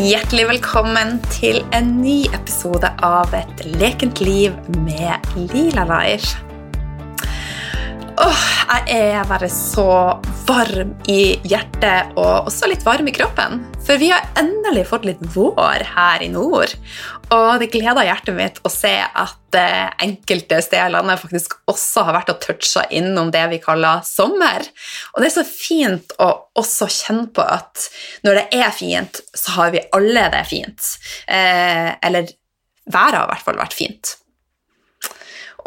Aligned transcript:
Hjertelig 0.00 0.46
velkommen 0.48 1.18
til 1.28 1.58
en 1.76 1.90
ny 2.00 2.22
episode 2.32 2.88
av 3.04 3.34
Et 3.36 3.58
lekent 3.74 4.22
liv 4.24 4.54
med 4.86 5.26
Lila 5.50 5.82
Leir. 5.90 6.24
Åh, 8.24 8.46
jeg 8.86 9.10
er 9.10 9.28
bare 9.28 9.50
så 9.52 9.90
varm 10.48 10.94
i 11.04 11.36
hjertet 11.44 12.16
og 12.16 12.48
også 12.48 12.70
litt 12.72 12.86
varm 12.86 13.12
i 13.12 13.14
kroppen. 13.18 13.60
For 13.90 13.98
vi 13.98 14.12
har 14.12 14.22
endelig 14.38 14.84
fått 14.86 15.06
litt 15.08 15.22
vår 15.34 15.82
her 15.96 16.22
i 16.22 16.28
nord. 16.30 16.76
Og 17.34 17.48
det 17.58 17.72
gleder 17.72 18.06
hjertet 18.06 18.36
mitt 18.36 18.60
å 18.62 18.70
se 18.70 18.92
at 19.02 19.58
eh, 19.58 19.88
enkelte 20.06 20.60
steder 20.62 20.92
i 20.92 20.94
landet 20.94 21.18
faktisk 21.18 21.56
også 21.66 22.04
har 22.06 22.14
vært 22.20 22.30
og 22.30 22.38
toucha 22.44 22.84
innom 22.94 23.32
det 23.34 23.42
vi 23.50 23.58
kaller 23.64 24.04
sommer. 24.06 24.62
Og 25.10 25.18
det 25.18 25.32
er 25.32 25.34
så 25.40 25.46
fint 25.48 26.14
å 26.22 26.30
også 26.62 26.86
kjenne 27.00 27.26
på 27.34 27.42
at 27.42 27.88
når 28.22 28.38
det 28.38 28.62
er 28.62 28.70
fint, 28.78 29.22
så 29.34 29.56
har 29.58 29.74
vi 29.74 29.82
alle 29.98 30.28
det 30.36 30.46
fint. 30.52 30.94
Eh, 31.26 31.90
eller 31.98 32.30
været 32.86 33.18
har 33.18 33.26
i 33.26 33.32
hvert 33.34 33.48
fall 33.48 33.58
vært 33.58 33.74
fint. 33.74 34.19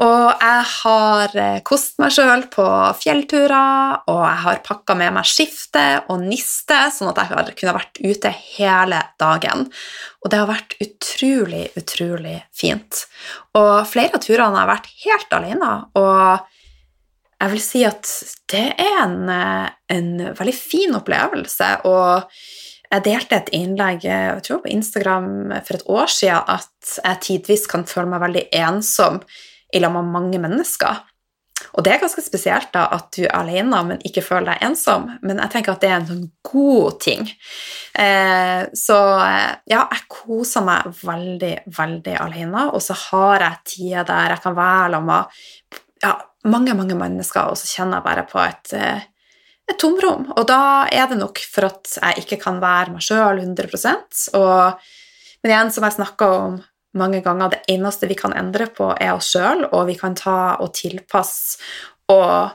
Og 0.02 0.29
jeg 0.41 0.63
har 0.70 1.35
eh, 1.38 1.59
kost 1.65 1.99
meg 2.01 2.13
sjøl 2.15 2.47
på 2.53 2.65
fjellturer, 2.97 3.99
og 4.09 4.21
jeg 4.26 4.40
har 4.45 4.62
pakka 4.65 4.95
med 4.98 5.13
meg 5.18 5.27
skifte 5.29 5.84
og 6.09 6.23
niste, 6.23 6.79
sånn 6.95 7.12
at 7.12 7.21
jeg 7.21 7.31
har 7.34 7.51
kunnet 7.51 7.77
vært 7.77 8.01
ute 8.01 8.31
hele 8.55 9.03
dagen. 9.21 9.68
Og 10.23 10.31
det 10.34 10.40
har 10.41 10.49
vært 10.49 10.77
utrolig, 10.81 11.68
utrolig 11.79 12.40
fint. 12.55 13.05
Og 13.59 13.84
flere 13.90 14.18
av 14.18 14.26
turene 14.26 14.63
har 14.63 14.71
vært 14.71 14.90
helt 15.03 15.37
alene, 15.37 15.76
og 15.99 16.49
jeg 17.43 17.51
vil 17.51 17.63
si 17.63 17.85
at 17.85 18.09
det 18.53 18.68
er 18.79 18.99
en, 19.03 19.29
eh, 19.29 19.70
en 19.93 20.12
veldig 20.34 20.57
fin 20.57 20.99
opplevelse. 20.99 21.71
og 21.85 22.29
jeg 22.93 23.01
delte 23.07 23.37
et 23.40 23.49
innlegg 23.57 24.03
jeg 24.05 24.41
tror 24.46 24.59
på 24.62 24.70
Instagram 24.70 25.49
for 25.65 25.77
et 25.79 25.87
år 25.90 26.12
siden 26.13 26.43
at 26.53 26.91
jeg 26.99 27.21
tidvis 27.25 27.65
kan 27.71 27.87
føle 27.90 28.12
meg 28.12 28.21
veldig 28.21 28.43
ensom 28.53 29.18
i 29.74 29.82
lag 29.82 29.93
med 29.96 30.13
mange 30.13 30.40
mennesker. 30.41 31.02
Og 31.74 31.85
det 31.85 31.93
er 31.93 32.02
ganske 32.02 32.21
spesielt 32.21 32.71
da, 32.74 32.85
at 32.93 33.07
du 33.16 33.24
er 33.24 33.34
alene, 33.38 33.80
men 33.88 34.02
ikke 34.05 34.24
føler 34.26 34.52
deg 34.52 34.65
ensom. 34.68 35.07
Men 35.26 35.40
jeg 35.41 35.54
tenker 35.54 35.74
at 35.74 35.84
det 35.84 35.90
er 35.90 35.96
en 35.99 36.10
sånn 36.10 36.26
god 36.46 36.99
ting. 37.02 37.30
Eh, 37.99 38.65
så 38.77 38.98
ja, 39.70 39.80
jeg 39.80 40.04
koser 40.12 40.65
meg 40.65 40.91
veldig, 40.99 41.54
veldig 41.77 42.18
alene, 42.20 42.68
og 42.74 42.84
så 42.84 42.98
har 43.07 43.48
jeg 43.48 43.63
tider 43.74 44.10
der 44.10 44.35
jeg 44.35 44.43
kan 44.43 44.57
være 44.60 44.91
sammen 44.93 45.10
med 45.13 45.82
ja, 46.04 46.13
mange, 46.52 46.76
mange 46.76 46.99
mennesker, 46.99 47.49
og 47.49 47.60
så 47.60 47.70
kjenner 47.70 48.02
jeg 48.02 48.08
bare 48.10 48.26
på 48.27 48.41
et, 48.43 48.74
eh, 48.76 49.08
et 49.71 49.80
tomrom. 49.80 50.27
Og 50.35 50.46
da 50.49 50.90
er 50.91 51.08
det 51.10 51.21
nok 51.21 51.41
for 51.48 51.70
at 51.70 51.96
jeg 51.96 52.26
ikke 52.26 52.41
kan 52.43 52.60
være 52.63 52.98
meg 52.98 53.05
sjøl 53.05 53.40
100% 53.46 54.27
og, 54.40 54.91
Men 55.43 55.52
igjen, 55.52 55.71
som 55.76 55.84
jeg 55.84 55.98
snakka 55.98 56.27
om 56.40 56.54
mange 56.98 57.22
ganger 57.26 57.54
det 57.54 57.62
eneste 57.74 58.10
vi 58.10 58.18
kan 58.18 58.36
endre 58.38 58.68
på, 58.74 58.91
er 58.99 59.16
oss 59.16 59.32
sjøl, 59.34 59.66
og 59.72 59.88
vi 59.90 59.98
kan 59.99 60.16
ta 60.18 60.55
og 60.62 60.74
tilpasse 60.77 61.60
og 62.13 62.54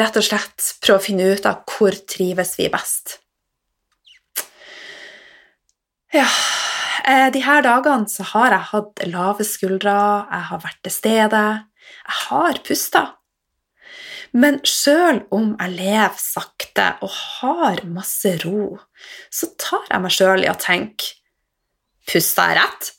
rett 0.00 0.16
og 0.16 0.24
slett 0.24 0.74
prøve 0.82 1.00
å 1.00 1.04
finne 1.04 1.28
ut 1.32 1.46
av 1.48 1.64
hvor 1.68 1.96
trives 2.08 2.56
vi 2.58 2.68
best. 2.72 3.18
Ja 6.10 6.26
eh, 7.06 7.28
De 7.30 7.42
her 7.44 7.62
dagene 7.62 8.10
så 8.10 8.26
har 8.32 8.50
jeg 8.50 8.68
hatt 8.72 9.04
lave 9.06 9.46
skuldre, 9.46 9.94
jeg 10.26 10.46
har 10.50 10.62
vært 10.64 10.82
til 10.84 10.94
stede, 10.94 11.44
jeg 12.00 12.18
har 12.26 12.60
pusta. 12.66 13.04
Men 14.32 14.60
sjøl 14.66 15.24
om 15.34 15.54
jeg 15.58 15.74
lever 15.74 16.18
sakte 16.22 16.92
og 17.02 17.10
har 17.10 17.82
masse 17.90 18.36
ro, 18.44 18.76
så 19.30 19.50
tar 19.58 19.88
jeg 19.88 20.04
meg 20.04 20.14
sjøl 20.14 20.44
i 20.46 20.50
å 20.50 20.58
tenke 20.58 21.19
Pusta 22.10 22.48
jeg 22.50 22.58
rett? 22.58 22.90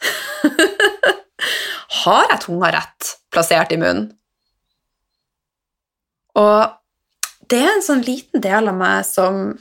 Har 2.02 2.30
jeg 2.32 2.44
tunga 2.46 2.72
rett 2.72 3.12
plassert 3.34 3.74
i 3.76 3.80
munnen? 3.82 4.08
Og 6.40 6.72
det 7.52 7.60
er 7.60 7.74
en 7.74 7.84
sånn 7.84 8.06
liten 8.08 8.44
del 8.44 8.72
av 8.72 8.78
meg 8.80 9.04
som, 9.04 9.58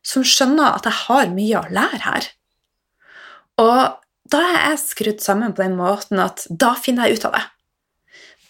som 0.00 0.24
skjønner 0.24 0.78
at 0.78 0.88
jeg 0.88 1.02
har 1.04 1.32
mye 1.34 1.60
å 1.60 1.68
lære 1.68 2.00
her. 2.06 2.28
Og 3.60 3.98
da 4.32 4.40
er 4.44 4.58
jeg 4.70 4.82
skrudd 4.86 5.22
sammen 5.24 5.52
på 5.52 5.64
den 5.64 5.76
måten 5.76 6.20
at 6.22 6.46
da 6.48 6.72
finner 6.80 7.08
jeg 7.08 7.20
ut 7.20 7.28
av 7.28 7.36
det. 7.36 7.44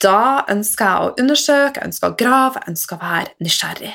Da 0.03 0.21
ønsker 0.51 0.87
jeg 0.87 1.07
å 1.07 1.15
undersøke, 1.19 1.81
jeg 1.81 1.91
ønsker 1.91 2.13
å 2.13 2.19
grave, 2.19 2.61
jeg 2.63 2.75
ønsker 2.75 2.99
å 2.99 3.03
være 3.03 3.35
nysgjerrig. 3.43 3.95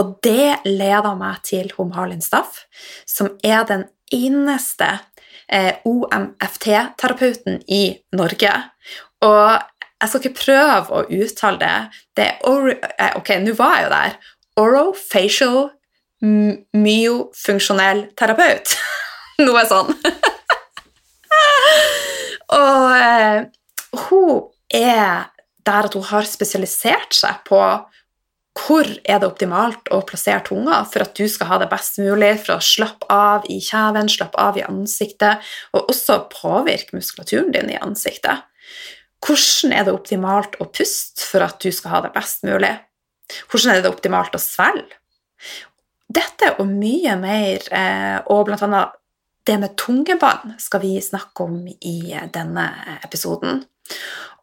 Og 0.00 0.16
det 0.24 0.60
leder 0.68 1.16
meg 1.18 1.40
til 1.48 1.72
Malin 1.80 2.22
Staff, 2.22 2.66
som 3.08 3.32
er 3.44 3.64
den 3.68 3.86
eneste 4.12 4.98
eh, 5.52 5.74
OMFT-terapeuten 5.84 7.60
i 7.68 7.98
Norge. 8.16 8.52
Og 9.26 9.58
jeg 9.96 10.10
skal 10.10 10.22
ikke 10.22 10.42
prøve 10.42 10.86
å 10.92 11.06
uttale 11.06 11.58
det. 11.62 11.76
det 12.18 12.28
er 12.34 12.60
eh, 12.74 13.12
ok, 13.18 13.28
nå 13.44 13.52
var 13.58 13.74
jeg 13.78 13.86
jo 13.86 13.94
der. 13.94 14.12
Orofacial 14.60 15.60
myofunksjonell 16.76 18.00
terapeut. 18.18 18.66
Noe 19.44 19.62
sånn. 19.68 19.92
og 22.60 22.84
eh, 22.96 23.38
hun 24.06 24.30
er 24.72 25.28
der 25.66 25.82
at 25.88 25.96
hun 25.96 26.06
har 26.08 26.24
spesialisert 26.28 27.12
seg 27.16 27.34
på 27.48 27.60
hvor 28.56 28.88
er 28.88 29.20
det 29.20 29.28
optimalt 29.28 29.90
å 29.92 30.00
plassere 30.08 30.40
tunga 30.46 30.80
for 30.88 31.04
at 31.04 31.16
du 31.18 31.26
skal 31.28 31.50
ha 31.50 31.58
det 31.60 31.68
best 31.70 32.00
mulig, 32.00 32.32
for 32.44 32.56
å 32.56 32.64
slappe 32.64 33.08
av 33.12 33.46
i 33.52 33.58
kjeven, 33.62 34.08
slappe 34.10 34.40
av 34.40 34.56
i 34.56 34.64
ansiktet, 34.64 35.44
og 35.76 35.92
også 35.92 36.22
påvirke 36.32 36.96
muskulaturen 36.96 37.52
din 37.54 37.74
i 37.74 37.80
ansiktet? 37.80 38.46
Hvordan 39.26 39.74
er 39.76 39.86
det 39.86 39.94
optimalt 39.96 40.56
å 40.62 40.68
puste 40.70 41.24
for 41.24 41.44
at 41.44 41.60
du 41.62 41.72
skal 41.74 41.96
ha 41.96 42.02
det 42.06 42.14
best 42.16 42.44
mulig? 42.46 42.72
Hvordan 43.50 43.74
er 43.74 43.82
det 43.84 43.92
optimalt 43.92 44.36
å 44.36 44.42
svelge? 44.42 45.00
Dette 46.06 46.52
og 46.62 46.68
mye 46.70 47.16
mer, 47.18 47.64
eh, 47.74 48.18
og 48.30 48.46
blant 48.46 48.62
annet 48.62 48.94
det 49.46 49.56
med 49.62 49.76
tungebånd, 49.78 50.56
skal 50.58 50.82
vi 50.82 50.96
snakke 51.02 51.44
om 51.44 51.66
i 51.66 51.98
denne 52.34 52.66
episoden. 53.04 53.64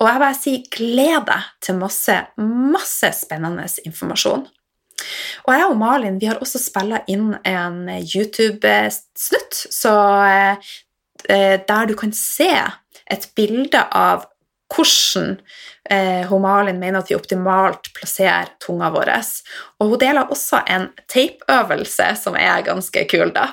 Og 0.01 0.09
jeg 0.09 0.21
bare 0.23 0.37
sier 0.37 0.67
gled 0.73 1.27
deg 1.29 1.47
til 1.63 1.79
masse, 1.79 2.17
masse 2.37 3.13
spennende 3.15 3.67
informasjon. 3.85 4.45
Og 5.43 5.53
jeg 5.53 5.69
og 5.69 5.79
Malin 5.79 6.19
vi 6.21 6.29
har 6.29 6.41
også 6.41 6.61
spilla 6.61 7.01
inn 7.11 7.33
en 7.47 7.79
YouTube-snutt, 7.99 9.63
eh, 11.29 11.57
der 11.67 11.89
du 11.89 11.95
kan 11.99 12.13
se 12.15 12.51
et 13.11 13.27
bilde 13.35 13.81
av 13.91 14.27
hvordan 14.73 15.35
eh, 15.91 16.31
Malin 16.41 16.79
mener 16.79 17.01
at 17.03 17.11
vi 17.11 17.17
optimalt 17.17 17.91
plasserer 17.95 18.55
tunga 18.63 18.89
vår. 18.93 19.11
Og 19.79 19.93
hun 19.93 20.01
deler 20.01 20.31
også 20.31 20.63
en 20.67 20.89
tapeøvelse 21.11 22.13
som 22.21 22.37
er 22.39 22.65
ganske 22.65 23.05
kul, 23.11 23.33
da. 23.35 23.51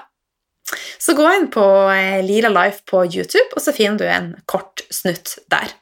Så 0.99 1.17
gå 1.19 1.27
inn 1.35 1.49
på 1.53 1.67
eh, 1.91 2.21
Lila 2.25 2.51
Life 2.53 2.87
på 2.89 3.05
YouTube, 3.09 3.51
og 3.57 3.63
så 3.65 3.75
finner 3.75 3.99
du 3.99 4.07
en 4.07 4.33
kort 4.47 4.85
snutt 4.93 5.39
der. 5.51 5.80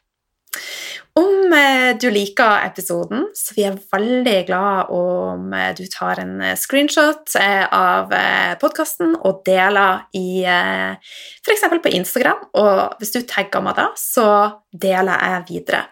Om 1.19 1.53
eh, 1.53 1.97
du 1.99 2.11
liker 2.11 2.67
episoden, 2.67 3.25
så 3.35 3.55
vi 3.57 3.65
er 3.67 3.79
veldig 3.93 4.37
glad 4.47 4.91
om 4.95 5.53
eh, 5.57 5.71
du 5.75 5.83
tar 5.91 6.21
en 6.23 6.37
eh, 6.45 6.57
screenshot 6.59 7.35
av 7.39 8.13
podkasten 8.61 9.17
og 9.17 9.41
deler 9.47 10.05
i 10.17 10.45
f.eks. 10.45 11.65
på 11.83 11.95
Instagram. 11.99 12.45
Og 12.61 13.01
hvis 13.01 13.15
du 13.17 13.23
tagger 13.27 13.65
meg 13.65 13.79
da, 13.81 13.89
så 13.99 14.29
deler 14.71 15.25
jeg 15.25 15.47
videre. 15.49 15.83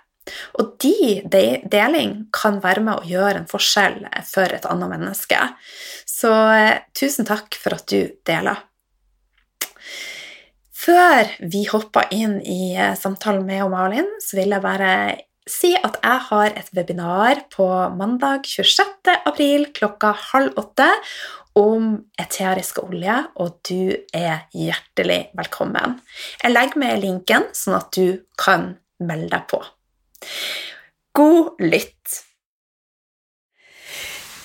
Og 0.61 0.75
de, 0.83 0.95
de 1.33 1.45
deling 1.71 2.17
kan 2.35 2.61
være 2.63 2.85
med 2.87 3.01
å 3.01 3.07
gjøre 3.07 3.43
en 3.43 3.51
forskjell 3.51 4.01
for 4.27 4.53
et 4.53 4.67
annet 4.69 4.91
menneske. 4.95 5.39
Så 6.07 6.33
tusen 6.99 7.29
takk 7.29 7.59
for 7.63 7.79
at 7.79 7.87
du 7.91 8.17
deler. 8.27 8.63
Før 10.87 11.27
vi 11.51 11.65
hopper 11.67 12.13
inn 12.15 12.37
i 12.47 12.77
eh, 12.79 12.95
samtalen 12.95 13.43
med 13.47 13.65
Malin, 13.73 14.07
så 14.23 14.39
vil 14.39 14.53
jeg 14.55 14.63
bare 14.63 14.91
si 15.47 15.73
at 15.75 15.99
jeg 15.99 16.23
har 16.29 16.53
et 16.59 16.69
webinar 16.77 17.41
på 17.51 17.67
mandag 17.99 18.47
26. 18.47 19.11
april 19.27 19.67
klokka 19.75 20.13
halv 20.31 20.55
åtte 20.63 20.87
om 21.59 21.91
eteriske 22.21 22.85
olje, 22.85 23.17
og 23.43 23.59
du 23.67 23.97
er 24.15 24.47
hjertelig 24.55 25.33
velkommen. 25.35 25.99
Jeg 26.45 26.55
legger 26.55 26.83
med 26.85 27.03
linken, 27.03 27.49
sånn 27.57 27.81
at 27.81 27.91
du 27.97 28.23
kan 28.39 28.75
melde 29.03 29.33
deg 29.35 29.51
på. 29.51 29.63
God 31.19 31.67
lytt! 31.67 32.23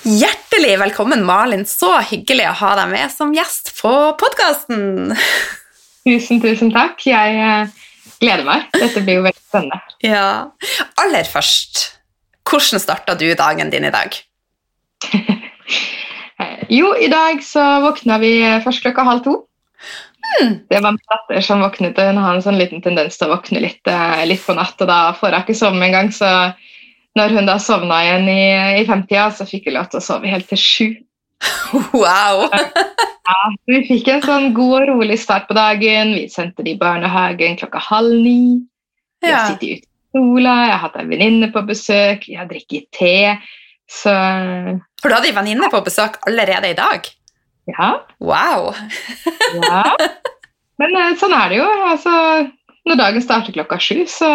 Hjertelig 0.02 0.74
velkommen, 0.82 1.22
Malin. 1.22 1.62
Så 1.68 2.00
hyggelig 2.08 2.48
å 2.50 2.60
ha 2.64 2.76
deg 2.80 2.94
med 2.96 3.12
som 3.14 3.30
gjest 3.36 3.76
på 3.78 3.92
podkasten. 4.18 5.12
Tusen, 6.02 6.40
tusen 6.42 6.72
takk. 6.74 6.98
Jeg 7.06 7.38
eh, 7.38 7.70
gleder 8.22 8.46
meg. 8.46 8.66
Dette 8.74 9.02
blir 9.04 9.20
jo 9.20 9.26
veldig 9.28 9.42
spennende. 9.42 9.78
Ja. 10.02 10.26
Aller 11.02 11.28
først, 11.30 11.84
hvordan 12.48 12.82
starta 12.82 13.14
du 13.18 13.28
dagen 13.38 13.70
din 13.70 13.86
i 13.86 13.94
dag? 13.94 14.18
jo, 16.78 16.92
i 16.98 17.10
dag 17.12 17.42
så 17.46 17.64
våkna 17.86 18.18
vi 18.22 18.34
først 18.64 18.82
klokka 18.82 19.06
halv 19.06 19.24
to. 19.26 19.38
Det 20.40 20.80
var 20.80 20.94
min 20.94 21.10
datter 21.12 21.44
som 21.44 21.62
våknet, 21.62 21.98
hun 21.98 22.18
har 22.18 22.34
en 22.34 22.44
sånn 22.44 22.58
liten 22.58 22.82
tendens 22.82 23.18
til 23.18 23.28
å 23.28 23.34
våkne 23.34 23.60
litt, 23.62 23.82
eh, 23.90 24.22
litt 24.26 24.42
på 24.42 24.56
natt, 24.56 24.78
og 24.80 24.88
da 24.88 25.00
får 25.18 25.34
hun 25.34 25.42
ikke 25.44 25.58
sove 25.58 25.82
engang. 25.86 26.10
Så 26.14 26.28
når 27.18 27.36
hun 27.36 27.46
da 27.50 27.58
sovna 27.60 28.00
igjen 28.06 28.28
i, 28.32 28.44
i 28.80 28.86
femtida, 28.88 29.28
så 29.36 29.46
fikk 29.46 29.68
hun 29.68 29.76
lov 29.78 29.90
til 29.92 30.00
å 30.00 30.06
sove 30.06 30.30
helt 30.32 30.48
til 30.50 30.58
sju. 30.60 30.86
Wow! 32.02 32.48
Ja, 32.52 33.38
vi 33.70 33.78
fikk 33.88 34.08
en 34.12 34.22
sånn 34.24 34.48
god 34.56 34.74
og 34.82 34.88
rolig 34.92 35.16
start 35.22 35.46
på 35.48 35.54
dagen. 35.56 36.12
Vi 36.16 36.26
sendte 36.32 36.64
de 36.66 36.74
i 36.74 36.78
barnehagen 36.80 37.56
klokka 37.60 37.80
halv 37.90 38.12
ni. 38.20 38.60
Vi 39.22 39.30
har 39.30 39.38
Ja. 39.38 39.46
sittet 39.52 39.62
ute 39.62 39.86
i 39.86 39.88
sola, 40.12 40.54
jeg 40.66 40.72
har 40.74 40.82
hatt 40.82 40.96
ei 41.00 41.06
venninne 41.08 41.48
på 41.54 41.62
besøk, 41.68 42.26
jeg 42.28 42.38
har 42.40 42.48
drikket 42.50 42.88
te. 42.92 43.14
Så 43.88 44.12
For 45.00 45.08
du 45.08 45.14
hadde 45.16 45.30
ei 45.30 45.36
venninne 45.36 45.70
på 45.72 45.80
besøk 45.86 46.18
allerede 46.28 46.70
i 46.74 46.78
dag? 46.78 47.08
ja. 47.70 47.92
Wow! 48.20 48.72
ja. 49.62 49.82
Men 50.82 50.96
eh, 50.98 51.12
sånn 51.20 51.32
er 51.36 51.52
det 51.52 51.58
jo. 51.60 51.68
Altså, 51.92 52.12
når 52.90 52.98
dagen 52.98 53.22
starter 53.22 53.54
klokka 53.54 53.78
sju, 53.78 54.02
så, 54.10 54.28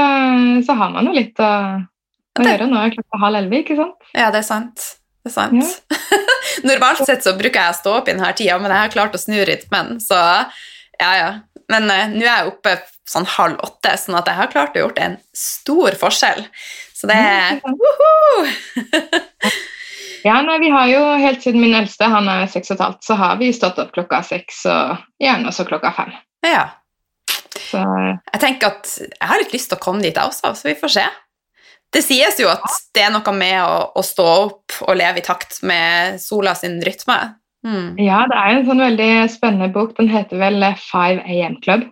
så 0.63 0.75
har 0.79 0.93
man 0.95 1.09
jo 1.09 1.15
litt 1.17 1.35
å, 1.43 1.51
å 1.83 2.39
Det- 2.41 2.47
gjøre. 2.53 2.69
Nå 2.71 2.79
er 2.85 2.93
klokka 2.95 3.19
halv 3.25 3.41
elleve, 3.41 3.61
ikke 3.65 3.75
sant? 3.81 3.97
Ja, 4.15 4.31
det 4.31 4.39
er 4.45 4.47
sant. 4.47 4.85
Det 5.27 5.33
er 5.33 5.35
sant. 5.35 5.83
Normalt 6.63 7.05
sett 7.05 7.25
så 7.25 7.35
bruker 7.37 7.59
jeg 7.59 7.75
å 7.75 7.77
stå 7.77 7.93
opp 7.99 8.09
i 8.09 8.15
denne 8.15 8.31
tida, 8.37 8.57
men 8.61 8.73
jeg 8.73 8.85
har 8.85 8.93
klart 8.93 9.15
å 9.17 9.21
snu 9.21 9.37
rytmen, 9.45 9.97
så 10.03 10.17
ja, 10.97 11.11
ja. 11.17 11.29
Men 11.71 11.89
eh, 11.91 12.13
nå 12.13 12.23
er 12.23 12.29
jeg 12.31 12.51
oppe 12.53 12.77
sånn 13.07 13.27
halv 13.37 13.59
åtte, 13.63 13.93
sånn 13.99 14.17
at 14.19 14.29
jeg 14.29 14.39
har 14.39 14.51
klart 14.51 14.77
å 14.77 14.85
gjort 14.85 15.01
en 15.03 15.17
stor 15.35 15.97
forskjell. 15.99 16.45
Så 16.95 17.09
det 17.09 17.17
er 17.17 17.59
Ja, 20.25 20.39
nei, 20.47 20.57
vi 20.63 20.71
har 20.73 20.87
jo 20.91 21.03
helt 21.21 21.43
siden 21.43 21.61
min 21.61 21.75
eldste, 21.77 22.09
han 22.11 22.27
er 22.31 22.47
seks 22.51 22.71
og 22.71 22.77
et 22.77 22.85
halvt, 22.85 23.03
så 23.05 23.19
har 23.19 23.37
vi 23.41 23.51
stått 23.55 23.79
opp 23.83 23.93
klokka 23.95 24.23
seks 24.25 24.63
og 24.71 25.05
gjerne 25.23 25.51
også 25.51 25.67
klokka 25.69 25.93
fem. 25.99 26.15
Ja. 26.47 26.65
Så 27.67 27.79
Jeg 27.81 28.41
tenker 28.41 28.73
at 28.73 28.91
jeg 28.97 29.29
har 29.29 29.41
litt 29.41 29.55
lyst 29.55 29.71
til 29.71 29.79
å 29.79 29.83
komme 29.83 30.03
dit, 30.03 30.15
jeg 30.15 30.23
også, 30.23 30.55
så 30.55 30.69
vi 30.69 30.77
får 30.79 30.95
se. 30.99 31.05
Det 31.93 32.03
sies 32.03 32.39
jo 32.41 32.49
at 32.51 32.65
det 32.95 33.05
er 33.05 33.11
noe 33.13 33.33
med 33.35 33.57
å, 33.63 33.75
å 33.95 34.03
stå 34.03 34.25
opp 34.27 34.79
og 34.85 34.97
leve 34.99 35.21
i 35.21 35.25
takt 35.25 35.61
med 35.65 36.19
sola 36.21 36.53
sin 36.57 36.81
rytme. 36.83 37.17
Mm. 37.65 37.97
ja, 37.99 38.21
det 38.29 38.37
er 38.37 38.53
en 38.53 38.65
sånn 38.67 38.83
veldig 38.83 39.11
spennende 39.33 39.67
bok. 39.73 39.95
Den 39.97 40.11
heter 40.11 40.39
vel 40.39 40.63
5 40.87 41.21
AM 41.25 41.57
Club. 41.63 41.87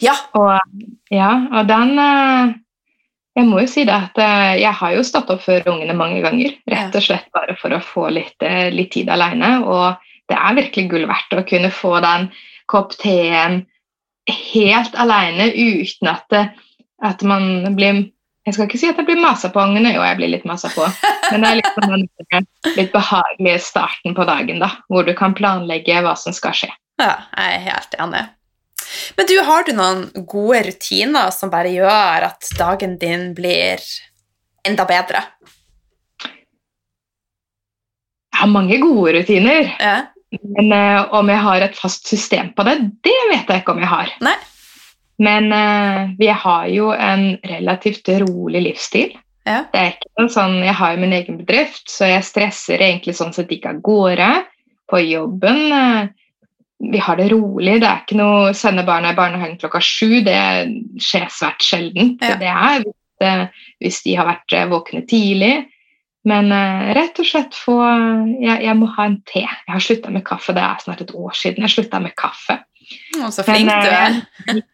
Ja. 0.00 0.16
Og, 0.38 0.58
ja, 1.12 1.30
og 1.52 1.68
den 1.68 1.98
eh, 2.00 2.52
Jeg 3.38 3.46
må 3.46 3.60
jo 3.62 3.70
si 3.70 3.84
det 3.86 3.94
at 3.94 4.18
eh, 4.20 4.60
jeg 4.62 4.72
har 4.80 4.94
jo 4.96 5.04
stått 5.06 5.30
opp 5.32 5.44
før 5.44 5.68
ungene 5.74 5.94
mange 5.96 6.22
ganger. 6.24 6.56
Rett 6.70 6.96
og 6.96 7.04
slett 7.04 7.28
bare 7.36 7.54
for 7.60 7.76
å 7.76 7.82
få 7.84 8.08
litt, 8.14 8.38
eh, 8.42 8.70
litt 8.74 8.92
tid 8.96 9.12
alene. 9.12 9.58
Og 9.62 10.00
det 10.30 10.38
er 10.38 10.56
virkelig 10.58 10.88
gull 10.90 11.06
verdt 11.10 11.36
å 11.36 11.44
kunne 11.46 11.70
få 11.74 11.98
den 12.02 12.30
kopp 12.70 12.96
teen 12.98 13.64
helt 14.30 14.96
alene 15.00 15.48
uten 15.54 16.10
at, 16.10 16.36
at 17.02 17.22
man 17.26 17.74
blir 17.78 18.04
Jeg 18.50 18.56
skal 18.56 18.66
ikke 18.66 18.78
si 18.80 18.88
at 18.90 18.96
jeg 18.98 19.06
blir 19.06 19.20
masa 19.22 19.46
på 19.54 19.60
ungene, 19.62 19.92
jo, 19.94 20.02
jeg 20.02 20.16
blir 20.18 20.32
litt 20.32 20.46
masa 20.48 20.66
på. 20.74 20.82
Men 21.30 21.44
det 21.44 21.50
er 21.52 21.58
liksom 21.60 21.84
den 21.86 22.48
litt 22.74 22.88
behagelige 22.90 23.60
starten 23.62 24.16
på 24.16 24.26
dagen, 24.26 24.58
da, 24.58 24.72
hvor 24.90 25.06
du 25.06 25.12
kan 25.14 25.36
planlegge 25.38 26.00
hva 26.02 26.16
som 26.18 26.34
skal 26.34 26.56
skje. 26.58 26.70
Ja, 26.98 27.12
jeg 27.38 27.60
er 27.60 27.62
helt 27.68 27.94
enig. 28.02 28.24
Men 29.14 29.30
du, 29.30 29.36
har 29.46 29.68
du 29.68 29.70
noen 29.78 30.02
gode 30.26 30.64
rutiner 30.66 31.30
som 31.30 31.52
bare 31.52 31.70
gjør 31.70 32.26
at 32.32 32.50
dagen 32.58 32.98
din 32.98 33.28
blir 33.38 33.86
enda 34.66 34.88
bedre? 34.90 35.22
Jeg 38.34 38.42
har 38.42 38.50
mange 38.50 38.82
gode 38.82 39.14
rutiner. 39.20 39.70
Ja. 39.78 39.96
Men 40.42 40.74
uh, 40.74 41.06
om 41.22 41.30
jeg 41.30 41.46
har 41.46 41.70
et 41.70 41.78
fast 41.78 42.10
system 42.10 42.50
på 42.58 42.66
det, 42.66 42.80
det 43.06 43.18
vet 43.30 43.46
jeg 43.46 43.62
ikke 43.62 43.78
om 43.78 43.84
jeg 43.86 43.94
har. 43.94 44.10
Nei. 44.26 44.34
Men 45.20 45.50
uh, 45.52 46.12
vi 46.18 46.30
har 46.32 46.68
jo 46.72 46.92
en 46.96 47.34
relativt 47.44 48.08
rolig 48.22 48.62
livsstil. 48.64 49.18
Ja. 49.48 49.64
Det 49.72 49.80
er 49.80 49.92
ikke 49.94 50.10
noe 50.20 50.32
sånn, 50.32 50.56
Jeg 50.64 50.76
har 50.76 50.94
jo 50.94 51.00
min 51.02 51.16
egen 51.16 51.40
bedrift, 51.40 51.86
så 51.90 52.08
jeg 52.08 52.26
stresser 52.28 52.82
egentlig 52.84 53.16
sånn 53.18 53.32
sett 53.36 53.52
ikke 53.52 53.74
av 53.74 53.82
gårde 53.84 54.30
på 54.90 55.02
jobben. 55.04 55.60
Uh, 55.72 56.08
Vi 56.80 56.96
har 56.96 57.18
det 57.20 57.26
rolig. 57.28 57.74
Det 57.82 57.88
er 57.88 57.98
ikke 58.00 58.16
noe 58.16 58.54
sende 58.56 58.86
barna 58.88 59.10
i 59.12 59.16
barnehagen 59.18 59.58
klokka 59.60 59.82
sju. 59.84 60.22
Det 60.24 60.38
skjer 60.96 61.26
svært 61.28 61.60
sjelden. 61.60 62.14
Ja. 62.24 62.38
Det 62.40 62.48
er 62.48 62.86
hvis, 62.86 62.96
uh, 63.20 63.66
hvis 63.84 64.00
de 64.06 64.16
har 64.16 64.28
vært 64.30 64.56
eh, 64.56 64.70
våkne 64.70 65.04
tidlig. 65.04 65.52
Men 66.24 66.48
uh, 66.48 66.88
rett 66.96 67.20
og 67.20 67.28
slett 67.28 67.52
få 67.56 67.76
jeg, 68.40 68.56
jeg 68.64 68.76
må 68.80 68.88
ha 68.96 69.10
en 69.10 69.20
te. 69.28 69.44
Jeg 69.44 69.74
har 69.74 69.84
slutta 69.84 70.16
med 70.16 70.24
kaffe. 70.24 70.56
Det 70.56 70.64
er 70.64 70.80
snart 70.80 71.04
et 71.04 71.12
år 71.12 71.36
siden 71.36 71.68
jeg 71.68 71.76
slutta 71.76 72.00
med 72.00 72.16
kaffe. 72.16 72.62
Å, 73.20 73.28
så 73.28 73.44
flink 73.44 73.68
Men, 73.68 73.84
du 73.84 73.92
er. 73.92 74.64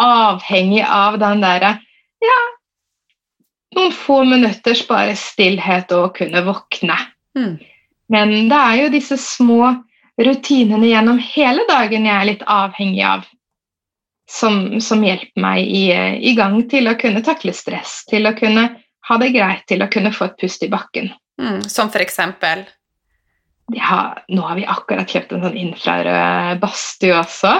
avhengig 0.00 0.84
av 0.84 1.18
den 1.22 1.42
derre 1.44 1.76
Ja, 2.24 2.38
noen 3.76 3.92
få 3.92 4.22
minutters 4.24 4.84
bare 4.88 5.16
stillhet 5.18 5.92
og 5.92 6.16
kunne 6.16 6.42
våkne. 6.46 6.96
Mm. 7.36 7.56
Men 8.12 8.34
det 8.50 8.58
er 8.58 8.78
jo 8.80 8.92
disse 8.94 9.18
små 9.20 9.74
rutinene 10.16 10.88
gjennom 10.88 11.18
hele 11.20 11.66
dagen 11.68 12.06
jeg 12.08 12.16
er 12.16 12.28
litt 12.30 12.44
avhengig 12.48 13.02
av, 13.04 13.26
som, 14.30 14.78
som 14.80 15.04
hjelper 15.04 15.42
meg 15.42 15.66
i, 15.66 15.84
i 16.30 16.32
gang 16.38 16.56
til 16.70 16.88
å 16.88 16.96
kunne 16.98 17.24
takle 17.26 17.52
stress, 17.54 18.00
til 18.08 18.26
å 18.26 18.34
kunne 18.38 18.68
ha 19.06 19.18
det 19.22 19.30
greit, 19.34 19.66
til 19.68 19.84
å 19.84 19.90
kunne 19.92 20.14
få 20.14 20.30
et 20.30 20.40
pust 20.40 20.64
i 20.64 20.72
bakken. 20.72 21.12
Mm. 21.40 21.60
Som 21.68 21.92
for 21.92 22.00
eksempel 22.00 22.64
Ja, 23.74 24.14
nå 24.30 24.44
har 24.46 24.56
vi 24.56 24.62
akkurat 24.64 25.10
kjøpt 25.10 25.34
en 25.34 25.42
sånn 25.42 25.56
infrarød 25.58 26.60
badstue 26.62 27.16
også. 27.18 27.50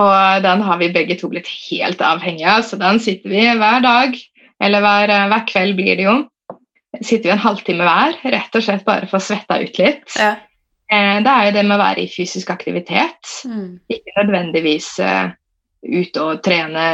Og 0.00 0.42
den 0.42 0.62
har 0.66 0.78
vi 0.80 0.88
begge 0.94 1.14
to 1.20 1.28
blitt 1.30 1.46
helt 1.70 2.00
avhengige 2.02 2.50
av, 2.50 2.64
så 2.66 2.78
den 2.80 2.98
sitter 3.02 3.30
vi 3.30 3.44
hver 3.60 3.82
dag, 3.84 4.16
eller 4.64 4.82
hver, 4.82 5.12
hver 5.30 5.44
kveld 5.46 5.76
blir 5.78 5.96
det 6.00 6.08
jo. 6.08 6.16
Sitter 7.00 7.28
vi 7.28 7.34
en 7.34 7.42
halvtime 7.44 7.86
hver, 7.86 8.16
rett 8.34 8.54
og 8.58 8.62
slett 8.66 8.84
bare 8.86 9.06
for 9.10 9.18
å 9.20 9.22
svette 9.22 9.60
ut 9.62 9.78
litt. 9.78 10.16
Ja. 10.18 10.32
Eh, 10.90 11.20
Det 11.22 11.30
er 11.30 11.46
jo 11.46 11.54
det 11.56 11.64
med 11.66 11.76
å 11.78 11.82
være 11.82 12.04
i 12.04 12.10
fysisk 12.10 12.50
aktivitet. 12.54 13.30
Mm. 13.46 13.80
Ikke 13.90 14.14
nødvendigvis 14.18 14.90
eh, 15.02 15.32
ut 15.84 16.16
og 16.22 16.42
trene, 16.46 16.84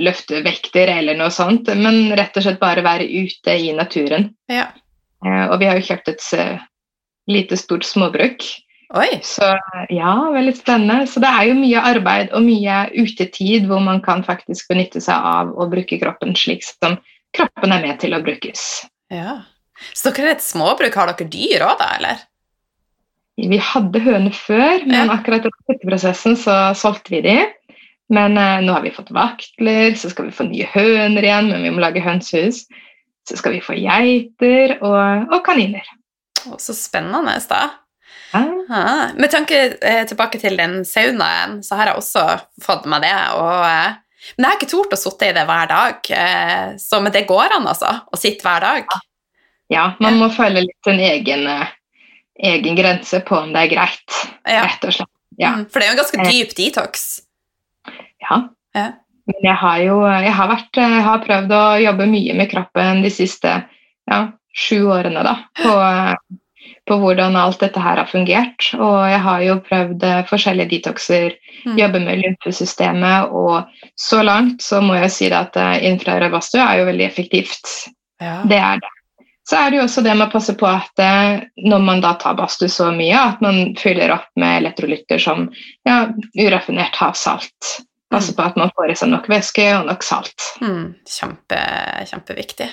løfte 0.00 0.42
vekter 0.44 0.88
eller 0.98 1.16
noe 1.18 1.30
sånt, 1.34 1.68
men 1.74 2.12
rett 2.16 2.36
og 2.38 2.44
slett 2.44 2.60
bare 2.60 2.84
være 2.86 3.08
ute 3.08 3.56
i 3.56 3.72
naturen. 3.76 4.30
Ja. 4.52 4.68
Eh, 5.24 5.44
Og 5.50 5.58
vi 5.60 5.68
har 5.68 5.76
jo 5.80 5.86
kjøpt 5.88 6.12
et 6.12 6.24
eh, 6.38 6.60
lite, 7.28 7.56
stort 7.60 7.84
småbruk. 7.84 8.44
Oi. 8.96 9.20
Så 9.22 9.44
ja, 9.92 10.12
veldig 10.32 10.54
spennende. 10.56 11.04
Så 11.10 11.20
det 11.20 11.28
er 11.28 11.50
jo 11.50 11.58
mye 11.58 11.82
arbeid 11.90 12.32
og 12.32 12.44
mye 12.46 12.86
utetid 12.96 13.68
hvor 13.68 13.82
man 13.84 14.00
kan 14.04 14.24
faktisk 14.24 14.70
benytte 14.72 15.02
seg 15.04 15.28
av 15.32 15.52
å 15.52 15.68
bruke 15.68 16.00
kroppen 16.00 16.32
slik 16.38 16.64
som 16.64 16.96
kroppen 17.36 17.74
er 17.74 17.84
med 17.84 18.00
til 18.00 18.16
å 18.16 18.22
brukes. 18.24 18.64
Ja. 19.12 19.42
Så 19.92 20.10
dere 20.10 20.32
er 20.32 20.38
et 20.38 20.44
småbruk. 20.44 20.96
Har 20.96 21.12
dere 21.12 21.28
dyr 21.28 21.66
òg, 21.66 21.76
da, 21.80 21.90
eller? 21.98 22.24
Vi 23.38 23.60
hadde 23.62 24.02
høner 24.02 24.34
før, 24.34 24.82
men 24.88 25.12
akkurat 25.14 25.44
i 25.46 25.52
flytteprosessen 25.68 26.34
så 26.40 26.56
solgte 26.74 27.12
vi 27.12 27.20
de. 27.28 27.36
Men 28.10 28.40
eh, 28.40 28.62
nå 28.64 28.72
har 28.72 28.82
vi 28.82 28.94
fått 28.94 29.12
vaktler, 29.14 29.92
så 30.00 30.08
skal 30.10 30.30
vi 30.30 30.34
få 30.34 30.48
nye 30.48 30.66
høner 30.72 31.22
igjen, 31.22 31.50
men 31.52 31.66
vi 31.66 31.72
må 31.74 31.84
lage 31.84 32.02
hønsehus. 32.02 32.64
Så 33.28 33.36
skal 33.36 33.54
vi 33.58 33.62
få 33.62 33.76
geiter 33.76 34.78
og, 34.80 35.28
og 35.28 35.44
kaniner. 35.46 35.84
Å, 36.48 36.56
så 36.56 36.74
spennende, 36.74 37.36
da. 37.52 37.66
Ja. 38.32 39.10
Med 39.16 39.30
tanke 39.32 39.58
eh, 39.80 40.02
tilbake 40.08 40.38
til 40.42 40.56
den 40.58 40.82
saunaen, 40.84 41.62
så 41.64 41.78
har 41.78 41.90
jeg 41.92 42.00
også 42.02 42.24
fått 42.64 42.84
meg 42.90 43.02
det. 43.06 43.14
Og, 43.38 43.62
eh, 43.64 43.96
men 44.36 44.44
jeg 44.44 44.50
har 44.50 44.58
ikke 44.58 44.70
tort 44.74 44.92
å 44.92 45.00
sitte 45.00 45.30
i 45.30 45.34
det 45.36 45.46
hver 45.48 45.70
dag. 45.70 46.10
Eh, 46.12 46.66
så 46.82 47.00
men 47.00 47.14
det 47.14 47.26
går 47.30 47.54
an, 47.56 47.68
altså. 47.70 47.94
Å 48.12 48.20
sitte 48.20 48.44
hver 48.44 48.60
dag. 48.66 48.98
ja, 49.72 49.90
man 50.00 50.16
må 50.20 50.30
følge 50.32 50.62
litt 50.64 50.84
sin 50.84 51.00
egen, 51.04 51.46
eh, 51.46 51.66
egen 52.52 52.76
grense 52.78 53.20
på 53.26 53.36
om 53.42 53.52
det 53.52 53.66
er 53.66 53.72
greit, 53.74 54.18
Ja. 54.48 54.62
rett 54.64 54.84
og 54.84 54.92
slett. 54.96 55.12
Ja. 55.38 55.50
Mm, 55.56 55.66
For 55.70 55.78
det 55.80 55.86
er 55.86 55.92
jo 55.92 55.96
en 55.96 56.02
ganske 56.04 56.30
dyp 56.30 56.54
detox. 56.56 57.02
Ja. 58.24 58.48
Ja. 58.74 58.86
Men 59.28 59.44
jeg 59.44 59.56
har 59.60 59.78
jo 59.84 59.96
jeg 60.08 60.32
har, 60.32 60.48
vært, 60.48 60.72
jeg 60.80 61.02
har 61.04 61.18
prøvd 61.24 61.50
å 61.52 61.64
jobbe 61.82 62.06
mye 62.08 62.34
med 62.34 62.50
kroppen 62.50 63.02
de 63.04 63.10
siste 63.12 63.50
ja, 64.08 64.20
sju 64.56 64.86
årene 64.88 65.22
da, 65.22 65.34
på, 65.60 65.74
på 66.88 66.96
hvordan 67.00 67.36
alt 67.38 67.60
dette 67.60 67.80
her 67.82 68.00
har 68.00 68.08
fungert. 68.10 68.70
Og 68.78 68.96
jeg 69.10 69.20
har 69.24 69.44
jo 69.44 69.58
prøvd 69.68 70.06
eh, 70.08 70.24
forskjellige 70.30 70.72
detoxer, 70.76 71.36
Mm. 71.66 71.74
jobbe 71.74 71.98
med 72.00 72.20
lymfesystemet, 72.22 73.32
og 73.34 73.66
så 73.98 74.20
langt 74.22 74.62
så 74.62 74.78
må 74.80 74.94
jeg 74.94 75.10
si 75.10 75.26
det 75.26 75.40
at 75.40 75.56
eh, 75.58 75.88
infrarød 75.90 76.30
badstue 76.30 76.62
er 76.62 76.78
jo 76.78 76.84
veldig 76.86 77.04
effektivt. 77.08 77.72
Ja. 78.22 78.36
Det 78.46 78.60
er 78.62 78.78
det. 78.78 78.92
Så 79.48 79.56
er 79.56 79.70
det 79.70 79.78
jo 79.80 79.82
også 79.88 80.04
det 80.06 80.14
med 80.14 80.28
å 80.28 80.30
passe 80.30 80.54
på 80.60 80.68
at 80.70 81.02
eh, 81.02 81.40
når 81.66 81.82
man 81.82 82.02
da 82.04 82.12
tar 82.20 82.36
badstue 82.38 82.70
så 82.70 82.92
mye, 82.94 83.18
at 83.32 83.42
man 83.42 83.74
fyller 83.80 84.12
opp 84.14 84.30
med 84.38 84.60
elektrolytter 84.60 85.18
som 85.18 85.48
ja, 85.88 85.98
uraffinert 86.38 86.94
havsalt. 87.00 87.72
Passe 88.12 88.32
på 88.36 88.46
at 88.46 88.56
man 88.56 88.70
får 88.76 88.92
i 88.92 88.98
seg 89.02 89.10
nok 89.10 89.26
væske 89.28 89.66
og 89.80 89.88
nok 89.90 90.06
salt. 90.06 90.52
Mm, 90.62 90.94
kjempe, 91.10 91.58
kjempeviktig. 92.12 92.70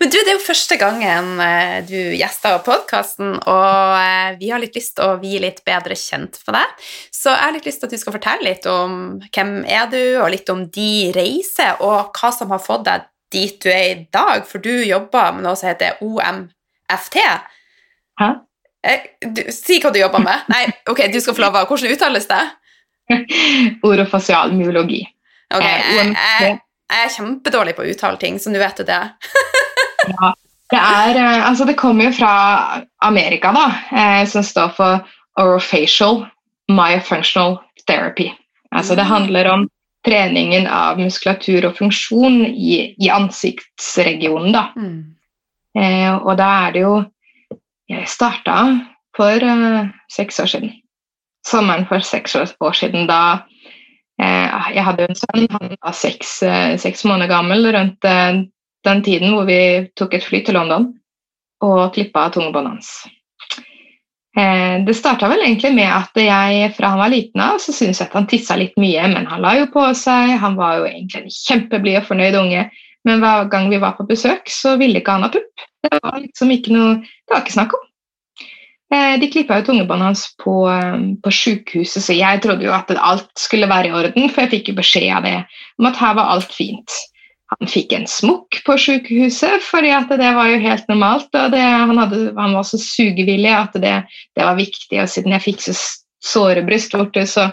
Men 0.00 0.10
du, 0.10 0.16
Det 0.18 0.32
er 0.32 0.36
jo 0.36 0.44
første 0.44 0.76
gangen 0.80 1.40
eh, 1.42 1.78
du 1.86 1.96
gjester 2.18 2.58
podkasten, 2.66 3.36
og 3.38 3.96
eh, 3.98 4.34
vi 4.40 4.50
har 4.52 4.62
litt 4.62 4.76
lyst 4.78 4.96
til 4.98 5.06
å 5.08 5.18
bli 5.22 5.38
litt 5.42 5.62
bedre 5.68 5.96
kjent 5.98 6.38
for 6.40 6.56
deg. 6.56 6.84
Så 7.14 7.32
jeg 7.32 7.44
har 7.44 7.56
litt 7.56 7.68
lyst 7.68 7.82
til 7.82 7.90
at 7.90 7.94
du 7.94 8.02
skal 8.02 8.16
fortelle 8.16 8.48
litt 8.48 8.68
om 8.70 9.18
hvem 9.28 9.54
er 9.64 9.88
du, 9.92 10.02
og 10.22 10.30
litt 10.34 10.52
om 10.52 10.66
de 10.74 10.92
reiser, 11.16 11.80
og 11.80 12.14
hva 12.18 12.32
som 12.34 12.54
har 12.54 12.62
fått 12.62 12.86
deg 12.88 13.08
dit 13.32 13.58
du 13.64 13.70
er 13.72 13.84
i 13.90 13.98
dag. 14.12 14.46
For 14.48 14.62
du 14.62 14.72
jobber 14.84 15.36
med 15.36 15.46
noe 15.46 15.56
som 15.58 15.70
heter 15.70 16.00
OMFT. 16.04 17.20
Hæ? 18.20 18.32
Du, 19.22 19.44
si 19.54 19.78
hva 19.78 19.92
du 19.94 20.00
jobber 20.00 20.22
med. 20.24 20.48
Nei, 20.50 20.66
ok, 20.90 21.06
du 21.12 21.20
skal 21.22 21.36
få 21.36 21.44
lov 21.44 21.60
av 21.60 21.70
Hvordan 21.70 21.94
uttales 21.94 22.26
det? 22.30 22.42
Orofasial 23.88 24.54
myologi. 24.56 25.04
Ok, 25.52 25.62
jeg, 25.62 26.14
jeg, 26.16 26.58
jeg 26.92 27.06
er 27.06 27.14
kjempedårlig 27.16 27.74
på 27.76 27.84
å 27.84 27.90
uttale 27.92 28.20
ting, 28.20 28.38
så 28.38 28.52
nå 28.52 28.60
vet 28.60 28.82
du 28.82 28.86
det. 28.88 29.00
ja, 30.12 30.32
det, 30.72 30.80
er, 30.80 31.18
eh, 31.18 31.48
altså 31.48 31.66
det 31.68 31.78
kommer 31.80 32.10
jo 32.10 32.14
fra 32.16 32.32
Amerika, 33.04 33.52
da, 33.56 33.66
eh, 33.92 34.22
som 34.28 34.44
står 34.46 34.74
for 34.76 35.14
Orofacial 35.40 36.24
Myofunctional 36.72 37.58
Therapy. 37.86 38.30
Altså 38.72 38.96
det 38.96 39.06
mm. 39.06 39.12
handler 39.12 39.50
om 39.52 39.66
treningen 40.06 40.66
av 40.66 40.98
muskulatur 40.98 41.68
og 41.68 41.76
funksjon 41.78 42.42
i, 42.50 42.94
i 42.98 43.10
ansiktsregionen, 43.12 44.52
da. 44.54 44.68
Mm. 44.76 45.02
Eh, 45.78 46.14
og 46.18 46.36
da 46.40 46.52
er 46.66 46.74
det 46.74 46.82
jo 46.84 46.94
Jeg 47.92 48.08
starta 48.08 48.56
for 49.16 49.44
eh, 49.44 49.88
seks 50.08 50.40
år 50.40 50.48
siden. 50.48 50.70
Sommeren 51.44 51.84
for 51.88 52.00
seks 52.00 52.36
år 52.36 52.72
siden. 52.72 53.04
Da 53.10 53.42
jeg 54.22 54.84
hadde 54.86 55.06
en 55.08 55.18
sønn, 55.18 55.46
han 55.52 55.72
var 55.76 55.96
seks, 55.96 56.42
eh, 56.46 56.74
seks 56.80 57.04
måneder 57.08 57.30
gammel 57.32 57.66
rundt 57.74 58.04
eh, 58.08 58.42
den 58.86 59.02
tiden 59.06 59.34
hvor 59.34 59.48
vi 59.48 59.88
tok 59.98 60.14
et 60.16 60.26
fly 60.26 60.42
til 60.46 60.58
London 60.58 60.88
og 61.62 61.92
klippa 61.94 62.28
tungebåndet 62.34 62.72
hans. 62.74 62.94
Det 64.32 64.94
starta 64.96 65.28
vel 65.28 65.42
egentlig 65.44 65.74
med 65.76 65.90
at 65.92 66.16
jeg 66.16 66.70
fra 66.72 66.94
han 66.94 67.02
var 67.02 67.10
liten 67.12 67.42
av, 67.44 67.58
så 67.60 67.74
syntes 67.76 68.00
jeg 68.00 68.08
at 68.08 68.14
han 68.16 68.26
tissa 68.30 68.56
litt 68.56 68.72
mye, 68.80 69.04
men 69.12 69.28
han 69.28 69.44
la 69.44 69.52
jo 69.58 69.66
på 69.70 69.84
seg. 69.98 70.32
Han 70.40 70.56
var 70.56 70.78
jo 70.78 70.86
egentlig 70.88 71.20
en 71.20 71.34
kjempeblid 71.36 71.98
og 72.00 72.06
fornøyd 72.08 72.38
unge, 72.40 72.62
men 73.04 73.20
hver 73.20 73.50
gang 73.52 73.68
vi 73.70 73.82
var 73.82 73.92
på 73.98 74.08
besøk, 74.08 74.48
så 74.48 74.78
ville 74.80 75.02
ikke 75.02 75.18
han 75.18 75.26
ha 75.28 75.30
pupp. 75.36 75.66
Det 75.84 76.00
var 76.00 76.16
liksom 76.24 76.56
ikke 76.56 76.72
noe 76.72 76.94
Det 77.04 77.34
var 77.34 77.44
ikke 77.44 77.58
snakk 77.58 77.76
om. 77.76 77.84
Eh, 78.92 79.14
de 79.20 79.28
klippa 79.32 79.60
jo 79.60 79.70
tungebåndet 79.70 80.10
hans 80.10 80.26
på, 80.42 80.54
eh, 80.68 80.98
på 81.24 81.32
sykehuset, 81.32 82.04
så 82.04 82.16
jeg 82.16 82.42
trodde 82.44 82.66
jo 82.66 82.74
at 82.76 82.90
alt 82.98 83.30
skulle 83.40 83.70
være 83.70 83.88
i 83.88 83.94
orden, 83.96 84.28
for 84.28 84.44
jeg 84.44 84.52
fikk 84.52 84.68
jo 84.68 84.80
beskjed 84.82 85.08
av 85.16 85.24
det 85.24 85.38
om 85.80 85.88
at 85.88 85.96
her 85.96 86.18
var 86.18 86.34
alt 86.34 86.52
fint. 86.52 86.98
Han 87.52 87.68
fikk 87.68 87.92
en 87.96 88.06
smokk 88.08 88.60
på 88.66 88.76
sykehuset, 88.80 89.64
fordi 89.64 89.92
at 89.92 90.12
det 90.20 90.30
var 90.36 90.48
jo 90.48 90.60
helt 90.60 90.86
normalt. 90.88 91.28
og 91.32 91.50
det, 91.52 91.60
han, 91.60 91.98
hadde, 91.98 92.20
han, 92.36 92.54
var 92.56 92.64
så 92.68 92.80
sugevillig 92.80 93.52
at 93.52 93.74
det, 93.80 93.96
det, 94.36 94.44
var 94.44 94.56
viktig. 94.56 95.00
Og 95.00 95.08
siden 95.08 95.36
jeg 95.36 95.44
fikk 95.44 95.60
så 95.60 95.74
såre 96.22 96.62
bryst, 96.64 96.96
så, 97.28 97.50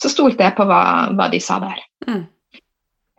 så 0.00 0.12
stolte 0.12 0.44
jeg 0.44 0.56
på 0.56 0.64
hva, 0.64 1.12
hva 1.12 1.28
de 1.32 1.40
sa 1.40 1.58
der. 1.60 1.84
Mm. 2.08 2.24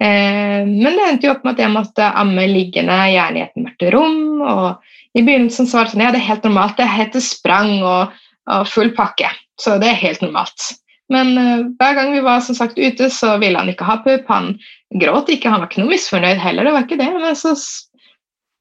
Eh, 0.01 0.61
men 0.65 0.89
det 0.93 1.05
endte 1.05 1.29
jo 1.29 1.35
opp 1.35 1.45
med 1.45 1.57
at 1.57 1.65
jeg 1.65 1.73
måtte 1.73 2.09
amme 2.21 2.45
liggende, 2.49 2.97
gjerne 3.13 3.41
i 3.41 3.45
et 3.45 3.61
mørkt 3.61 3.87
rom. 3.93 4.41
og 4.41 4.96
i 5.15 5.23
begynnelsen 5.23 5.67
så 5.67 5.79
var 5.79 5.87
det 5.87 5.95
sånn 5.95 6.03
ja, 6.05 6.11
det 6.13 6.21
er 6.21 6.29
helt 6.29 6.47
normalt. 6.47 6.77
Det 6.79 6.87
heter 6.89 7.23
sprang 7.23 7.79
og, 7.79 8.13
og 8.51 8.67
full 8.69 8.91
pakke, 8.97 9.31
så 9.61 9.77
det 9.81 9.91
er 9.91 10.01
helt 10.01 10.23
normalt. 10.25 10.73
Men 11.13 11.33
uh, 11.39 11.67
hver 11.79 11.95
gang 11.95 12.13
vi 12.15 12.23
var 12.23 12.41
som 12.43 12.57
sagt 12.57 12.79
ute, 12.79 13.09
så 13.13 13.37
ville 13.41 13.59
han 13.59 13.71
ikke 13.71 13.87
ha 13.87 13.99
pupp. 14.03 14.27
Han 14.31 14.55
gråt 14.99 15.31
ikke, 15.31 15.51
han 15.51 15.63
var 15.63 15.71
ikke 15.71 15.83
noe 15.83 15.93
misfornøyd 15.93 16.41
heller. 16.41 16.67
det 16.67 16.73
var 16.75 16.87
ikke 16.87 16.99
det, 16.99 17.11
Men 17.15 17.37
så 17.39 17.53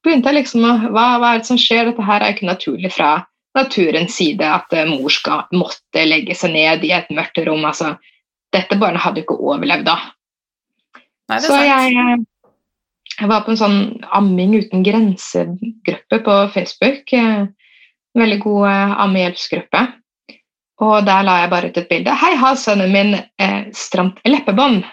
begynte 0.06 0.30
jeg 0.30 0.42
liksom 0.42 0.66
å 0.66 0.74
hva, 0.94 1.06
hva, 1.18 1.32
er 1.32 1.42
det 1.42 1.50
som 1.50 1.60
skjer? 1.60 1.90
Dette 1.90 2.06
her 2.06 2.22
er 2.22 2.36
ikke 2.36 2.50
naturlig 2.50 2.92
fra 2.94 3.16
naturens 3.56 4.14
side 4.18 4.46
at 4.46 4.70
uh, 4.76 4.84
mor 4.90 5.10
skal 5.12 5.46
måtte 5.56 6.06
legge 6.06 6.36
seg 6.38 6.54
ned 6.54 6.86
i 6.86 6.92
et 6.94 7.10
mørkt 7.14 7.42
rom. 7.48 7.64
altså 7.66 7.96
Dette 8.54 8.78
barnet 8.78 9.02
hadde 9.02 9.22
jo 9.22 9.26
ikke 9.26 9.40
overlevd 9.42 9.88
da. 9.90 9.98
Nei, 11.26 11.40
så 11.42 11.58
jeg, 11.58 11.94
eh, 11.98 12.20
jeg 13.16 13.30
var 13.30 13.44
på 13.44 13.52
en 13.52 13.60
sånn 13.60 13.78
Amming 14.16 14.56
uten 14.60 14.82
grenser-gruppe 14.84 16.18
på 16.26 16.34
Facebook. 16.52 17.12
En 17.16 17.48
veldig 18.18 18.38
god 18.42 18.68
eh, 18.68 18.92
ammehjelpsgruppe. 19.06 19.84
Og 20.84 21.06
der 21.06 21.24
la 21.24 21.40
jeg 21.40 21.52
bare 21.52 21.70
ut 21.70 21.80
et 21.80 21.88
bilde. 21.88 22.12
'Hei, 22.12 22.34
har 22.36 22.60
sønnen 22.60 22.92
min 22.92 23.16
eh, 23.16 23.62
stramt 23.72 24.20
leppebånd?' 24.28 24.84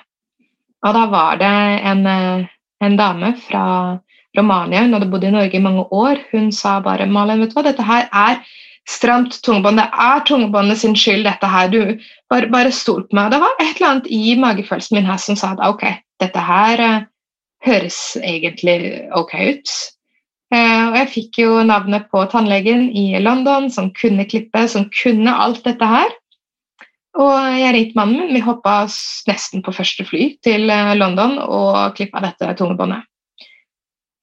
Og 0.83 0.95
da 0.95 1.03
var 1.11 1.39
det 1.39 1.51
en, 1.91 2.07
eh, 2.07 2.47
en, 2.83 2.97
dame 2.99 3.33
fra 3.39 3.99
Romania, 4.37 4.81
hun 4.83 4.93
hadde 4.93 5.07
bodd 5.11 5.23
i 5.23 5.31
Norge 5.31 5.55
i 5.55 5.63
mange 5.63 5.85
år. 5.91 6.23
Hun 6.31 6.51
sa 6.51 6.79
bare 6.79 7.05
'Malin, 7.05 7.43
vet 7.43 7.51
du 7.51 7.59
hva, 7.59 7.67
dette 7.67 7.83
her 7.83 8.07
er 8.11 8.39
stramt 8.87 9.41
tungebånd. 9.43 9.79
Det 9.79 9.89
er 9.91 10.23
tungebåndet 10.27 10.79
sin 10.79 10.95
skyld, 10.95 11.27
dette 11.27 11.47
her. 11.47 11.67
Du, 11.67 11.99
bare, 12.29 12.47
bare 12.47 12.71
stol 12.71 13.03
på 13.03 13.19
meg.' 13.19 13.31
Det 13.31 13.43
var 13.43 13.59
et 13.59 13.75
eller 13.75 13.89
annet 13.89 14.07
i 14.07 14.35
magefølelsen 14.39 14.95
min 14.95 15.11
her 15.11 15.19
som 15.19 15.35
sa 15.35 15.51
at 15.51 15.67
ok, 15.67 15.83
dette 16.23 16.39
her 16.39 16.79
eh, 16.79 17.01
høres 17.63 17.99
egentlig 18.21 19.07
ok 19.15 19.35
ut. 19.55 19.75
Eh, 20.53 20.81
og 20.89 20.97
jeg 20.99 21.11
fikk 21.13 21.39
jo 21.41 21.61
navnet 21.65 22.09
på 22.11 22.25
tannlegen 22.29 22.89
i 22.93 23.13
London 23.23 23.69
som 23.73 23.89
kunne 23.97 24.27
klippe, 24.29 24.67
som 24.69 24.89
kunne 24.93 25.33
alt 25.45 25.63
dette 25.65 25.87
her. 25.87 26.11
Og 27.23 27.33
jeg 27.57 27.73
ringte 27.75 27.97
mannen 27.97 28.19
min, 28.23 28.35
vi 28.35 28.41
hoppa 28.43 28.83
nesten 29.29 29.63
på 29.65 29.73
første 29.73 30.05
fly 30.05 30.33
til 30.45 30.69
eh, 30.73 30.93
London 30.99 31.39
og 31.41 31.97
klippa 31.97 32.21
dette 32.25 32.53
tungebåndet. 32.59 33.07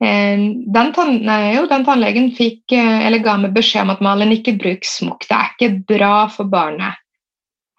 Eh, 0.05 0.47
den, 0.77 0.95
tann, 0.95 1.19
jo, 1.57 1.67
den 1.71 1.87
tannlegen 1.89 2.31
fikk, 2.37 2.63
ga 2.71 3.37
meg 3.41 3.55
beskjed 3.57 3.87
om 3.87 3.95
at 3.97 4.05
Malin 4.05 4.37
ikke 4.37 4.59
bruk 4.61 4.87
smokk. 4.87 5.27
Det 5.27 5.39
er 5.39 5.55
ikke 5.57 5.97
bra 5.97 6.15
for 6.33 6.51
barnet, 6.51 7.01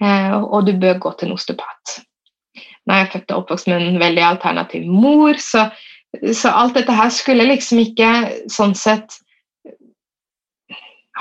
og 0.01 0.65
du 0.65 0.71
bør 0.81 0.97
gå 0.97 1.11
til 1.13 1.29
en 1.29 1.35
osteopat. 1.35 2.01
Nå 2.87 2.93
er 2.93 3.03
jeg 3.03 3.11
født 3.15 3.33
og 3.33 3.43
oppvokst 3.43 3.69
med 3.69 3.83
en 3.85 3.99
veldig 4.01 4.23
alternativ 4.25 4.85
mor, 4.89 5.37
så, 5.41 5.67
så, 6.33 6.49
alt 6.49 6.77
dette 6.79 6.95
her 6.95 7.11
skulle 7.13 7.45
liksom 7.49 7.81
ikke 7.83 8.09
sånn 8.51 8.73
sett 8.77 9.19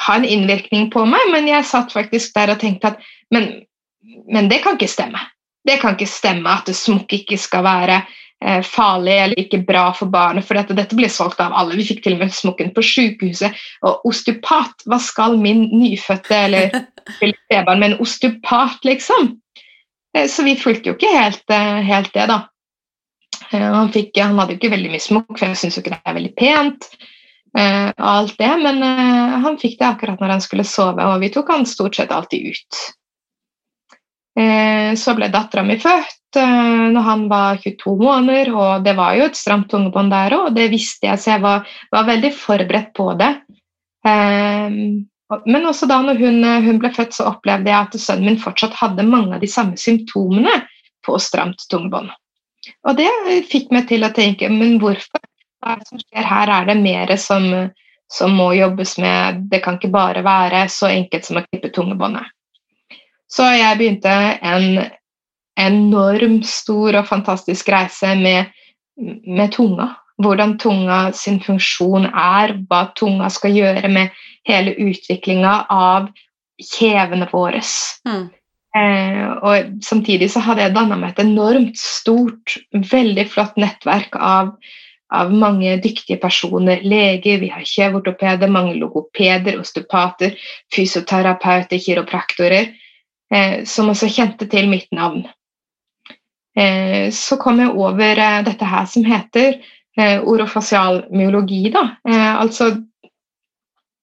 ha 0.07 0.17
en 0.17 0.25
innvirkning 0.25 0.89
på 0.93 1.05
meg, 1.09 1.27
men 1.35 1.51
jeg 1.51 1.69
satt 1.69 1.93
faktisk 1.93 2.33
der 2.37 2.55
og 2.55 2.63
tenkte 2.63 2.95
at 2.95 3.05
men, 3.35 3.51
men 4.33 4.49
det 4.51 4.63
kan 4.65 4.79
ikke 4.79 4.91
stemme. 4.91 5.21
Det 5.67 5.77
kan 5.83 5.95
ikke 5.97 6.09
stemme 6.09 6.49
at 6.49 6.71
smokk 6.75 7.13
ikke 7.19 7.37
skal 7.39 7.67
være 7.67 7.99
eh, 8.01 8.63
farlig 8.65 9.19
eller 9.21 9.43
ikke 9.43 9.61
bra 9.69 9.91
for 9.97 10.11
barnet, 10.13 10.47
for 10.49 10.57
dette, 10.57 10.77
dette 10.79 10.97
ble 10.97 11.11
solgt 11.13 11.43
av 11.45 11.53
alle. 11.53 11.77
Vi 11.79 11.91
fikk 11.91 12.01
til 12.07 12.17
og 12.17 12.25
med 12.25 12.33
smokken 12.35 12.73
på 12.77 12.85
sykehuset. 12.87 13.61
Og 13.85 14.09
osteopat, 14.09 14.87
hva 14.89 14.99
skal 15.03 15.37
min 15.43 15.67
nyfødte 15.75 16.41
eller 16.49 16.81
spedbarn 17.19 17.83
med 17.83 17.93
en 17.93 18.01
osteopat, 18.07 18.81
liksom? 18.89 19.35
Eh, 20.17 20.29
så 20.29 20.43
vi 20.43 20.57
fulgte 20.59 20.91
jo 20.91 20.97
ikke 20.97 21.13
helt, 21.15 21.45
eh, 21.51 21.81
helt 21.87 22.13
det, 22.15 22.27
da. 22.31 22.41
Eh, 23.51 23.67
han, 23.73 23.91
fikk, 23.93 24.19
han, 24.19 24.39
hadde 24.39 24.55
jo 24.55 24.61
ikke 24.61 24.75
veldig 24.75 24.93
mye 24.93 25.03
smokk, 25.03 25.33
for 25.37 25.49
jeg 25.49 25.61
syns 25.61 25.79
jo 25.79 25.85
ikke 25.85 25.97
det 25.97 26.03
er 26.05 26.19
veldig 26.21 26.37
pent. 26.39 26.93
og 27.51 28.05
alt 28.07 28.37
det, 28.39 28.49
Men 28.63 28.77
han 29.43 29.57
fikk 29.59 29.81
det 29.81 29.87
akkurat 29.89 30.21
når 30.21 30.37
han 30.37 30.41
skulle 30.41 30.63
sove, 30.63 31.03
og 31.03 31.19
vi 31.19 31.33
tok 31.35 31.49
han 31.51 31.67
stort 31.67 31.97
sett 31.97 32.13
alltid 32.15 32.47
ut. 32.47 32.77
så 34.97 35.15
ble 35.19 35.29
dattera 35.29 35.65
mi 35.67 35.75
født 35.77 36.39
når 36.39 37.03
han 37.03 37.27
var 37.29 37.59
22 37.59 37.97
måneder, 37.99 38.53
og 38.55 38.85
det 38.85 38.95
var 38.95 39.17
jo 39.19 39.25
et 39.27 39.35
stramt 39.35 39.67
tungebånd 39.69 40.15
der 40.15 40.31
òg, 40.31 40.47
og 40.47 40.55
det 40.55 40.71
visste 40.71 41.09
jeg, 41.09 41.19
så 41.19 41.33
jeg 41.33 41.43
var, 41.43 41.67
var 41.91 42.07
veldig 42.07 42.31
forberedt 42.39 42.95
på 42.95 43.11
det. 43.19 43.33
Men 45.47 45.67
også 45.69 45.87
da 45.87 46.01
når 46.03 46.19
hun, 46.19 46.45
eh, 46.45 46.63
hun, 46.65 46.79
ble 46.83 46.91
født, 46.95 47.15
så 47.15 47.29
opplevde 47.31 47.71
jeg 47.71 47.79
at 47.79 47.99
sønnen 48.03 48.33
min 48.33 48.41
fortsatt 48.41 48.75
hadde 48.79 49.07
mange 49.07 49.37
av 49.37 49.45
de 49.45 49.51
samme 49.51 49.79
symptomene 49.79 50.57
på 51.07 51.19
stramt 51.23 51.63
tungebånd. 51.71 52.11
Og 52.89 52.97
det 52.99 53.09
fikk 53.51 53.71
meg 53.73 53.87
til 53.89 54.05
å 54.05 54.13
tenke 54.15 54.51
men 54.53 54.79
hvorfor? 54.83 55.23
Hva 55.61 55.75
er 55.75 55.81
det 55.81 55.89
som 55.91 56.01
skjer 56.01 56.27
her? 56.27 56.51
Er 56.57 56.69
det 56.71 56.77
mer 56.81 57.15
som, 57.21 57.47
som 58.11 58.37
må 58.37 58.51
jobbes 58.57 58.97
med? 59.01 59.43
Det 59.53 59.63
kan 59.65 59.77
ikke 59.79 59.93
bare 59.93 60.25
være 60.25 60.65
så 60.73 60.91
enkelt 60.91 61.29
som 61.29 61.41
å 61.41 61.45
klippe 61.47 61.73
tungebåndet. 61.77 62.27
Så 63.31 63.47
jeg 63.55 63.79
begynte 63.79 64.15
en 64.43 64.81
enormt 65.61 66.49
stor 66.49 66.97
og 66.99 67.07
fantastisk 67.07 67.69
reise 67.71 68.15
med, 68.19 68.51
med 68.99 69.53
tunga 69.55 69.93
hvordan 70.21 70.57
tunga 70.61 70.99
sin 71.17 71.41
funksjon 71.43 72.09
er, 72.11 72.57
hva 72.69 72.87
tunga 72.99 73.31
skal 73.33 73.55
gjøre 73.57 73.89
med 73.93 74.21
hele 74.49 74.75
utviklinga 74.81 75.55
av 75.73 76.11
kjevene 76.61 77.29
våre. 77.31 77.63
Mm. 78.09 78.29
Eh, 78.77 79.25
og 79.43 79.81
samtidig 79.83 80.31
så 80.31 80.43
hadde 80.45 80.63
jeg 80.63 80.77
danna 80.77 80.99
meg 80.99 81.15
et 81.15 81.25
enormt 81.25 81.81
stort, 81.81 82.59
veldig 82.93 83.27
flott 83.33 83.57
nettverk 83.59 84.15
av, 84.17 84.53
av 85.11 85.33
mange 85.35 85.75
dyktige 85.83 86.21
personer. 86.23 86.85
Leger, 86.87 87.41
vi 87.43 87.51
har 87.51 87.67
kjeveortopeder, 87.67 88.53
mange 88.53 88.77
logopeder, 88.79 89.59
osteopater, 89.63 90.37
fysioterapeuter, 90.75 91.83
kiropraktorer, 91.83 92.71
eh, 93.35 93.61
som 93.67 93.91
også 93.91 94.13
kjente 94.13 94.49
til 94.51 94.71
mitt 94.71 94.91
navn. 94.95 95.27
Eh, 96.59 97.11
så 97.15 97.39
kom 97.41 97.61
jeg 97.63 97.75
over 97.79 98.19
eh, 98.19 98.41
dette 98.47 98.67
her 98.67 98.87
som 98.91 99.07
heter 99.07 99.61
orofasial 99.99 101.05
myologi, 101.11 101.71
da. 101.73 101.97
Eh, 102.09 102.35
altså 102.41 102.71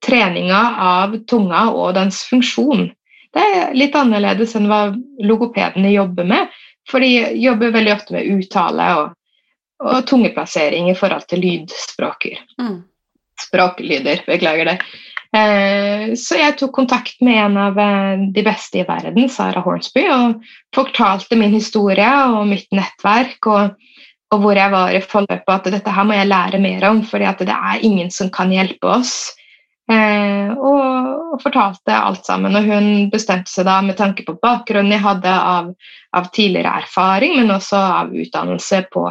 treninga 0.05 0.61
av 0.79 1.17
tunga 1.29 1.67
og 1.71 1.95
dens 1.97 2.23
funksjon. 2.29 2.89
Det 3.33 3.43
er 3.43 3.75
litt 3.77 3.95
annerledes 3.97 4.55
enn 4.57 4.69
hva 4.69 4.81
logopedene 5.23 5.91
jobber 5.93 6.27
med, 6.27 6.53
for 6.87 7.03
de 7.03 7.33
jobber 7.37 7.73
veldig 7.75 7.93
ofte 7.93 8.15
med 8.15 8.29
uttale 8.37 8.91
og, 9.01 9.09
og 9.83 10.05
tungeplassering 10.07 10.91
i 10.91 10.95
forhold 10.97 11.27
til 11.29 11.43
lydspråker. 11.43 12.39
Mm. 12.61 12.79
Språklyder, 13.47 14.23
beklager 14.25 14.71
det. 14.71 14.77
Eh, 15.35 16.13
så 16.17 16.39
jeg 16.39 16.55
tok 16.57 16.71
kontakt 16.77 17.19
med 17.25 17.37
en 17.41 17.57
av 17.59 17.77
eh, 17.81 18.23
de 18.33 18.43
beste 18.45 18.81
i 18.81 18.85
verden, 18.87 19.27
Sara 19.29 19.61
Hornsby, 19.65 20.07
og 20.13 20.47
fortalte 20.75 21.37
min 21.37 21.53
historie 21.53 22.09
og 22.31 22.47
mitt 22.49 22.71
nettverk. 22.75 23.37
og, 23.51 23.75
og 24.33 24.43
hvor 24.43 24.59
jeg 24.59 24.71
var 24.73 24.91
i 24.91 25.01
forløpet, 25.03 25.53
at 25.53 25.67
dette 25.71 25.91
her 25.93 26.07
må 26.07 26.15
jeg 26.17 26.27
lære 26.27 26.59
mer 26.59 26.83
om, 26.89 27.03
for 27.07 27.23
det 27.23 27.53
er 27.53 27.83
ingen 27.85 28.09
som 28.11 28.31
kan 28.33 28.51
hjelpe 28.51 28.89
oss. 28.97 29.13
Eh, 29.87 30.49
og, 30.51 30.81
og, 31.31 31.37
fortalte 31.39 31.95
alt 31.95 32.25
sammen. 32.27 32.57
Og 32.59 32.65
hun 32.67 32.87
bestemte 33.11 33.51
seg 33.51 33.69
da 33.69 33.77
med 33.85 33.95
tanke 33.99 34.25
på 34.27 34.35
bakgrunnen 34.41 34.91
jeg 34.91 35.03
hadde 35.05 35.31
av, 35.31 35.69
av 36.17 36.27
tidligere 36.35 36.73
erfaring, 36.81 37.37
men 37.39 37.53
også 37.55 37.79
av 38.01 38.11
utdannelse 38.11 38.81
på, 38.91 39.05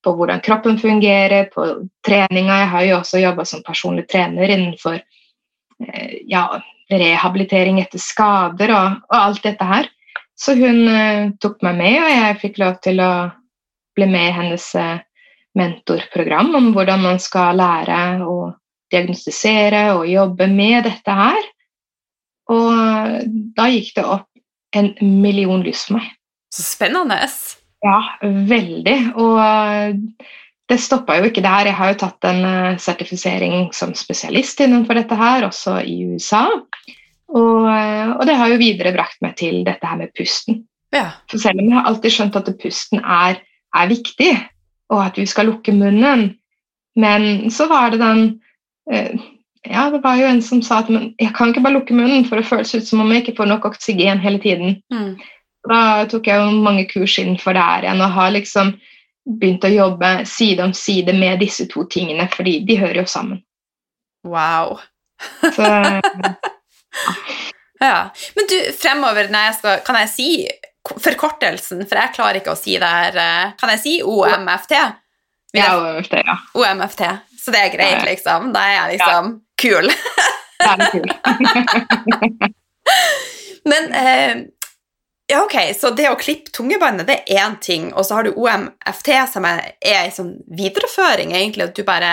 på, 0.00 0.14
hvordan 0.16 0.40
kroppen 0.44 0.80
fungerer, 0.80 1.50
på 1.52 1.66
treninga. 2.06 2.62
Jeg 2.62 2.72
har 2.72 2.86
jo 2.88 2.98
også 3.02 3.20
jobba 3.20 3.44
som 3.48 3.64
personlig 3.66 4.06
trener 4.08 4.54
innenfor 4.56 4.96
eh, 4.96 6.16
ja, 6.32 6.46
rehabilitering 6.92 7.82
etter 7.82 8.00
skader 8.00 8.72
og, 8.72 9.04
og, 9.10 9.18
alt 9.20 9.44
dette 9.44 9.68
her. 9.68 9.92
Så 10.32 10.56
hun 10.56 10.86
eh, 10.88 11.28
tok 11.44 11.60
meg 11.66 11.76
med, 11.76 12.00
og 12.00 12.10
jeg 12.16 12.40
fikk 12.46 12.62
lov 12.64 12.80
til 12.80 13.04
å 13.04 13.12
bli 13.96 14.08
med 14.10 14.28
i 14.28 14.36
hennes 14.36 14.66
eh, 14.78 15.00
mentorprogram 15.58 16.54
om 16.58 16.70
hvordan 16.76 17.02
man 17.04 17.20
skal 17.20 17.58
lære 17.60 17.98
å 18.24 18.36
diagnostisere 18.92 19.86
og 19.96 20.08
jobbe 20.08 20.48
med 20.52 20.84
dette 20.88 21.16
her. 21.16 21.48
Og 22.52 23.28
da 23.56 23.68
gikk 23.72 23.94
det 23.96 24.04
opp 24.04 24.28
en 24.76 24.92
million 25.00 25.62
lys 25.64 25.86
for 25.86 25.98
meg. 25.98 26.08
Så 26.52 26.64
spennende. 26.66 27.16
Ja, 27.84 27.98
veldig. 28.22 28.96
Og 29.20 29.38
det 30.72 30.80
stoppa 30.80 31.18
jo 31.18 31.28
ikke 31.28 31.44
der. 31.44 31.68
Jeg 31.68 31.76
har 31.78 31.92
jo 31.92 32.00
tatt 32.00 32.26
en 32.28 32.42
eh, 32.48 32.80
sertifisering 32.80 33.70
som 33.76 33.94
spesialist 33.98 34.60
innenfor 34.64 34.96
dette 34.96 35.16
her, 35.18 35.46
også 35.48 35.78
i 35.84 35.98
USA. 36.14 36.46
Og, 37.32 37.66
eh, 37.68 38.12
og 38.14 38.24
det 38.28 38.36
har 38.38 38.52
jo 38.52 38.60
viderebrakt 38.60 39.20
meg 39.24 39.36
til 39.40 39.62
dette 39.66 39.88
her 39.88 40.00
med 40.00 40.12
pusten. 40.16 40.62
Ja. 40.94 41.08
For 41.30 41.40
selv 41.42 41.60
om 41.60 41.68
jeg 41.68 41.78
har 41.78 41.88
alltid 41.90 42.14
skjønt 42.14 42.38
at 42.40 42.52
pusten 42.62 43.02
er, 43.02 43.40
er 43.74 43.90
viktig, 43.90 44.32
og 44.92 45.04
at 45.06 45.18
vi 45.18 45.26
skal 45.26 45.48
lukke 45.48 45.72
munnen, 45.72 46.32
men 46.96 47.50
så 47.50 47.66
var 47.70 47.92
det 47.92 48.02
den 48.02 48.24
Eh, 48.90 49.20
ja, 49.62 49.90
det 49.90 49.98
var 49.98 50.16
jo 50.16 50.26
en 50.26 50.42
som 50.42 50.62
sa 50.62 50.80
at 50.82 50.90
men, 50.90 51.12
jeg 51.22 51.34
kan 51.36 51.52
ikke 51.52 51.62
bare 51.62 51.78
lukke 51.78 51.94
munnen, 51.94 52.24
for 52.26 52.38
det 52.38 52.48
føles 52.48 52.74
ut 52.74 52.88
som 52.88 53.02
om 53.02 53.12
jeg 53.12 53.22
ikke 53.22 53.36
får 53.38 53.50
nok 53.52 53.68
oksygen 53.70 54.22
hele 54.22 54.40
tiden. 54.42 54.80
Mm. 54.92 55.14
Da 55.70 55.82
tok 56.10 56.26
jeg 56.26 56.42
jo 56.42 56.64
mange 56.64 56.88
kurs 56.90 57.14
innenfor 57.22 57.54
det 57.54 57.62
her 57.62 57.86
igjen 57.86 58.02
og 58.02 58.16
har 58.16 58.34
liksom 58.34 58.74
begynt 59.38 59.62
å 59.62 59.70
jobbe 59.70 60.10
side 60.26 60.64
om 60.64 60.72
side 60.74 61.14
med 61.14 61.38
disse 61.44 61.68
to 61.70 61.84
tingene, 61.86 62.26
fordi 62.32 62.58
de 62.66 62.80
hører 62.80 63.04
jo 63.04 63.06
sammen. 63.06 63.44
Wow. 64.26 64.80
Så, 65.54 65.62
ja. 65.62 66.00
ja. 67.86 68.00
Men 68.34 68.50
du, 68.50 68.56
fremover 68.78 69.30
når 69.30 69.46
jeg 69.46 69.54
skal 69.58 69.80
Kan 69.86 69.98
jeg 70.00 70.10
si 70.10 70.26
forkortelsen, 70.82 71.84
for 71.86 72.00
jeg 72.00 72.14
klarer 72.16 72.40
ikke 72.40 72.54
å 72.54 72.58
si 72.58 72.76
det 72.80 72.88
her. 72.88 73.18
Eh, 73.22 73.52
kan 73.60 73.72
jeg 73.74 73.82
si 73.82 73.94
OMFT? 74.02 74.74
Ja, 75.56 75.68
OMFT, 75.78 76.16
ja. 76.24 76.38
OMFT. 76.58 77.04
Så 77.38 77.54
det 77.54 77.60
er 77.66 77.74
greit, 77.74 78.02
liksom. 78.08 78.50
Da 78.54 78.64
er 78.68 78.74
jeg 78.76 78.96
liksom 78.96 79.36
kul. 79.60 79.92
da 80.62 80.74
er 80.74 80.90
kul. 80.94 81.08
Men 83.70 83.92
eh, 83.94 84.36
ja, 85.30 85.42
ok, 85.44 85.56
så 85.78 85.90
det 85.96 86.10
å 86.10 86.18
klippe 86.18 86.52
tungebåndet, 86.54 87.06
det 87.08 87.18
er 87.22 87.44
én 87.46 87.54
ting, 87.62 87.90
og 87.94 88.06
så 88.06 88.18
har 88.18 88.26
du 88.26 88.34
OMFT, 88.34 89.12
som 89.32 89.46
er 89.48 89.74
en 89.80 90.14
sånn 90.14 90.32
videreføring, 90.50 91.34
egentlig, 91.36 91.70
at 91.70 91.78
du 91.78 91.86
bare 91.86 92.12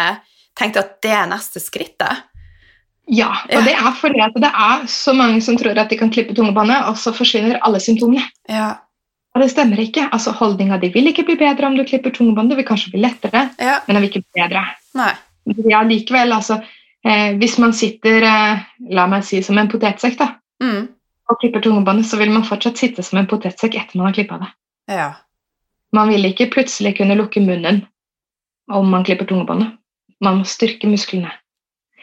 tenkte 0.59 0.83
at 0.83 0.99
det 1.03 1.15
er 1.17 1.31
neste 1.31 1.61
skrittet? 1.63 2.28
Ja, 3.09 3.31
og 3.49 3.65
det 3.65 3.73
er 3.73 3.93
fordi 3.97 4.21
at 4.21 4.35
det 4.37 4.49
er 4.49 4.83
så 4.91 5.15
mange 5.17 5.41
som 5.41 5.57
tror 5.57 5.77
at 5.81 5.89
de 5.89 5.97
kan 5.97 6.11
klippe 6.13 6.35
tungebåndet, 6.37 6.85
og 6.89 6.97
så 7.01 7.13
forsvinner 7.15 7.57
alle 7.65 7.81
symptomene. 7.81 8.21
Ja. 8.49 8.75
Og 9.33 9.41
det 9.43 9.49
stemmer 9.53 9.81
ikke. 9.81 10.07
Altså, 10.13 10.33
Holdninga 10.37 10.77
di 10.81 10.91
vil 10.93 11.09
ikke 11.09 11.25
bli 11.25 11.37
bedre 11.39 11.69
om 11.69 11.77
du 11.77 11.85
klipper 11.87 12.13
tungebåndet, 12.13 12.53
det 12.53 12.61
vil 12.61 12.69
kanskje 12.69 12.93
bli 12.93 13.01
lettere, 13.05 13.47
ja. 13.57 13.79
men 13.87 13.95
det 13.95 14.03
vil 14.03 14.11
ikke 14.11 14.25
bli 14.25 14.43
bedre. 14.43 14.65
Nei. 14.99 15.13
Ja, 15.69 15.81
likevel, 15.87 16.33
altså 16.35 16.59
eh, 17.05 17.33
Hvis 17.39 17.57
man 17.57 17.73
sitter, 17.73 18.21
eh, 18.27 18.63
la 18.93 19.07
meg 19.09 19.25
si, 19.25 19.41
som 19.45 19.57
en 19.57 19.69
potetsekk 19.71 20.19
da, 20.19 20.29
mm. 20.61 20.81
og 21.31 21.41
klipper 21.41 21.63
tungebåndet, 21.65 22.05
så 22.09 22.19
vil 22.21 22.33
man 22.33 22.45
fortsatt 22.45 22.77
sitte 22.77 23.05
som 23.05 23.21
en 23.21 23.29
potetsekk 23.29 23.79
etter 23.79 23.97
man 23.97 24.11
har 24.11 24.17
klippa 24.19 24.37
det. 24.43 24.51
Ja. 24.93 25.09
Man 25.95 26.13
vil 26.13 26.29
ikke 26.29 26.51
plutselig 26.53 26.97
kunne 26.99 27.17
lukke 27.17 27.41
munnen 27.41 27.83
om 28.69 28.89
man 28.93 29.05
klipper 29.07 29.25
tungebåndet. 29.29 29.73
Man 30.21 30.41
må 30.41 30.49
styrke 30.49 30.89
musklene. 30.89 31.31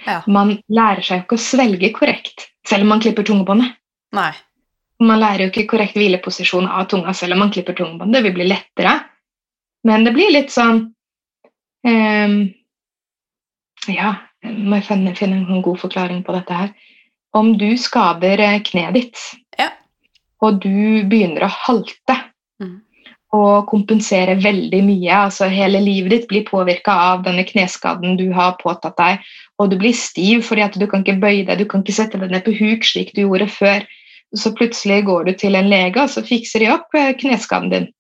Ja. 0.07 0.21
Man 0.31 0.57
lærer 0.73 1.03
seg 1.03 1.21
jo 1.21 1.25
ikke 1.27 1.39
å 1.39 1.43
svelge 1.47 1.93
korrekt 1.95 2.49
selv 2.67 2.87
om 2.87 2.95
man 2.95 3.03
klipper 3.03 3.27
tungebåndet. 3.27 3.75
Nei. 4.17 4.31
Man 5.03 5.21
lærer 5.21 5.47
jo 5.47 5.53
ikke 5.53 5.67
korrekt 5.75 5.99
hvileposisjon 5.99 6.69
av 6.71 6.87
tunga 6.91 7.13
selv 7.15 7.37
om 7.37 7.45
man 7.45 7.53
klipper 7.55 7.77
tungebåndet. 7.77 8.17
Det 8.17 8.25
vil 8.29 8.37
bli 8.39 8.47
lettere, 8.49 8.95
men 9.87 10.07
det 10.07 10.15
blir 10.17 10.33
litt 10.33 10.55
sånn 10.55 10.87
um, 11.87 12.37
ja, 13.93 14.15
må 14.47 14.79
jeg 14.81 14.87
finne, 14.89 15.15
finne 15.19 15.43
en 15.43 15.65
god 15.65 15.81
forklaring 15.83 16.23
på 16.27 16.35
dette 16.37 16.61
her. 16.61 16.73
Om 17.37 17.53
du 17.61 17.69
skader 17.81 18.41
eh, 18.41 18.61
kneet 18.65 18.97
ditt, 18.97 19.23
ja. 19.59 19.69
og 20.43 20.63
du 20.65 21.05
begynner 21.09 21.47
å 21.47 21.53
halte 21.53 22.17
mm. 22.63 22.79
Og 23.35 23.67
kompensere 23.71 24.37
veldig 24.39 24.81
mye, 24.87 25.17
altså 25.27 25.49
hele 25.51 25.81
livet 25.83 26.13
ditt 26.13 26.29
blir 26.31 26.47
påvirka 26.47 26.95
av 27.11 27.25
denne 27.27 27.43
kneskaden 27.49 28.15
du 28.21 28.29
har 28.37 28.55
påtatt 28.61 28.97
deg, 29.01 29.27
og 29.59 29.73
du 29.73 29.77
blir 29.81 29.97
stiv 29.97 30.45
fordi 30.47 30.65
at 30.67 30.79
du 30.79 30.87
kan 30.87 31.03
ikke 31.03 31.19
bøye 31.23 31.45
deg, 31.49 31.59
du 31.59 31.67
kan 31.69 31.83
ikke 31.83 31.99
sette 31.99 32.21
deg 32.23 32.33
ned 32.33 32.47
på 32.47 32.55
huk 32.57 32.87
slik 32.87 33.13
du 33.17 33.25
gjorde 33.25 33.51
før. 33.51 33.87
Så 34.37 34.51
plutselig 34.59 35.05
går 35.07 35.29
du 35.29 35.37
til 35.39 35.55
en 35.59 35.69
lege, 35.71 36.03
og 36.03 36.11
så 36.11 36.23
fikser 36.27 36.63
de 36.63 36.73
opp 36.75 36.95
eh, 36.99 37.15
kneskaden 37.19 37.71
din 37.73 37.93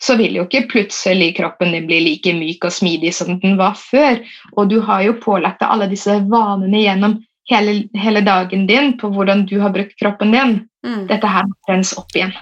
så 0.00 0.16
vil 0.16 0.38
jo 0.38 0.46
ikke 0.46 0.68
plutselig 0.70 1.34
kroppen 1.36 1.74
din 1.74 1.88
bli 1.88 1.98
like 2.00 2.32
myk 2.32 2.64
og 2.64 2.72
smidig 2.72 3.12
som 3.14 3.34
den 3.42 3.58
var 3.60 3.76
før. 3.76 4.22
Og 4.56 4.70
du 4.72 4.78
har 4.84 5.04
jo 5.04 5.18
pålagt 5.20 5.60
deg 5.60 5.74
alle 5.74 5.90
disse 5.90 6.14
vanene 6.32 6.80
gjennom 6.80 7.18
hele, 7.50 7.74
hele, 7.98 8.22
dagen 8.24 8.64
din 8.70 8.94
på 9.00 9.10
hvordan 9.12 9.44
du 9.50 9.58
har 9.60 9.74
brukt 9.74 9.92
kroppen 10.00 10.32
din. 10.32 10.56
Mm. 10.86 11.04
Dette 11.10 11.28
her 11.28 11.44
må 11.50 11.56
trennes 11.68 11.92
opp 12.00 12.16
igjen. 12.16 12.32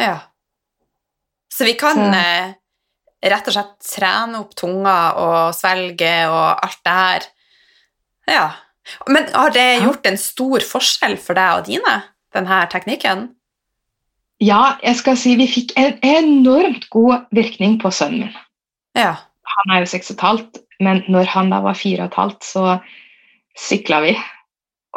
Ja. 0.00 0.16
Så 1.56 1.64
vi 1.64 1.72
kan 1.80 1.98
eh, 2.12 2.52
rett 3.24 3.46
og 3.48 3.54
slett 3.54 3.88
trene 3.88 4.42
opp 4.42 4.52
tunga 4.58 4.96
og 5.16 5.54
svelge 5.56 6.12
og 6.28 6.66
alt 6.66 6.82
det 6.84 6.96
her. 6.98 7.28
Ja. 8.28 8.46
Men 9.08 9.30
har 9.32 9.54
det 9.54 9.64
gjort 9.82 10.06
en 10.06 10.20
stor 10.20 10.62
forskjell 10.62 11.16
for 11.18 11.38
deg 11.38 11.62
og 11.62 11.70
dine, 11.70 11.94
denne 12.36 12.60
teknikken? 12.70 13.30
Ja, 14.42 14.76
jeg 14.84 15.00
skal 15.00 15.16
si 15.16 15.32
vi 15.40 15.48
fikk 15.48 15.72
en 15.80 15.96
enormt 16.04 16.90
god 16.92 17.24
virkning 17.34 17.80
på 17.80 17.90
sønnen 17.94 18.26
min. 18.26 18.38
Ja. 18.98 19.14
Han 19.56 19.72
er 19.72 19.82
jo 19.82 19.88
seks 19.88 20.12
og 20.12 20.18
et 20.18 20.26
halvt, 20.26 20.62
men 20.84 21.02
når 21.08 21.30
han 21.32 21.50
da 21.54 21.62
var 21.64 21.78
fire 21.78 22.04
og 22.04 22.12
et 22.12 22.20
halvt, 22.20 22.44
så 22.44 22.64
sykla 23.56 24.02
vi. 24.04 24.12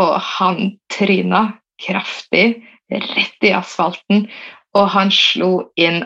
Og 0.04 0.16
han 0.36 0.74
tryna 0.92 1.46
kraftig 1.80 2.60
rett 2.92 3.46
i 3.48 3.54
asfalten, 3.56 4.28
og 4.76 4.90
han 4.92 5.14
slo 5.14 5.70
inn 5.80 6.04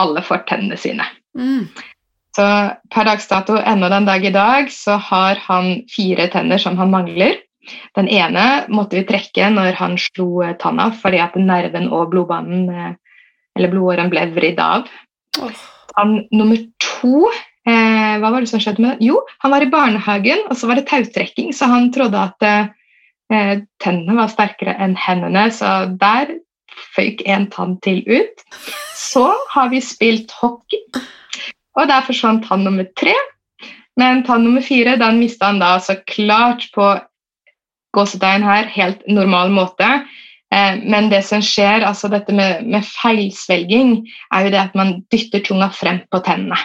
alle 0.00 0.22
får 0.24 0.44
tennene 0.48 0.78
sine. 0.80 1.06
Mm. 1.38 1.66
Så 2.34 2.44
per 2.90 3.06
dags 3.06 3.28
dato, 3.30 3.56
ennå 3.60 3.88
den 3.92 4.08
dag 4.08 4.24
i 4.26 4.32
dag, 4.34 4.70
så 4.72 4.98
har 4.98 5.38
han 5.46 5.84
fire 5.90 6.26
tenner 6.32 6.58
som 6.58 6.78
han 6.80 6.90
mangler. 6.90 7.38
Den 7.96 8.10
ene 8.10 8.64
måtte 8.68 8.98
vi 8.98 9.06
trekke 9.08 9.48
når 9.54 9.78
han 9.78 9.94
slo 10.00 10.42
eh, 10.44 10.56
tanna 10.60 10.90
fordi 11.00 11.22
at 11.24 11.36
nerven 11.40 11.86
og 11.88 12.10
blodbanen 12.12 12.66
eh, 12.68 12.92
eller 13.56 13.72
blodåren 13.72 14.10
ble 14.12 14.26
vridd 14.34 14.60
av. 14.60 14.88
Oh. 15.40 15.62
Han, 15.94 16.18
nummer 16.34 16.58
to 16.82 17.28
eh, 17.30 18.16
Hva 18.20 18.30
var 18.34 18.42
det 18.42 18.50
som 18.50 18.60
skjedde 18.62 18.82
med? 18.82 19.02
Jo, 19.04 19.20
han 19.44 19.54
var 19.54 19.64
i 19.64 19.70
barnehagen, 19.70 20.42
og 20.50 20.58
så 20.58 20.68
var 20.68 20.80
det 20.80 20.88
tautrekking, 20.90 21.54
så 21.54 21.70
han 21.70 21.92
trodde 21.94 22.18
at 22.18 22.48
eh, 22.50 23.62
tennene 23.82 24.18
var 24.18 24.32
sterkere 24.32 24.74
enn 24.82 24.98
hendene, 24.98 25.46
så 25.54 25.84
der 26.00 26.34
føyk 26.96 27.22
en 27.26 27.48
tann 27.52 27.76
til 27.84 28.02
ut. 28.08 28.44
Så 28.96 29.26
har 29.54 29.70
vi 29.72 29.82
spilt 29.84 30.32
hockey, 30.40 30.82
og 31.74 31.88
der 31.90 32.06
forsvant 32.06 32.46
tann 32.48 32.64
nummer 32.66 32.86
tre. 32.98 33.14
Men 34.00 34.24
tann 34.26 34.44
nummer 34.46 34.64
fire 34.64 34.96
den 34.98 35.20
mista 35.22 35.52
han 35.52 35.62
da 35.62 35.76
så 35.82 35.96
klart 36.10 36.66
på 36.74 36.94
gåsetegn 37.94 38.42
her, 38.42 38.70
helt 38.74 39.02
normal 39.06 39.52
måte. 39.54 39.88
Eh, 40.54 40.78
men 40.82 41.10
det 41.12 41.22
som 41.26 41.42
skjer, 41.44 41.84
altså 41.86 42.10
dette 42.12 42.34
med, 42.34 42.66
med, 42.66 42.86
feilsvelging, 42.86 44.00
er 44.34 44.46
jo 44.46 44.54
det 44.54 44.62
at 44.66 44.78
man 44.78 44.96
dytter 45.14 45.42
tunga 45.46 45.70
frem 45.74 46.02
på 46.10 46.20
tennene. 46.26 46.58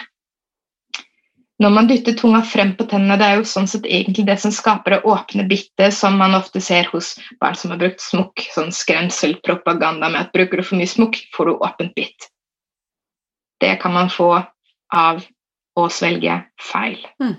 Når 1.60 1.72
man 1.74 1.88
dytter 1.90 2.16
tunga 2.16 2.40
frem 2.46 2.72
på 2.76 2.86
tennene, 2.88 3.18
det 3.20 3.26
er 3.26 3.40
jo 3.40 3.48
sånn 3.48 3.68
sett 3.68 3.84
egentlig 3.84 4.24
det 4.30 4.38
som 4.40 4.52
skaper 4.54 4.94
det 4.94 5.00
åpne 5.08 5.44
bittet 5.48 5.92
som 5.92 6.16
man 6.16 6.32
ofte 6.38 6.62
ser 6.64 6.88
hos 6.88 7.12
barn 7.42 7.58
som 7.58 7.74
har 7.74 7.80
brukt 7.82 8.00
smokk. 8.00 8.46
Sånn 8.54 8.72
skremselpropaganda 8.72 10.08
med 10.08 10.22
at 10.22 10.32
bruker 10.32 10.60
du 10.60 10.64
for 10.64 10.80
mye 10.80 10.88
smokk, 10.88 11.18
får 11.36 11.50
du 11.50 11.58
åpent 11.58 11.92
bitt. 11.98 12.30
Det 13.60 13.74
kan 13.82 13.92
man 13.92 14.08
få 14.08 14.32
av 14.96 15.20
å 15.76 15.84
svelge 15.92 16.38
feil. 16.64 16.96
Mm. 17.20 17.36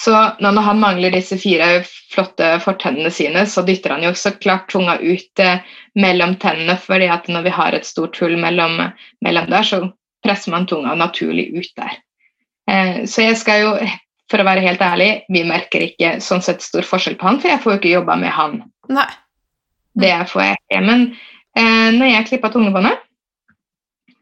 Så 0.00 0.14
når 0.40 0.60
han 0.64 0.78
mangler 0.80 1.12
disse 1.12 1.36
fire 1.36 1.82
flotte 2.14 2.52
fortennene 2.64 3.10
sine, 3.12 3.42
så 3.50 3.64
dytter 3.66 3.96
han 3.96 4.06
jo 4.06 4.12
så 4.16 4.30
klart 4.38 4.70
tunga 4.72 4.94
ut 5.02 5.42
eh, 5.42 5.66
mellom 5.98 6.36
tennene, 6.40 6.78
fordi 6.80 7.10
at 7.12 7.26
når 7.28 7.48
vi 7.48 7.52
har 7.58 7.76
et 7.76 7.88
stort 7.88 8.16
hull 8.22 8.38
mellom, 8.40 8.78
mellom 9.26 9.50
der, 9.50 9.66
så 9.66 9.82
presser 10.24 10.54
man 10.54 10.70
tunga 10.70 10.94
naturlig 10.96 11.50
ut 11.58 11.74
der. 11.76 11.98
Eh, 12.68 13.04
så 13.10 13.24
jeg 13.24 13.38
skal 13.40 13.64
jo, 13.64 13.72
for 14.30 14.42
å 14.42 14.46
være 14.46 14.64
helt 14.64 14.82
ærlig, 14.84 15.10
vi 15.32 15.44
merker 15.46 15.86
ikke 15.86 16.18
sånn 16.24 16.44
sett 16.44 16.64
stor 16.64 16.86
forskjell 16.86 17.18
på 17.20 17.28
han, 17.28 17.40
for 17.42 17.52
jeg 17.52 17.62
får 17.62 17.74
jo 17.74 17.80
ikke 17.80 17.94
jobba 17.96 18.16
med 18.20 18.34
han. 18.36 18.62
Nei. 18.92 19.08
Det 20.00 20.12
får 20.30 20.42
jeg 20.44 20.58
ikke. 20.60 20.82
Men 20.86 21.06
eh, 21.58 21.88
når 21.96 22.12
jeg 22.12 22.26
klippa 22.28 22.50
tungebåndet, 22.52 23.06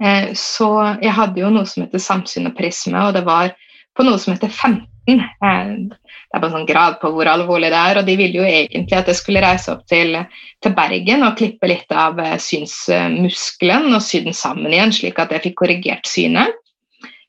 eh, 0.02 0.30
så 0.34 0.70
Jeg 1.02 1.14
hadde 1.16 1.42
jo 1.42 1.50
noe 1.52 1.66
som 1.68 1.84
heter 1.84 2.02
samsyn 2.02 2.48
og 2.50 2.56
prisme, 2.56 3.00
og 3.04 3.16
det 3.16 3.24
var 3.26 3.52
på 3.96 4.06
noe 4.06 4.20
som 4.22 4.34
heter 4.34 4.52
15. 4.52 4.86
Eh, 5.08 5.72
det 5.88 6.36
er 6.36 6.42
bare 6.42 6.52
sånn 6.52 6.68
grad 6.68 6.98
på 7.02 7.10
hvor 7.14 7.28
alvorlig 7.30 7.70
det 7.72 7.80
er, 7.80 8.00
og 8.00 8.08
de 8.08 8.16
ville 8.20 8.40
jo 8.40 8.46
egentlig 8.46 8.98
at 8.98 9.08
jeg 9.10 9.20
skulle 9.20 9.42
reise 9.44 9.72
opp 9.72 9.84
til, 9.90 10.16
til 10.64 10.74
Bergen 10.76 11.24
og 11.26 11.36
klippe 11.40 11.70
litt 11.70 11.92
av 11.92 12.20
eh, 12.22 12.36
synsmuskelen 12.42 13.92
og 13.92 14.04
sy 14.04 14.22
den 14.26 14.36
sammen 14.36 14.72
igjen, 14.72 14.94
slik 14.94 15.20
at 15.22 15.32
jeg 15.34 15.48
fikk 15.48 15.60
korrigert 15.62 16.08
synet. 16.08 16.56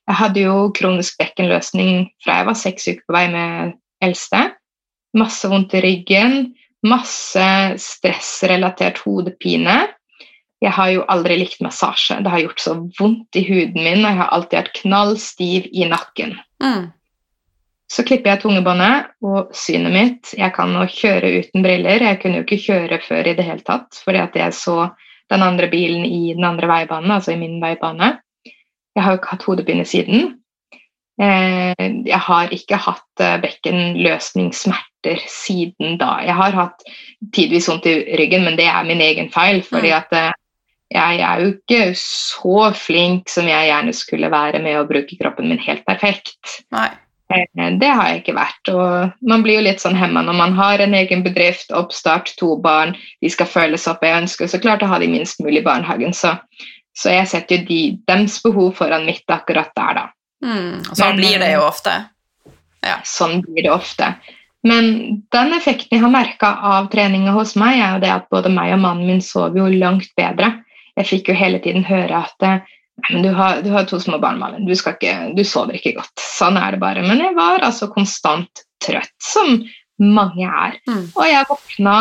Jeg 0.10 0.17
hadde 0.17 0.41
jo 0.41 0.56
kronisk 0.74 1.19
bekkenløsning 1.22 2.08
fra 2.24 2.39
jeg 2.39 2.48
var 2.48 2.58
seks 2.58 2.88
uker 2.89 3.04
på 3.06 3.13
vei 3.13 3.28
med 3.30 3.76
eldste. 4.02 4.41
Masse 5.17 5.50
vondt 5.52 5.76
i 5.78 5.82
ryggen, 5.86 6.36
masse 6.86 7.45
stressrelatert 7.82 9.02
hodepine. 9.06 9.78
Jeg 10.60 10.74
har 10.76 10.89
jo 10.91 11.04
aldri 11.13 11.38
likt 11.39 11.62
massasje. 11.63 12.17
Det 12.24 12.32
har 12.34 12.41
gjort 12.41 12.63
så 12.63 12.74
vondt 13.00 13.38
i 13.38 13.45
huden 13.48 13.78
min, 13.78 14.02
og 14.02 14.10
jeg 14.10 14.19
har 14.19 14.32
alltid 14.36 14.58
vært 14.60 14.80
knallstiv 14.82 15.67
i 15.72 15.86
nakken. 15.91 16.34
Mm. 16.63 16.89
Så 17.89 18.06
klipper 18.06 18.34
jeg 18.34 18.43
tungebåndet 18.43 19.13
og 19.26 19.54
synet 19.58 19.93
mitt. 19.93 20.34
Jeg 20.38 20.54
kan 20.58 20.74
nå 20.74 20.84
kjøre 20.93 21.32
uten 21.41 21.65
briller. 21.65 22.04
Jeg 22.06 22.19
kunne 22.22 22.41
jo 22.41 22.48
ikke 22.48 22.63
kjøre 22.65 23.00
før 23.06 23.30
i 23.30 23.36
det 23.38 23.45
hele 23.48 23.65
tatt, 23.65 24.02
fordi 24.04 24.22
at 24.22 24.36
jeg 24.38 24.58
så 24.58 24.89
den 25.30 25.45
andre 25.45 25.69
bilen 25.69 26.06
i 26.06 26.34
den 26.34 26.45
andre 26.45 26.69
veibanen, 26.69 27.13
altså 27.13 27.34
i 27.34 27.39
min 27.39 27.58
veibane. 27.62 28.17
Jeg 28.95 29.06
har 29.06 29.13
jo 29.13 29.19
ikke 29.21 29.34
hatt 29.34 29.47
hodepine 29.47 29.86
siden. 29.88 30.36
Eh, 31.19 31.88
jeg 32.08 32.19
har 32.25 32.54
ikke 32.56 32.80
hatt 32.80 33.23
eh, 33.23 33.39
bekkenløsningssmerter 33.43 35.23
siden 35.28 35.97
da. 35.99 36.15
Jeg 36.23 36.36
har 36.38 36.56
hatt 36.56 36.86
tidvis 37.36 37.67
vondt 37.69 37.89
i 37.91 37.97
ryggen, 38.19 38.45
men 38.47 38.56
det 38.60 38.69
er 38.71 38.88
min 38.88 39.04
egen 39.04 39.28
feil. 39.34 39.62
fordi 39.67 39.91
at 39.95 40.15
eh, 40.15 40.32
jeg 40.89 41.19
er 41.21 41.43
jo 41.43 41.52
ikke 41.54 41.84
så 41.99 42.71
flink 42.73 43.30
som 43.30 43.47
jeg 43.47 43.67
gjerne 43.69 43.93
skulle 43.93 44.32
være 44.32 44.63
med 44.63 44.80
å 44.80 44.88
bruke 44.89 45.19
kroppen 45.19 45.52
min 45.52 45.62
helt 45.62 45.86
perfekt. 45.86 46.63
Nei. 46.73 46.89
Det 47.30 47.89
har 47.93 48.08
jeg 48.10 48.23
ikke 48.23 48.34
vært. 48.39 48.71
og 48.73 49.12
Man 49.21 49.43
blir 49.45 49.60
jo 49.60 49.65
litt 49.67 49.84
sånn 49.84 49.97
hemma 49.99 50.23
når 50.25 50.34
man 50.39 50.56
har 50.58 50.82
en 50.82 50.95
egen 50.97 51.21
bedrift, 51.21 51.69
oppstart, 51.78 52.32
to 52.39 52.56
barn, 52.63 52.95
de 53.21 53.30
skal 53.30 53.45
følges 53.45 53.86
opp. 53.91 54.02
Jeg 54.02 54.23
ønsker 54.23 54.49
så 54.49 54.58
klart 54.58 54.82
å 54.82 54.89
ha 54.89 54.97
de 54.97 55.12
minst 55.12 55.38
mulig 55.43 55.62
i 55.62 55.67
barnehagen. 55.67 56.15
Så 56.15 56.34
så 56.99 57.13
jeg 57.13 57.29
setter 57.31 57.62
jo 57.62 57.67
de, 57.69 57.81
dems 58.09 58.39
behov 58.43 58.73
foran 58.79 59.05
mitt 59.07 59.31
akkurat 59.31 59.71
der, 59.77 60.01
da. 60.01 60.05
Mm, 60.43 60.81
og 60.83 60.91
sånn 60.93 61.13
Men, 61.15 61.21
blir 61.21 61.39
det 61.43 61.53
jo 61.53 61.62
ofte. 61.67 61.95
Ja. 62.83 62.97
Sånn 63.07 63.39
blir 63.45 63.65
det 63.67 63.71
ofte. 63.73 64.13
Men 64.67 64.89
den 65.31 65.53
effekten 65.55 65.95
jeg 65.95 66.03
har 66.03 66.12
merka 66.12 66.51
av 66.73 66.89
treninga 66.91 67.31
hos 67.35 67.55
meg, 67.59 67.79
er 67.79 67.95
jo 67.95 68.01
det 68.03 68.12
at 68.12 68.27
både 68.33 68.51
meg 68.51 68.73
og 68.75 68.83
mannen 68.83 69.07
min 69.07 69.23
sover 69.23 69.62
jo 69.62 69.69
langt 69.79 70.12
bedre. 70.19 70.51
Jeg 70.99 71.07
fikk 71.07 71.31
jo 71.31 71.38
hele 71.39 71.62
tiden 71.63 71.88
høre 71.88 72.25
at 72.25 72.67
men 73.07 73.23
du 73.23 73.29
har, 73.31 73.62
du 73.63 73.69
har 73.71 73.85
to 73.88 73.99
små 73.99 74.19
barn, 74.19 74.39
Malin. 74.41 74.65
Du, 74.67 74.73
ikke, 74.75 75.13
du 75.35 75.43
sover 75.47 75.77
ikke 75.77 75.95
godt. 75.99 76.13
Sånn 76.19 76.59
er 76.59 76.75
det 76.75 76.81
bare. 76.81 77.03
Men 77.05 77.21
jeg 77.23 77.35
var 77.38 77.63
altså 77.63 77.88
konstant 77.93 78.63
trøtt, 78.83 79.13
som 79.23 79.62
mange 79.99 80.47
er. 80.47 80.75
Mm. 80.89 81.05
Og 81.13 81.23
jeg 81.27 81.47
våkna 81.49 81.95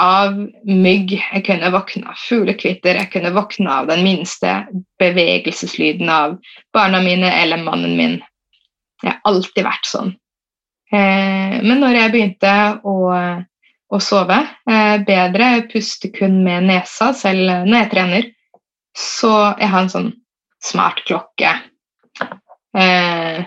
av 0.00 0.36
mygg. 0.66 1.14
Jeg 1.16 1.44
kunne 1.46 1.70
våkne 1.74 2.10
av 2.10 2.18
fuglekvitter, 2.18 2.98
jeg 2.98 3.10
kunne 3.12 3.34
våkne 3.34 3.70
av 3.70 3.88
den 3.90 4.02
minste 4.06 4.56
bevegelseslyden 5.02 6.10
av 6.10 6.36
barna 6.74 7.02
mine 7.04 7.30
eller 7.30 7.62
mannen 7.62 7.96
min. 7.98 8.20
Jeg 9.02 9.12
har 9.12 9.20
alltid 9.30 9.66
vært 9.66 9.88
sånn. 9.88 10.14
Eh, 10.94 11.58
men 11.62 11.80
når 11.82 11.98
jeg 11.98 12.12
begynte 12.14 12.54
å, 12.86 12.96
å 13.94 14.00
sove 14.02 14.40
eh, 14.70 14.96
bedre, 15.06 15.66
puste 15.70 16.10
kun 16.14 16.42
med 16.44 16.68
nesa 16.70 17.12
selv 17.16 17.66
når 17.66 17.78
jeg 17.78 17.92
trener, 17.94 18.28
så 18.94 19.32
jeg 19.58 19.70
har 19.72 19.84
en 19.84 19.94
sånn 19.94 20.10
smart 20.62 21.02
klokke. 21.08 21.56
Eh, 22.78 23.42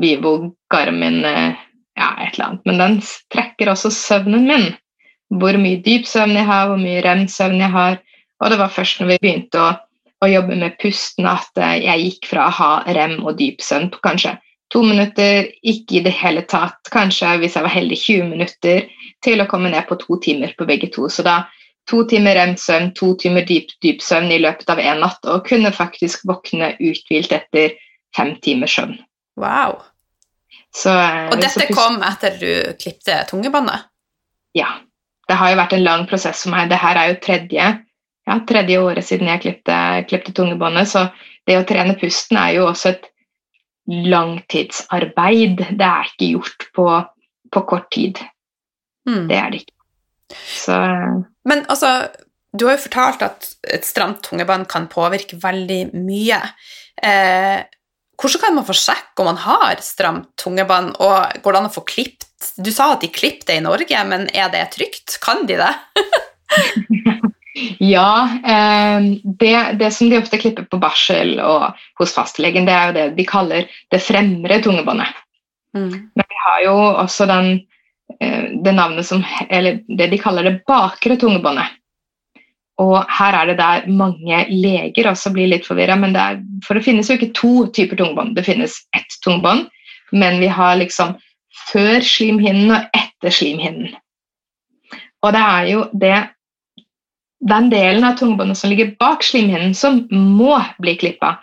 Vivo 0.00 0.34
Garmin, 0.70 1.24
ja, 1.24 2.08
et 2.22 2.36
eller 2.36 2.44
annet. 2.46 2.66
Men 2.68 2.78
den 2.78 3.00
trekker 3.34 3.72
også 3.72 3.90
søvnen 3.92 4.46
min 4.46 4.68
hvor 5.30 5.58
mye 5.60 5.80
dyp 5.84 6.08
søvn 6.08 6.34
jeg 6.34 6.46
har, 6.46 6.68
hvor 6.70 6.80
mye 6.80 7.02
rem-søvn 7.04 7.60
jeg 7.62 7.70
har. 7.74 7.98
Og 8.40 8.50
det 8.50 8.58
var 8.58 8.74
først 8.74 9.00
når 9.00 9.12
vi 9.12 9.18
begynte 9.22 9.62
å, 9.62 9.72
å, 10.24 10.28
jobbe 10.30 10.56
med 10.58 10.78
pusten 10.82 11.28
at 11.30 11.60
eh, 11.60 11.78
jeg 11.84 12.06
gikk 12.06 12.30
fra 12.32 12.48
å 12.48 12.56
ha 12.56 12.70
rem 12.96 13.20
og 13.22 13.36
dyp 13.38 13.62
søvn 13.64 13.90
på 13.92 14.02
kanskje 14.06 14.36
to 14.70 14.82
minutter, 14.86 15.48
ikke 15.66 15.98
i 15.98 16.02
det 16.04 16.12
hele 16.14 16.44
tatt, 16.46 16.78
kanskje 16.94 17.36
hvis 17.42 17.56
jeg 17.58 17.66
var 17.66 17.74
heldig 17.74 17.96
20 17.98 18.28
minutter, 18.30 18.84
til 19.24 19.42
å 19.42 19.48
komme 19.50 19.72
ned 19.72 19.88
på 19.88 19.98
to 19.98 20.18
timer 20.22 20.54
på 20.56 20.66
begge 20.68 20.92
to. 20.94 21.08
Så 21.10 21.24
da 21.26 21.40
to 21.90 22.04
timer 22.10 22.38
rem-søvn, 22.38 22.92
to 22.94 23.12
timer 23.18 23.46
dyp, 23.48 24.02
søvn 24.02 24.30
i 24.30 24.38
løpet 24.42 24.70
av 24.70 24.82
én 24.82 25.02
natt, 25.02 25.18
og 25.26 25.46
kunne 25.48 25.74
faktisk 25.74 26.22
våkne 26.30 26.76
uthvilt 26.78 27.34
etter 27.34 27.74
fem 28.16 28.36
timers 28.44 28.78
søvn. 28.78 28.94
Wow. 29.42 29.80
Så, 30.74 30.94
eh, 30.94 31.26
og 31.32 31.42
dette 31.42 31.66
kom 31.74 31.98
etter 32.06 32.38
du 32.38 32.52
klipte 32.78 33.24
tungebåndet? 33.30 33.90
Ja 34.54 34.70
det 35.30 35.38
har 35.38 35.52
jo 35.52 35.60
vært 35.60 35.76
en 35.76 35.86
lang 35.86 36.08
prosess 36.10 36.42
for 36.44 36.54
meg. 36.54 36.70
Det 36.70 36.80
her 36.80 36.98
er 36.98 37.12
jo 37.12 37.20
tredje, 37.22 37.68
ja, 38.26 38.36
tredje 38.48 38.82
året 38.82 39.06
siden 39.06 39.30
jeg 39.30 39.44
klipte, 39.44 39.78
klipte 40.10 40.34
tungebåndet. 40.36 40.90
Så 40.90 41.06
det 41.48 41.60
å 41.60 41.66
trene 41.68 41.96
pusten 42.00 42.38
er 42.40 42.56
jo 42.58 42.66
også 42.70 42.94
et 42.94 43.06
langtidsarbeid. 43.90 45.62
Det 45.78 45.86
er 45.86 46.10
ikke 46.10 46.32
gjort 46.34 46.66
på, 46.76 46.88
på 47.54 47.64
kort 47.70 47.88
tid. 47.94 48.18
Mm. 49.08 49.28
Det 49.30 49.38
er 49.38 49.52
det 49.52 49.62
ikke. 49.62 49.76
Så 50.30 50.76
Men 51.48 51.64
altså, 51.72 52.10
du 52.54 52.66
har 52.66 52.76
jo 52.76 52.84
fortalt 52.84 53.22
at 53.26 53.48
et 53.70 53.86
stramt 53.86 54.22
tungebånd 54.26 54.68
kan 54.70 54.90
påvirke 54.90 55.38
veldig 55.42 55.82
mye. 55.94 56.40
Eh, 57.02 57.62
hvordan 58.20 58.42
kan 58.42 58.58
man 58.58 58.66
få 58.68 58.76
sjekke 58.76 59.22
om 59.22 59.30
man 59.30 59.40
har 59.40 59.80
stramt 59.84 60.28
tungebånd, 60.40 60.98
og 61.00 61.40
går 61.42 61.56
det 61.56 61.62
an 61.62 61.70
å 61.70 61.74
få 61.74 61.86
klippet 61.88 62.30
du 62.56 62.70
sa 62.72 62.92
at 62.94 63.02
de 63.04 63.10
klippet 63.12 63.48
det 63.50 63.58
i 63.58 63.64
Norge, 63.64 64.04
men 64.08 64.28
er 64.32 64.48
det 64.52 64.70
trygt? 64.74 65.18
Kan 65.22 65.44
de 65.48 65.58
det? 65.60 65.72
ja. 67.92 68.12
Eh, 68.40 69.08
det, 69.24 69.56
det, 69.80 69.90
som 69.94 70.10
de 70.10 70.20
ofte 70.20 70.40
klipper 70.40 70.68
på 70.70 70.80
barsel 70.80 71.36
og 71.44 71.82
hos 72.00 72.14
fastlegen, 72.16 72.68
det 72.68 72.76
er 72.76 72.86
jo 72.86 72.96
det 72.96 73.08
de 73.18 73.26
kaller 73.28 73.82
det 73.92 74.02
fremre 74.04 74.60
tungebåndet. 74.64 75.20
Mm. 75.76 75.92
Men 76.16 76.30
vi 76.32 76.40
har 76.46 76.62
jo 76.64 76.76
også 77.04 77.28
den, 77.30 77.52
eh, 78.18 78.48
det 78.64 78.72
navnet 78.74 79.06
som 79.06 79.22
Eller 79.48 79.84
det 79.86 80.08
de 80.10 80.18
kaller 80.18 80.48
det 80.48 80.56
bakre 80.68 81.20
tungebåndet. 81.20 81.76
Og 82.80 82.96
her 83.12 83.36
er 83.36 83.50
det 83.50 83.58
der 83.58 83.88
mange 83.92 84.44
leger 84.48 85.10
også 85.10 85.32
blir 85.34 85.50
litt 85.50 85.66
forvirra, 85.68 85.98
for 86.64 86.76
det 86.78 86.84
finnes 86.86 87.10
jo 87.10 87.18
ikke 87.18 87.34
to 87.36 87.66
typer 87.76 87.98
tungebånd. 87.98 88.36
Det 88.36 88.46
finnes 88.46 88.78
ett 88.96 89.18
tungebånd, 89.24 89.66
men 90.12 90.40
vi 90.40 90.48
har 90.48 90.78
liksom 90.80 91.18
før 91.70 92.00
slimhinnen 92.00 92.72
og 92.72 92.96
etter 92.96 93.34
slimhinnen. 93.34 93.92
Og 95.20 95.34
det 95.36 95.42
er 95.44 95.68
jo 95.68 95.84
det, 96.00 96.16
den 97.50 97.68
delen 97.72 98.06
av 98.08 98.16
tungebåndet 98.16 98.58
som 98.60 98.72
ligger 98.72 98.94
bak 99.00 99.24
slimhinnen, 99.26 99.76
som 99.76 100.06
må 100.10 100.56
bli 100.80 100.96
klippa 101.00 101.36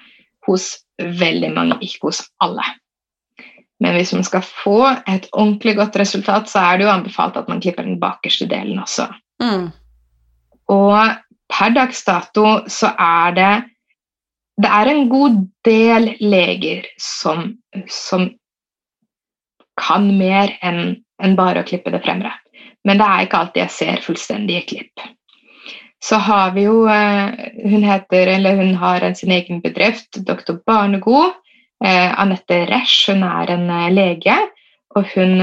hos 0.47 0.71
veldig 0.97 1.53
mange, 1.53 1.77
ikke 1.85 2.09
hos 2.09 2.23
alle. 2.41 2.65
Men 3.83 3.93
hvis 3.93 4.15
man 4.15 4.25
skal 4.25 4.41
få 4.41 4.79
et 5.05 5.27
ordentlig 5.37 5.75
godt 5.77 5.99
resultat, 6.01 6.49
så 6.49 6.63
er 6.65 6.79
det 6.79 6.87
jo 6.87 6.93
anbefalt 6.95 7.37
at 7.37 7.49
man 7.51 7.61
klipper 7.61 7.85
den 7.85 7.99
bakerste 8.01 8.47
delen 8.49 8.79
også. 8.81 9.05
Mm. 9.43 9.67
Og 10.73 10.97
per 11.51 11.73
dags 11.75 12.03
dato 12.05 12.61
så 12.71 12.93
er 12.99 13.35
det 13.37 13.53
det 14.57 14.69
er 14.73 14.89
en 14.89 15.03
god 15.09 15.35
del 15.67 16.15
leger 16.19 16.87
som, 16.97 17.51
som 17.85 18.25
kan 19.77 20.07
mer 20.17 20.55
enn 20.65 20.97
en 21.21 21.35
bare 21.37 21.61
å 21.61 21.67
klippe 21.67 21.93
det 21.93 22.01
fremre. 22.05 22.31
Men 22.85 22.97
det 22.97 23.05
er 23.05 23.25
ikke 23.25 23.41
alltid 23.43 23.63
jeg 23.63 23.75
ser 23.75 24.03
fullstendige 24.05 24.65
klipp. 24.71 25.05
Så 26.03 26.19
har 26.21 26.53
vi 26.53 26.67
jo 26.67 26.85
eh, 26.89 27.51
Hun 27.65 27.83
heter, 27.85 28.29
eller 28.37 28.57
hun 28.57 28.75
har 28.77 29.05
sin 29.17 29.33
egen 29.33 29.61
bedrift, 29.61 30.19
Dr. 30.25 30.59
Barnegod. 30.65 31.33
Eh, 31.83 32.19
Anette 32.19 32.63
Resch 32.69 33.09
hun 33.11 33.25
er 33.25 33.53
en 33.53 33.69
eh, 33.69 33.89
lege, 33.93 34.37
og 34.95 35.05
hun, 35.13 35.41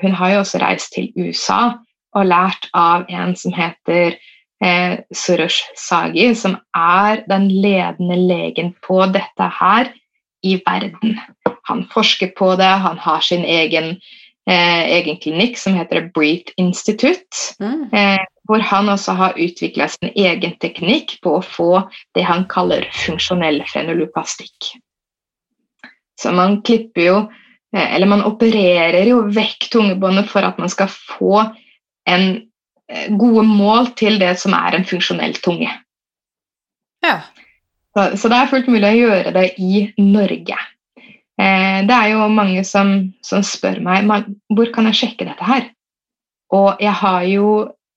hun, 0.00 0.12
har 0.16 0.32
jo 0.32 0.38
også 0.40 0.60
reist 0.62 0.94
til 0.94 1.10
USA 1.16 1.76
og 2.16 2.28
lært 2.28 2.68
av 2.72 3.04
en 3.12 3.34
som 3.36 3.52
heter 3.52 4.16
eh, 4.64 4.98
Surush 5.12 5.62
Sagi, 5.76 6.34
som 6.34 6.56
er 6.76 7.24
den 7.28 7.48
ledende 7.48 8.16
legen 8.16 8.74
på 8.84 9.02
dette 9.12 9.50
her 9.60 9.92
i 10.46 10.56
verden. 10.66 11.18
Han 11.66 11.84
forsker 11.92 12.32
på 12.38 12.54
det, 12.60 12.70
han 12.86 12.98
har 12.98 13.20
sin 13.20 13.44
egen, 13.44 13.96
eh, 14.48 14.84
egen 14.98 15.18
klinikk 15.22 15.58
som 15.58 15.74
heter 15.74 16.10
Breathe 16.14 16.54
Institute. 16.56 17.56
Mm. 17.60 17.88
Eh, 17.92 18.24
hvor 18.46 18.62
han 18.62 18.88
også 18.88 19.12
har 19.18 19.38
utvikla 19.42 19.88
sin 19.90 20.12
egen 20.14 20.54
teknikk 20.62 21.18
på 21.22 21.36
å 21.38 21.44
få 21.44 21.70
det 22.14 22.22
han 22.26 22.46
kaller 22.50 22.86
funksjonell 22.94 23.62
frenoluplastikk. 23.66 24.76
Så 26.20 26.32
man 26.32 26.60
klipper 26.62 27.02
jo, 27.02 27.16
eh, 27.74 27.94
eller 27.94 28.06
man 28.06 28.24
opererer 28.24 29.04
jo 29.08 29.24
vekk 29.34 29.68
tungebåndet 29.72 30.30
for 30.30 30.46
at 30.46 30.58
man 30.62 30.70
skal 30.72 30.88
få 30.88 31.42
en 32.08 32.46
gode 33.18 33.42
mål 33.48 33.90
til 33.98 34.20
det 34.22 34.36
som 34.38 34.54
er 34.54 34.76
en 34.76 34.86
funksjonell 34.86 35.34
tunge. 35.42 35.72
Ja. 37.06 37.20
Så, 37.96 38.16
så, 38.20 38.28
det 38.28 38.38
er 38.38 38.50
fullt 38.50 38.68
mulig 38.68 38.88
å 38.90 38.98
gjøre 38.98 39.32
det 39.34 39.46
i 39.62 39.86
Norge. 40.02 40.58
Eh, 41.40 41.78
det 41.88 41.96
er 41.96 42.12
jo 42.12 42.28
mange 42.32 42.64
som, 42.68 42.92
som 43.24 43.44
spør 43.44 43.80
meg 43.84 44.28
hvor 44.52 44.70
kan 44.74 44.88
jeg 44.90 45.00
sjekke 45.00 45.28
dette 45.28 45.48
her. 45.48 45.70
Og 46.54 46.80
jeg 46.80 46.94
har 47.00 47.24
jo 47.26 47.48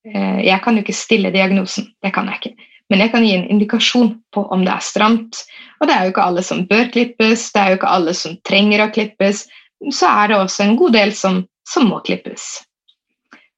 eh, 0.07 0.39
Jeg 0.47 0.61
kan 0.63 0.75
jo 0.75 0.83
ikke 0.83 0.95
stille 0.95 1.33
diagnosen, 1.35 1.91
det 2.03 2.13
kan 2.15 2.31
jeg 2.31 2.39
ikke. 2.39 2.67
Men 2.89 3.03
jeg 3.03 3.11
kan 3.13 3.25
gi 3.25 3.35
en 3.35 3.49
indikasjon 3.53 4.13
på 4.33 4.45
om 4.49 4.63
det 4.65 4.73
er 4.73 4.85
stramt. 4.85 5.43
Og 5.79 5.87
det 5.87 5.95
er 5.95 6.07
jo 6.07 6.13
ikke 6.13 6.25
alle 6.25 6.43
som 6.47 6.65
bør 6.69 6.89
klippes, 6.93 7.51
det 7.53 7.61
er 7.61 7.73
jo 7.73 7.79
ikke 7.81 7.95
alle 7.99 8.15
som 8.17 8.39
trenger 8.47 8.85
å 8.85 8.89
klippes. 8.95 9.45
Så 9.93 10.09
er 10.09 10.31
det 10.31 10.39
også 10.39 10.65
en 10.65 10.79
god 10.79 10.95
del 10.97 11.13
som, 11.15 11.43
som 11.69 11.91
må 11.91 12.01
klippes. 12.07 12.47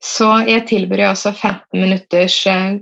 Så 0.02 0.28
jeg 0.50 0.66
tilbyr 0.70 1.06
også 1.12 1.34
15 1.34 1.78
minutters 1.78 2.40
eh, 2.50 2.82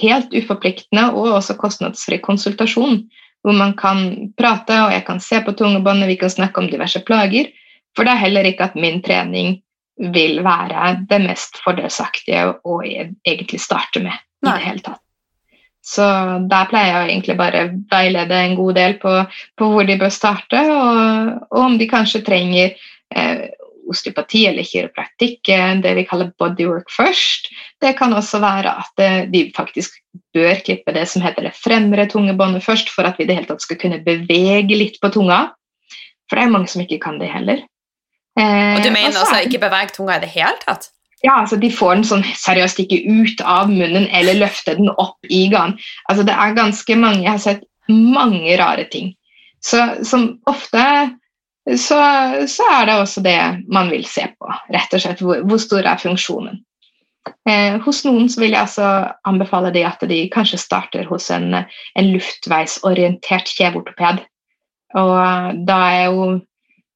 helt 0.00 0.34
uforpliktende 0.34 1.08
og 1.14 1.36
også 1.38 1.54
kostnadsfri 1.60 2.18
konsultasjon, 2.24 3.04
hvor 3.46 3.54
man 3.54 3.76
kan 3.78 4.32
prate, 4.38 4.74
og 4.82 4.92
jeg 4.92 5.04
kan 5.06 5.22
se 5.22 5.40
på 5.44 5.54
tungebåndet, 5.54 6.10
vi 6.10 6.18
kan 6.18 6.32
snakke 6.34 6.58
om 6.60 6.70
diverse 6.70 7.02
plager. 7.06 7.52
For 7.96 8.06
det 8.06 8.14
er 8.14 8.24
heller 8.26 8.48
ikke 8.48 8.70
at 8.70 8.78
min 8.78 9.02
trening 9.02 9.60
vil 10.14 10.42
være 10.46 10.94
det 11.10 11.18
mest 11.24 11.58
fordelsaktige 11.64 12.44
å 12.66 12.80
egentlig 12.82 13.60
starte 13.62 14.02
med. 14.02 14.14
i 14.42 14.46
det 14.46 14.62
hele 14.62 14.82
tatt. 14.86 15.00
Så 15.82 16.04
der 16.50 16.68
pleier 16.70 16.92
jeg 16.92 17.08
egentlig 17.08 17.34
bare 17.38 17.62
veilede 17.90 18.36
en 18.38 18.54
god 18.58 18.74
del 18.74 18.98
på, 19.02 19.14
på 19.58 19.70
hvor 19.72 19.86
de 19.88 19.96
bør 19.98 20.12
starte, 20.14 20.60
og, 20.70 21.48
og 21.50 21.62
om 21.64 21.78
de 21.78 21.88
kanskje 21.88 22.22
trenger 22.26 22.74
eh, 23.16 23.48
osteopati 23.90 24.44
eller 24.50 24.66
kiropraktikk, 24.66 25.48
eh, 25.54 25.74
det 25.84 25.94
vi 25.98 26.06
kaller 26.08 26.32
bodywork 26.40 26.90
først. 26.94 27.50
Det 27.80 27.94
kan 27.98 28.12
også 28.16 28.40
være 28.42 28.74
at 28.84 29.04
vi 29.30 29.46
de 29.48 29.52
faktisk 29.56 29.98
bør 30.34 30.60
klippe 30.64 30.94
det 30.94 31.06
som 31.08 31.22
heter 31.22 31.48
det 31.48 31.56
fremre 31.56 32.06
tungebåndet 32.10 32.64
først, 32.64 32.90
for 32.94 33.08
at 33.08 33.18
vi 33.18 33.24
i 33.24 33.30
det 33.30 33.38
hele 33.38 33.50
tatt 33.50 33.64
skal 33.64 33.80
kunne 33.80 34.02
bevege 34.04 34.76
litt 34.76 35.00
på 35.02 35.10
tunga. 35.14 35.48
For 36.28 36.36
det 36.36 36.44
er 36.44 36.52
mange 36.52 36.70
som 36.70 36.82
ikke 36.84 37.00
kan 37.02 37.18
det 37.20 37.30
heller. 37.32 37.64
Eh, 38.38 38.76
og 38.76 38.84
du 38.84 38.92
mener 38.92 39.16
altså 39.16 39.42
ikke 39.42 39.62
bevege 39.62 39.94
tunga 39.96 40.18
i 40.18 40.24
det 40.24 40.32
hele 40.34 40.56
tatt? 40.62 40.90
Ja, 41.24 41.40
altså 41.40 41.56
De 41.58 41.70
får 41.74 41.96
den 41.96 42.06
sånn 42.06 42.26
seriøst 42.38 42.78
ikke 42.84 43.00
ut 43.08 43.40
av 43.42 43.70
munnen 43.72 44.06
eller 44.14 44.38
løfte 44.38 44.76
den 44.78 44.90
opp 44.94 45.18
i 45.26 45.48
gang. 45.50 45.74
Altså 46.10 46.26
Det 46.26 46.34
er 46.34 46.58
ganske 46.58 46.98
mange 46.98 47.24
Jeg 47.24 47.32
har 47.32 47.42
sett 47.42 47.64
mange 47.88 48.58
rare 48.60 48.84
ting. 48.92 49.14
Så 49.64 50.04
som 50.06 50.36
ofte 50.46 50.82
så, 51.76 51.98
så, 52.48 52.64
er 52.72 52.86
det 52.88 52.96
også 52.96 53.22
det 53.24 53.38
man 53.68 53.90
vil 53.92 54.06
se 54.08 54.24
på. 54.38 54.48
Rett 54.72 54.94
og 54.94 55.02
slett 55.04 55.22
hvor, 55.24 55.42
hvor 55.48 55.60
stor 55.62 55.84
er 55.84 56.00
funksjonen. 56.00 56.62
Eh, 57.48 57.76
hos 57.84 58.02
noen 58.06 58.28
vil 58.40 58.54
jeg 58.54 58.62
altså 58.62 58.88
anbefale 59.28 59.72
de 59.74 59.84
at 59.84 60.02
de 60.08 60.22
kanskje 60.32 60.60
starter 60.62 61.08
hos 61.10 61.28
en, 61.34 61.52
en 61.60 62.10
luftveisorientert 62.14 63.52
kjeveortoped. 63.52 64.22
Og 64.96 65.64
da 65.68 65.80
er 65.92 66.04
jo 66.08 66.28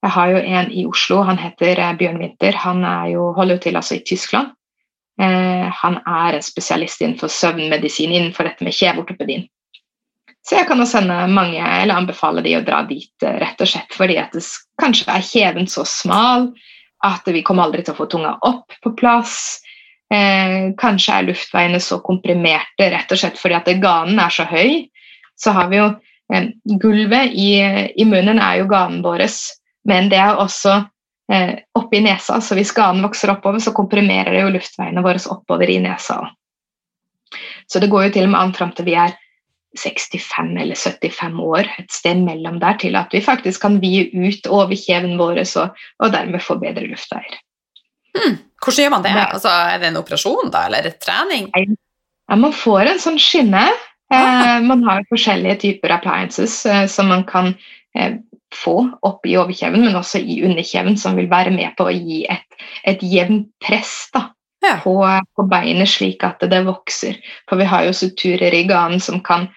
Jeg 0.02 0.10
har 0.10 0.28
jo 0.32 0.38
en 0.42 0.70
i 0.74 0.80
Oslo, 0.82 1.20
han 1.22 1.36
heter 1.38 1.78
eh, 1.78 1.92
Bjørn 1.94 2.18
Winther. 2.18 2.56
Han 2.64 2.80
jo, 3.12 3.28
holder 3.36 3.54
jo 3.54 3.60
til 3.62 3.76
altså 3.78 3.94
i 3.94 4.02
Tyskland. 4.02 4.48
Eh, 5.20 5.68
han 5.82 6.00
er 6.02 6.34
en 6.34 6.42
spesialist 6.42 7.04
innenfor 7.04 7.30
søvnmedisin 7.30 8.10
innenfor 8.10 8.48
dette 8.48 8.64
med 8.66 8.74
kjeveortopedien. 8.74 9.44
Så 10.42 10.58
jeg 10.58 10.66
kan 10.66 10.80
jo 10.82 10.86
sende 10.90 11.16
mange, 11.30 11.62
eller 11.62 11.94
anbefale 11.94 12.42
de 12.42 12.56
å 12.58 12.64
dra 12.66 12.82
dit 12.88 13.26
eh, 13.26 13.38
rett 13.42 13.60
og 13.62 13.70
slett 13.70 13.94
fordi 13.94 14.18
at 14.18 14.34
det 14.34 14.42
kanskje 14.82 15.10
er 15.14 15.26
kjeven 15.26 15.68
så 15.70 15.86
smal 15.86 16.50
at 17.06 17.26
vi 17.30 17.44
kommer 17.46 17.66
aldri 17.66 17.84
til 17.84 17.94
å 17.94 17.98
få 17.98 18.08
tunga 18.10 18.36
opp 18.46 18.74
på 18.82 18.92
plass. 18.98 19.60
Eh, 20.12 20.72
kanskje 20.78 21.14
er 21.14 21.28
luftveiene 21.30 21.80
så 21.82 22.00
komprimerte 22.04 22.90
rett 22.92 23.14
og 23.14 23.20
slett 23.22 23.38
fordi 23.40 23.58
at 23.58 23.70
ganen 23.82 24.18
er 24.22 24.34
så 24.34 24.46
høy. 24.50 24.88
Så 25.38 25.54
har 25.54 25.70
vi 25.70 25.78
jo 25.78 25.88
eh, 26.34 26.50
Gulvet 26.82 27.34
i, 27.38 27.54
i, 27.94 28.06
munnen 28.06 28.42
er 28.42 28.60
jo 28.60 28.68
ganen 28.70 29.00
vår, 29.06 29.24
men 29.88 30.10
det 30.12 30.20
er 30.20 30.42
også 30.42 30.76
eh, 31.32 31.56
oppi 31.78 32.02
nesa. 32.04 32.42
Så 32.42 32.58
hvis 32.58 32.74
ganen 32.76 33.06
vokser 33.06 33.34
oppover, 33.34 33.62
så 33.62 33.74
komprimerer 33.74 34.34
det 34.34 34.44
jo 34.44 34.54
luftveiene 34.58 35.06
våre 35.06 35.22
oppover 35.32 35.70
i 35.70 35.80
nesa. 35.82 36.20
Så 37.66 37.80
det 37.80 37.90
går 37.90 38.08
jo 38.08 38.14
til 38.18 38.28
og 38.28 38.34
med 38.34 38.42
an 38.42 38.54
fram 38.54 38.74
til 38.76 38.90
vi 38.90 38.98
er 38.98 39.14
65 39.78 40.56
eller 40.60 40.76
75 40.76 41.38
år, 41.40 41.68
et 41.80 41.92
sted 41.92 42.20
mellom 42.24 42.58
der, 42.62 42.76
til 42.80 42.96
at 42.98 43.14
vi 43.14 43.22
faktisk 43.24 43.64
kan 43.64 43.78
vie 43.82 44.08
ut 44.12 44.48
overkjeven 44.48 45.16
vår 45.20 45.42
og, 45.44 45.78
og 46.02 46.12
dermed 46.12 46.44
få 46.44 46.58
bedre 46.60 46.86
luftveier. 46.90 47.38
Hmm. 48.12 48.36
Hvordan 48.62 48.84
gjør 48.84 48.92
man 48.92 49.06
det? 49.06 49.14
Altså, 49.16 49.48
er 49.48 49.80
det 49.80 49.88
en 49.88 50.02
operasjon 50.02 50.52
da, 50.52 50.66
eller 50.68 50.92
trening? 51.02 51.48
Ja, 51.56 52.36
man 52.38 52.52
får 52.56 52.92
en 52.92 53.00
sånn 53.02 53.18
skinne. 53.20 53.64
Eh, 54.12 54.18
ah. 54.18 54.60
man 54.60 54.84
har 54.84 55.06
forskjellige 55.08 55.56
typer 55.64 55.94
appliances 55.96 56.66
eh, 56.68 56.84
som 56.90 57.08
man 57.08 57.24
kan 57.24 57.54
eh, 57.96 58.18
få 58.52 58.76
opp 59.08 59.26
i 59.26 59.38
overkjeven, 59.40 59.86
men 59.86 59.96
også 59.96 60.20
i 60.20 60.42
underkjeven, 60.44 60.98
som 61.00 61.16
vil 61.16 61.30
være 61.30 61.54
med 61.54 61.72
på 61.78 61.88
å 61.88 61.94
gi 61.94 62.22
et, 62.30 62.60
et 62.84 63.00
jevnt 63.00 63.48
press 63.64 63.94
da, 64.12 64.26
ja. 64.64 64.76
på, 64.84 64.94
på, 65.36 65.46
beinet, 65.48 65.88
slik 65.88 66.24
at 66.28 66.44
det 66.52 66.60
vokser. 66.68 67.16
For 67.48 67.60
vi 67.60 67.68
har 67.70 67.88
jo 67.88 67.96
suturer 67.96 68.54
i 68.54 68.66
ganen 68.68 69.00
som 69.00 69.22
kan 69.24 69.48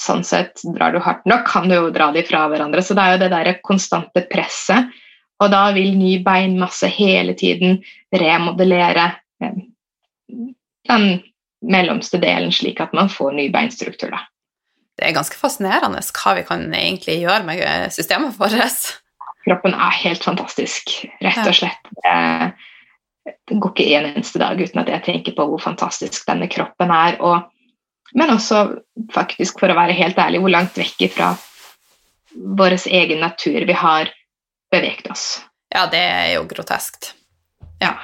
sånn 0.00 0.24
sett 0.26 0.62
drar 0.74 0.94
du 0.94 1.00
hardt 1.02 1.26
nok, 1.28 1.44
kan 1.48 1.68
du 1.68 1.76
jo 1.76 1.90
dra 1.94 2.10
de 2.14 2.24
fra 2.26 2.46
hverandre. 2.50 2.82
Så 2.84 2.96
det 2.98 3.04
er 3.04 3.16
jo 3.16 3.22
det 3.24 3.32
der 3.34 3.52
konstante 3.64 4.24
presset. 4.30 4.92
Og 5.42 5.50
da 5.50 5.66
vil 5.74 5.96
ny 5.98 6.16
beinmasse 6.22 6.86
hele 6.92 7.34
tiden 7.38 7.80
remodellere 8.14 9.08
eh, 9.42 9.62
den 10.88 11.06
mellomste 11.62 12.18
delen, 12.22 12.52
slik 12.54 12.80
at 12.82 12.94
man 12.96 13.10
får 13.10 13.34
ny 13.36 13.48
beinstruktur. 13.54 14.12
Da. 14.14 14.24
Det 14.98 15.08
er 15.08 15.16
ganske 15.16 15.38
fascinerende 15.38 16.02
hva 16.14 16.34
vi 16.38 16.44
kan 16.46 16.66
egentlig 16.74 17.20
gjøre 17.22 17.46
med 17.46 17.94
systemet 17.94 18.38
vårt. 18.38 18.90
Kroppen 19.42 19.74
er 19.74 19.96
helt 20.04 20.22
fantastisk, 20.22 20.92
rett 21.22 21.42
og 21.42 21.56
slett. 21.58 21.88
Det 23.22 23.56
går 23.58 23.72
ikke 23.72 23.88
en 23.98 24.10
eneste 24.12 24.38
dag 24.42 24.58
uten 24.58 24.82
at 24.82 24.90
jeg 24.90 25.04
tenker 25.06 25.34
på 25.34 25.46
hvor 25.50 25.62
fantastisk 25.62 26.26
denne 26.28 26.48
kroppen 26.50 26.90
er. 26.94 27.18
og 27.20 27.48
men 28.14 28.34
også 28.34 28.64
faktisk, 29.14 29.60
for 29.60 29.72
å 29.72 29.78
være 29.78 29.96
helt 29.96 30.18
ærlig, 30.20 30.42
hvor 30.42 30.52
langt 30.52 30.78
vekk 30.78 31.06
fra 31.14 31.32
vår 32.32 32.76
egen 32.88 33.20
natur 33.20 33.64
vi 33.68 33.76
har 33.76 34.10
beveget 34.72 35.10
oss. 35.12 35.42
Ja, 35.72 35.86
det 35.92 36.00
er 36.00 36.32
jo 36.36 36.46
groteskt. 36.48 37.14
Ja. 37.80 37.96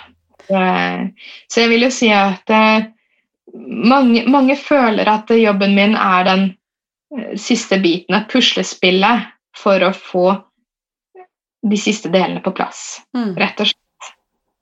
Så 0.48 1.60
jeg 1.60 1.72
vil 1.72 1.84
jo 1.84 1.90
si 1.92 2.08
at 2.14 2.48
eh, 2.52 2.88
mange, 3.52 4.24
mange 4.28 4.56
føler 4.56 5.08
at 5.12 5.30
jobben 5.36 5.74
min 5.76 5.96
er 5.96 6.24
den 6.28 6.44
eh, 7.16 7.34
siste 7.40 7.80
biten 7.82 8.16
av 8.16 8.28
puslespillet 8.32 9.28
for 9.56 9.84
å 9.84 9.92
få 9.92 10.28
de 11.68 11.80
siste 11.80 12.08
delene 12.12 12.40
på 12.40 12.54
plass, 12.56 13.02
mm. 13.16 13.34
rett 13.36 13.60
og 13.60 13.68
slett. 13.68 13.84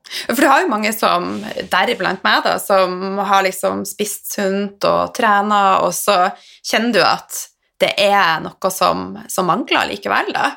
For 0.06 0.38
du 0.38 0.46
har 0.48 0.62
jo 0.62 0.70
mange 0.70 0.92
som, 0.94 1.28
deriblant 1.70 2.22
meg, 2.24 2.44
da, 2.46 2.56
som 2.62 3.18
har 3.26 3.44
liksom 3.46 3.84
spist 3.88 4.32
sunt 4.36 4.86
og 4.86 5.12
trena, 5.16 5.80
og 5.82 5.92
så 5.96 6.28
kjenner 6.66 6.94
du 6.94 7.02
at 7.02 7.42
det 7.82 7.92
er 8.00 8.40
noe 8.44 8.72
som, 8.72 9.10
som 9.28 9.48
mangler 9.50 9.90
likevel, 9.90 10.32
da. 10.32 10.50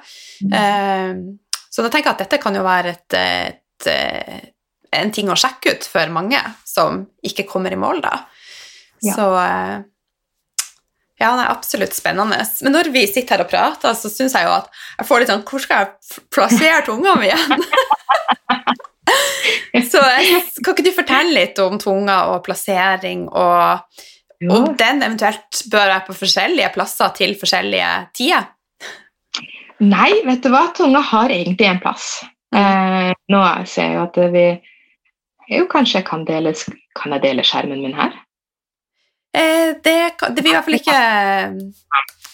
Mm. 0.45 0.53
Uh, 0.53 1.59
så 1.69 1.83
da 1.83 1.91
tenker 1.91 2.11
jeg 2.11 2.17
at 2.17 2.23
dette 2.25 2.41
kan 2.41 2.55
jo 2.55 2.63
være 2.65 2.93
et, 2.95 3.17
et, 3.17 3.89
et, 3.91 4.49
en 4.95 5.11
ting 5.13 5.29
å 5.29 5.37
sjekke 5.37 5.75
ut 5.75 5.85
for 5.85 6.13
mange 6.13 6.39
som 6.65 7.03
ikke 7.25 7.47
kommer 7.49 7.73
i 7.73 7.79
mål, 7.79 8.01
da. 8.05 8.15
Ja. 9.03 9.15
Så 9.15 9.27
uh, 9.35 9.79
ja, 11.19 11.33
det 11.35 11.43
er 11.43 11.51
absolutt 11.51 11.95
spennende. 11.97 12.39
Men 12.63 12.75
når 12.77 12.93
vi 12.95 13.03
sitter 13.09 13.35
her 13.35 13.43
og 13.43 13.51
prater, 13.51 13.95
så 13.97 14.11
syns 14.11 14.37
jeg 14.37 14.47
jo 14.47 14.53
at 14.55 14.69
jeg 15.01 15.09
får 15.09 15.19
litt 15.19 15.31
sånn 15.33 15.43
Hvor 15.47 15.63
skal 15.63 15.83
jeg 15.83 16.23
plassere 16.31 16.85
tunga 16.87 17.17
mi 17.19 17.27
igjen? 17.27 17.65
Så 19.91 20.01
kan 20.63 20.73
ikke 20.73 20.85
du 20.85 20.93
fortelle 20.95 21.35
litt 21.35 21.59
om 21.63 21.77
tunga 21.81 22.21
og 22.33 22.43
plassering, 22.45 23.27
og 23.29 23.83
om 24.49 24.69
den 24.79 25.03
eventuelt 25.03 25.63
bør 25.71 25.91
være 25.93 26.05
på 26.07 26.17
forskjellige 26.21 26.71
plasser 26.75 27.11
til 27.17 27.35
forskjellige 27.39 27.91
tider? 28.15 28.47
Nei, 29.79 30.11
vet 30.27 30.43
du 30.43 30.51
hva? 30.51 30.69
Tunga 30.75 31.01
har 31.11 31.31
egentlig 31.31 31.67
en 31.69 31.81
plass. 31.83 32.07
Eh, 32.55 33.11
nå 33.31 33.43
ser 33.69 33.91
jeg 33.91 33.95
jo 33.95 34.05
at 34.07 34.19
vi 34.33 34.47
Jo, 35.49 35.65
kanskje 35.69 35.99
jeg 35.99 36.05
kan 36.05 36.25
dele, 36.27 36.51
kan 36.97 37.13
jeg 37.15 37.23
dele 37.23 37.45
skjermen 37.45 37.79
min 37.81 37.95
her? 37.97 38.11
Eh, 39.33 39.71
det, 39.81 39.95
det 40.35 40.43
vil 40.43 40.51
i 40.51 40.55
hvert 40.55 40.67
fall 40.67 40.77
ikke 40.77 40.99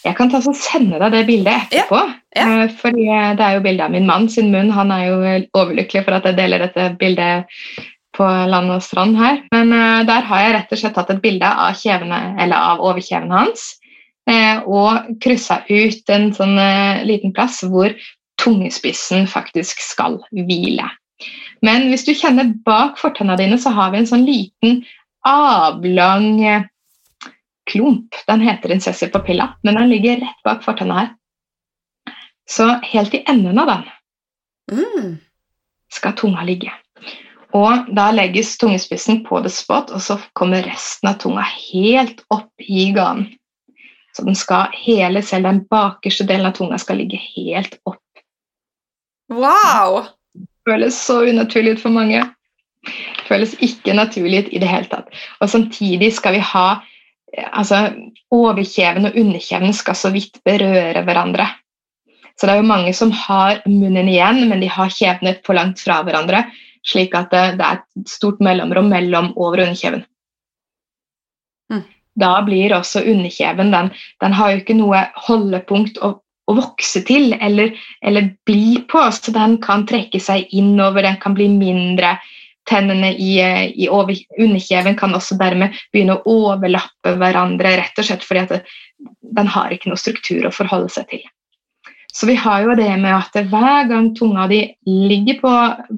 Jeg 0.05 0.15
kan 0.17 0.29
ta 0.29 0.37
og 0.37 0.55
sende 0.57 0.99
deg 1.01 1.13
det 1.15 1.23
bildet 1.27 1.65
etterpå. 1.65 1.99
Ja, 2.37 2.45
ja. 2.61 2.67
For 2.79 2.93
det 2.93 3.41
er 3.41 3.55
jo 3.57 3.63
bilde 3.65 3.87
av 3.87 3.93
min 3.95 4.05
mann 4.05 4.27
sin 4.29 4.51
munn. 4.53 4.69
Han 4.75 4.93
er 4.93 5.05
jo 5.07 5.15
overlykkelig 5.57 6.05
for 6.05 6.17
at 6.17 6.27
jeg 6.29 6.37
deler 6.37 6.61
dette 6.61 6.91
bildet 6.99 7.49
på 8.15 8.27
land 8.51 8.69
og 8.71 8.83
strand 8.85 9.17
her. 9.17 9.41
Men 9.55 9.73
der 10.07 10.27
har 10.29 10.43
jeg 10.43 10.53
rett 10.55 10.75
og 10.75 10.81
slett 10.81 10.95
tatt 10.95 11.09
et 11.15 11.23
bilde 11.23 11.49
av, 11.49 11.73
kjevene, 11.79 12.19
av 12.53 12.83
overkjeven 12.85 13.33
hans 13.33 13.73
og 14.65 15.09
kryssa 15.21 15.59
ut 15.69 16.13
en 16.13 16.31
sånn 16.33 16.55
liten 17.05 17.33
plass 17.35 17.59
hvor 17.65 17.93
tungespissen 18.41 19.27
faktisk 19.29 19.81
skal 19.83 20.19
hvile. 20.33 20.87
Men 21.65 21.89
hvis 21.91 22.05
du 22.07 22.13
kjenner 22.17 22.53
bak 22.65 22.97
fortennene 23.01 23.37
dine, 23.39 23.59
så 23.61 23.73
har 23.73 23.93
vi 23.93 24.01
en 24.01 24.09
sånn 24.09 24.25
liten 24.27 24.79
avlang 25.25 26.41
klump. 27.71 28.15
Den 28.27 28.41
heter 28.41 28.71
incessi 28.71 29.07
papilla, 29.11 29.53
men 29.63 29.75
den 29.75 29.89
ligger 29.89 30.21
rett 30.21 30.41
bak 30.43 30.63
fortenna 30.63 30.99
her. 30.99 31.13
Så 32.49 32.67
helt 32.83 33.13
i 33.13 33.23
enden 33.27 33.59
av 33.59 33.67
den 33.67 33.85
mm. 34.71 35.15
skal 35.93 36.13
tunga 36.13 36.43
ligge. 36.45 36.73
Og 37.55 37.87
da 37.95 38.09
legges 38.11 38.57
tungespissen 38.59 39.23
på 39.25 39.39
the 39.41 39.49
spot, 39.49 39.91
og 39.95 40.03
så 40.03 40.17
kommer 40.35 40.65
resten 40.67 41.09
av 41.09 41.19
tunga 41.23 41.45
helt 41.47 42.21
opp 42.33 42.51
i 42.61 42.89
ganen. 42.95 43.29
Så 44.15 44.23
den 44.23 44.35
skal, 44.35 44.71
hele, 44.85 45.21
selv 45.23 45.47
den 45.47 45.63
bakerste 45.71 46.23
delen 46.27 46.47
av 46.47 46.55
tunga 46.55 46.77
skal 46.79 47.01
ligge 47.01 47.19
helt 47.19 47.79
opp. 47.83 48.01
Wow! 49.31 50.05
Det 50.35 50.71
føles 50.71 50.97
så 51.07 51.21
unaturlig 51.27 51.75
ut 51.75 51.83
for 51.83 51.95
mange. 51.95 52.21
Det 52.85 53.25
føles 53.27 53.55
ikke 53.65 53.95
naturlig 53.97 54.45
ut 54.45 54.53
i 54.53 54.61
det 54.61 54.69
hele 54.69 54.87
tatt. 54.91 55.09
Og 55.41 55.51
samtidig 55.51 56.13
skal 56.15 56.37
vi 56.37 56.43
ha 56.43 56.67
altså, 57.51 57.87
Overkjeven 58.35 59.09
og 59.09 59.17
underkjeven 59.19 59.73
skal 59.75 59.95
så 59.95 60.11
vidt 60.13 60.41
berøre 60.47 61.03
hverandre. 61.05 61.47
Så 62.35 62.47
det 62.47 62.55
er 62.55 62.59
jo 62.59 62.67
mange 62.67 62.91
som 62.97 63.13
har 63.15 63.61
munnen 63.69 64.09
igjen, 64.11 64.41
men 64.49 64.59
de 64.63 64.67
har 64.71 64.91
kjevene 64.91 65.37
for 65.45 65.55
langt 65.55 65.79
fra 65.79 66.01
hverandre 66.03 66.43
slik 66.85 67.15
at 67.17 67.31
det, 67.33 67.45
det 67.59 67.65
er 67.65 67.79
et 67.79 68.09
stort 68.11 68.41
mellomrom 68.43 68.91
mellom 68.93 69.31
over- 69.35 69.61
og 69.61 69.69
underkjeven. 69.69 70.05
Mm. 71.73 71.83
Da 72.21 72.33
blir 72.45 72.75
også 72.75 73.03
underkjeven 73.03 73.73
den, 73.73 73.91
den 74.23 74.37
har 74.37 74.51
jo 74.51 74.61
ikke 74.61 74.77
noe 74.77 75.01
holdepunkt 75.27 75.99
å, 76.05 76.15
å 76.21 76.57
vokse 76.59 77.01
til 77.07 77.33
eller, 77.39 77.73
eller, 78.05 78.31
bli 78.47 78.81
på, 78.91 79.01
så 79.11 79.33
den 79.35 79.57
kan 79.63 79.87
trekke 79.89 80.21
seg 80.21 80.51
innover, 80.53 81.03
den 81.07 81.19
kan 81.21 81.37
bli 81.37 81.49
mindre. 81.51 82.15
Tennene 82.69 83.11
i, 83.13 83.37
i 83.75 83.87
over, 83.93 84.17
underkjeven 84.41 84.97
kan 84.97 85.13
også 85.13 85.37
dermed 85.37 85.75
begynne 85.93 86.17
å 86.17 86.35
overlappe 86.49 87.15
hverandre, 87.19 87.75
rett 87.77 88.01
og 88.01 88.07
slett 88.07 88.25
fordi 88.25 88.43
at 88.45 88.53
det, 88.55 88.61
den 89.37 89.49
har 89.53 89.73
ikke 89.73 89.91
noe 89.91 90.01
struktur 90.01 90.47
å 90.47 90.53
forholde 90.55 90.89
seg 90.93 91.09
til. 91.11 91.25
Så 92.15 92.29
vi 92.29 92.37
har 92.39 92.63
jo 92.63 92.77
det 92.79 92.91
med 93.01 93.11
at 93.11 93.35
hver 93.51 93.89
gang 93.89 94.13
tunga 94.15 94.47
di 94.47 94.61
ligger 94.87 95.41
på, 95.41 95.53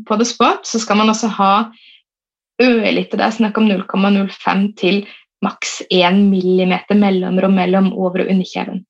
på 0.08 0.18
the 0.18 0.26
spot, 0.26 0.66
så 0.66 0.82
skal 0.82 0.98
man 0.98 1.12
også 1.14 1.30
ha 1.38 1.52
ørlite, 2.64 3.20
det 3.20 3.26
er 3.26 3.36
snakk 3.36 3.60
om 3.62 3.70
0,05 3.70 4.64
til 4.82 5.04
maks 5.46 5.82
1 5.94 6.24
millimeter 6.32 6.98
mellomrom 6.98 7.54
mellom 7.54 7.92
over- 7.94 8.26
og 8.26 8.32
underkjeven. 8.34 8.82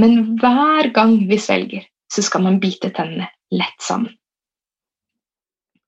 Men 0.00 0.38
hver 0.40 0.88
gang 0.96 1.18
vi 1.28 1.36
svelger, 1.36 1.84
så 2.12 2.24
skal 2.24 2.46
man 2.46 2.58
bite 2.62 2.88
tennene 2.96 3.28
lett 3.52 3.84
sammen. 3.84 4.14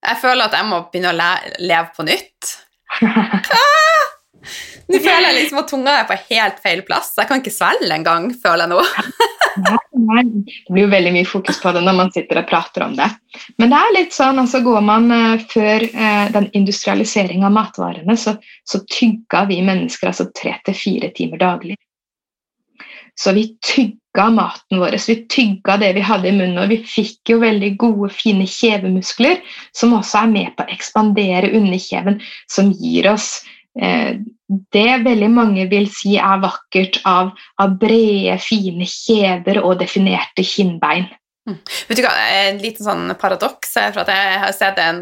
Jeg 0.03 0.19
føler 0.23 0.49
at 0.49 0.57
jeg 0.59 0.67
må 0.67 0.83
begynne 0.91 1.13
å 1.13 1.19
le 1.19 1.31
leve 1.63 1.93
på 1.97 2.07
nytt. 2.09 2.57
Ah! 3.03 4.11
Nå 4.91 4.99
føler 4.99 5.29
jeg 5.29 5.37
liksom 5.37 5.61
at 5.63 5.69
tunga 5.71 5.93
er 6.01 6.09
på 6.09 6.17
helt 6.33 6.59
feil 6.63 6.83
plass. 6.87 7.13
Jeg 7.19 7.29
kan 7.31 7.43
ikke 7.43 7.55
svelge 7.55 7.95
engang, 7.95 8.29
føler 8.43 8.67
jeg 8.67 8.73
nå. 8.73 8.81
nei, 9.69 9.77
nei, 10.09 10.25
Det 10.43 10.75
blir 10.75 10.87
jo 10.87 10.91
veldig 10.93 11.13
mye 11.15 11.29
fokus 11.29 11.61
på 11.63 11.73
det 11.77 11.85
når 11.87 11.97
man 12.01 12.13
sitter 12.15 12.43
og 12.43 12.49
prater 12.51 12.87
om 12.89 12.97
det. 12.99 13.09
Men 13.63 13.73
det 13.73 13.79
er 13.79 13.95
litt 13.97 14.17
sånn, 14.17 14.41
altså 14.43 14.63
går 14.65 14.83
man 14.85 15.09
uh, 15.15 15.47
før 15.53 15.87
uh, 15.95 16.27
den 16.35 16.51
industrialiseringa 16.59 17.49
av 17.49 17.57
matvarene, 17.57 18.19
så, 18.19 18.37
så 18.69 18.83
tygga 18.91 19.47
vi 19.51 19.63
mennesker 19.65 20.11
altså 20.11 20.29
tre 20.37 20.57
til 20.67 20.79
fire 20.79 21.13
timer 21.17 21.41
daglig. 21.41 21.79
Så 23.19 23.35
vi 23.37 23.47
tygga 23.65 24.29
maten 24.33 24.81
vår, 24.81 24.97
vi 25.07 25.17
tygga 25.31 25.77
det 25.83 25.93
vi 25.99 26.05
hadde 26.05 26.31
i 26.31 26.37
munnen, 26.37 26.61
og 26.63 26.71
vi 26.73 26.81
fikk 26.89 27.35
jo 27.35 27.41
veldig 27.43 27.75
gode, 27.81 28.13
fine 28.15 28.47
kjevemuskler 28.49 29.43
som 29.77 29.95
også 29.99 30.25
er 30.25 30.33
med 30.33 30.55
på 30.57 30.65
å 30.65 30.73
ekspandere 30.73 31.53
underkjeven, 31.59 32.23
som 32.51 32.73
gir 32.73 33.11
oss 33.13 33.43
Eh, 33.81 34.17
det 34.73 35.05
veldig 35.05 35.31
mange 35.33 35.65
vil 35.71 35.87
si 35.89 36.19
er 36.21 36.43
vakkert 36.43 37.01
av, 37.09 37.33
av 37.63 37.79
brede, 37.81 38.37
fine 38.43 38.85
kjever 38.89 39.63
og 39.63 39.79
definerte 39.81 40.45
kinnbein. 40.45 41.09
Mm. 41.49 41.57
Vet 41.89 41.99
du 41.99 42.05
hva, 42.05 42.13
En 42.37 42.61
liten 42.63 42.87
sånn 42.87 43.09
paradoks 43.19 43.73
er 43.81 43.95
for 43.95 44.05
at 44.05 44.13
jeg 44.13 44.43
har 44.45 44.53
sett 44.55 44.77
en, 44.79 45.01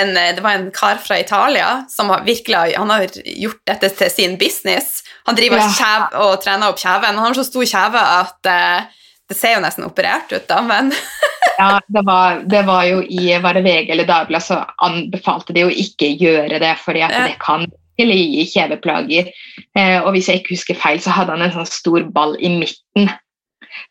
en, 0.00 0.14
Det 0.14 0.40
var 0.40 0.56
en 0.56 0.70
kar 0.72 0.96
fra 1.02 1.18
Italia 1.20 1.82
som 1.92 2.08
har 2.08 2.22
virkelig 2.24 2.78
han 2.78 2.88
har 2.88 3.04
gjort 3.04 3.60
dette 3.68 3.90
til 3.98 4.14
sin 4.14 4.38
business. 4.40 5.02
Han 5.28 5.36
driver 5.36 5.60
ja. 5.60 5.68
kjev, 5.76 6.06
og 6.24 6.38
trener 6.42 6.72
opp 6.72 6.80
kjeven. 6.80 7.18
Han 7.18 7.26
har 7.28 7.36
så 7.36 7.44
stor 7.46 7.66
kjeve 7.68 8.00
at 8.00 8.48
uh, 8.48 9.02
det 9.28 9.36
ser 9.36 9.58
jo 9.58 9.64
nesten 9.64 9.84
operert 9.84 10.32
ut, 10.32 10.46
da, 10.48 10.62
men 10.64 10.92
Ja, 11.58 11.80
det 11.90 12.04
var, 12.06 12.42
det 12.46 12.62
var, 12.68 12.84
jo 12.86 13.00
i 13.02 13.32
var 13.42 13.56
det 13.58 13.64
VG 13.66 13.90
eller 13.90 14.06
Dagbladet 14.06 14.46
så 14.46 14.60
anbefalte 14.84 15.56
de 15.56 15.64
å 15.66 15.72
ikke 15.74 16.12
gjøre 16.20 16.60
det, 16.62 16.70
fordi 16.84 17.02
at 17.02 17.14
ja. 17.16 17.24
det 17.26 17.38
kan 17.42 17.66
virkelig 17.98 18.18
gi 18.22 18.44
kjeveplager. 18.52 19.30
Eh, 19.74 19.98
og 19.98 20.12
hvis 20.14 20.28
jeg 20.30 20.40
ikke 20.40 20.54
husker 20.54 20.78
feil, 20.78 21.00
så 21.02 21.16
hadde 21.16 21.34
han 21.34 21.42
en 21.42 21.56
sånn 21.56 21.66
stor 21.66 22.06
ball 22.14 22.36
i 22.38 22.52
midten 22.60 23.10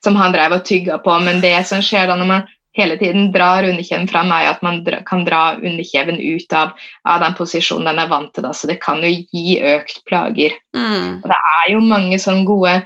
som 0.03 0.15
han 0.15 0.31
drev 0.35 0.55
og 0.57 0.63
tygga 0.67 1.01
på. 1.03 1.17
Men 1.27 1.43
det 1.43 1.57
som 1.67 1.83
skjer 1.83 2.07
da 2.07 2.15
når 2.15 2.31
man 2.31 2.47
hele 2.77 2.97
tiden 2.99 3.31
drar 3.33 3.65
underkjeven 3.67 4.07
fram, 4.09 4.31
er 4.31 4.51
at 4.51 4.61
man 4.65 4.83
kan 5.07 5.25
dra 5.27 5.57
underkjeven 5.57 6.19
ut 6.21 6.53
av, 6.53 6.75
av, 7.07 7.23
den 7.23 7.35
posisjonen 7.37 7.89
den 7.89 8.03
er 8.03 8.11
vant 8.11 8.33
til. 8.35 8.45
Da, 8.45 8.53
så 8.53 8.69
det 8.69 8.79
kan 8.83 9.01
jo 9.03 9.11
gi 9.11 9.57
økt 9.75 10.03
plager. 10.09 10.55
Mm. 10.77 11.19
Og 11.23 11.27
det 11.31 11.41
er 11.41 11.73
jo 11.73 11.83
mange 11.83 12.21
sånne 12.21 12.47
gode 12.47 12.77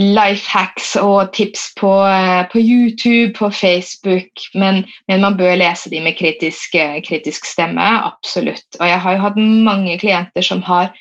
life 0.00 0.48
hacks 0.48 0.94
og 0.96 1.32
tips 1.36 1.74
på, 1.78 1.90
eh, 2.08 2.42
på 2.52 2.58
YouTube, 2.58 3.34
på 3.36 3.50
Facebook, 3.50 4.30
men, 4.54 4.84
men, 5.08 5.20
man 5.20 5.36
bør 5.36 5.58
lese 5.60 5.90
de 5.90 6.00
med 6.00 6.16
kritisk, 6.18 6.74
eh, 6.74 7.00
kritisk, 7.04 7.46
stemme. 7.46 7.84
Absolutt. 8.08 8.66
Og 8.80 8.88
jeg 8.88 9.00
har 9.00 9.16
jo 9.16 9.24
hatt 9.26 9.36
mange 9.36 9.98
klienter 9.98 10.42
som 10.42 10.62
har 10.62 10.92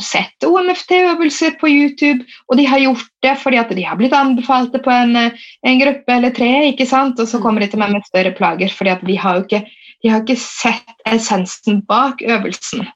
sett 0.00 0.46
OMFT-øvelser 0.46 1.56
på 1.60 1.68
YouTube, 1.70 2.24
og 2.48 2.58
de 2.58 2.66
har 2.68 2.82
gjort 2.82 3.06
det 3.24 3.34
fordi 3.42 3.60
at 3.60 3.72
de 3.76 3.84
har 3.86 3.98
blitt 4.00 4.16
anbefalt 4.16 4.72
det 4.74 4.82
på 4.84 4.92
en, 4.92 5.16
eh, 5.16 5.46
en 5.66 5.80
gruppe 5.80 6.16
eller 6.16 6.34
tre, 6.34 6.50
ikke 6.72 6.86
sant? 6.88 7.20
og 7.20 7.28
så 7.28 7.40
kommer 7.42 7.64
de 7.64 7.70
til 7.72 7.82
meg 7.82 7.94
med 7.94 8.06
større 8.08 8.34
plager, 8.36 8.72
fordi 8.72 8.94
at 8.94 9.06
de 9.06 9.18
har 9.20 9.38
jo 9.38 9.46
ikke, 9.46 9.64
de 10.02 10.12
har 10.12 10.24
ikke 10.24 10.40
sett 10.40 11.08
essensen 11.08 11.82
bak 11.88 12.22
øvelsen. 12.22 12.86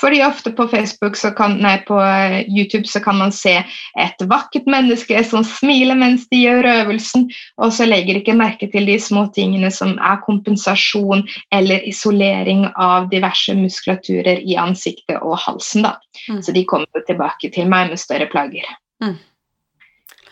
Fordi 0.00 0.22
ofte 0.24 0.50
på 0.56 0.66
Facebook 0.68 1.18
kan, 1.36 1.58
nei, 1.60 1.76
på 1.84 1.98
eh, 2.00 2.40
YouTube 2.48 2.88
så 2.88 3.02
kan 3.04 3.18
man 3.20 3.32
se 3.32 3.52
et 4.00 4.24
vakkert 4.30 4.68
menneske 4.70 5.20
som 5.28 5.44
smiler 5.44 5.98
mens 5.98 6.26
de 6.32 6.40
gjør 6.44 6.68
øvelsen, 6.70 7.28
og 7.60 7.74
så 7.76 7.88
legger 7.88 8.20
ikke 8.20 8.36
merke 8.38 8.70
til 8.72 8.88
de 8.88 8.96
små 9.00 9.26
tingene 9.36 9.70
som 9.74 9.96
er 9.98 10.22
kompensasjon 10.24 11.26
eller 11.52 11.84
isolering 11.88 12.66
av 12.80 13.10
diverse 13.12 13.54
muskulaturer 13.58 14.40
i 14.40 14.56
ansiktet 14.60 15.18
og 15.20 15.36
halsen. 15.44 15.84
Da. 15.84 15.96
Mm. 16.28 16.40
Så 16.46 16.56
de 16.56 16.64
kommer 16.68 17.04
tilbake 17.08 17.52
til 17.52 17.68
meg 17.68 17.92
med 17.92 18.00
større 18.00 18.30
plager. 18.32 18.68
Mm. 19.04 19.18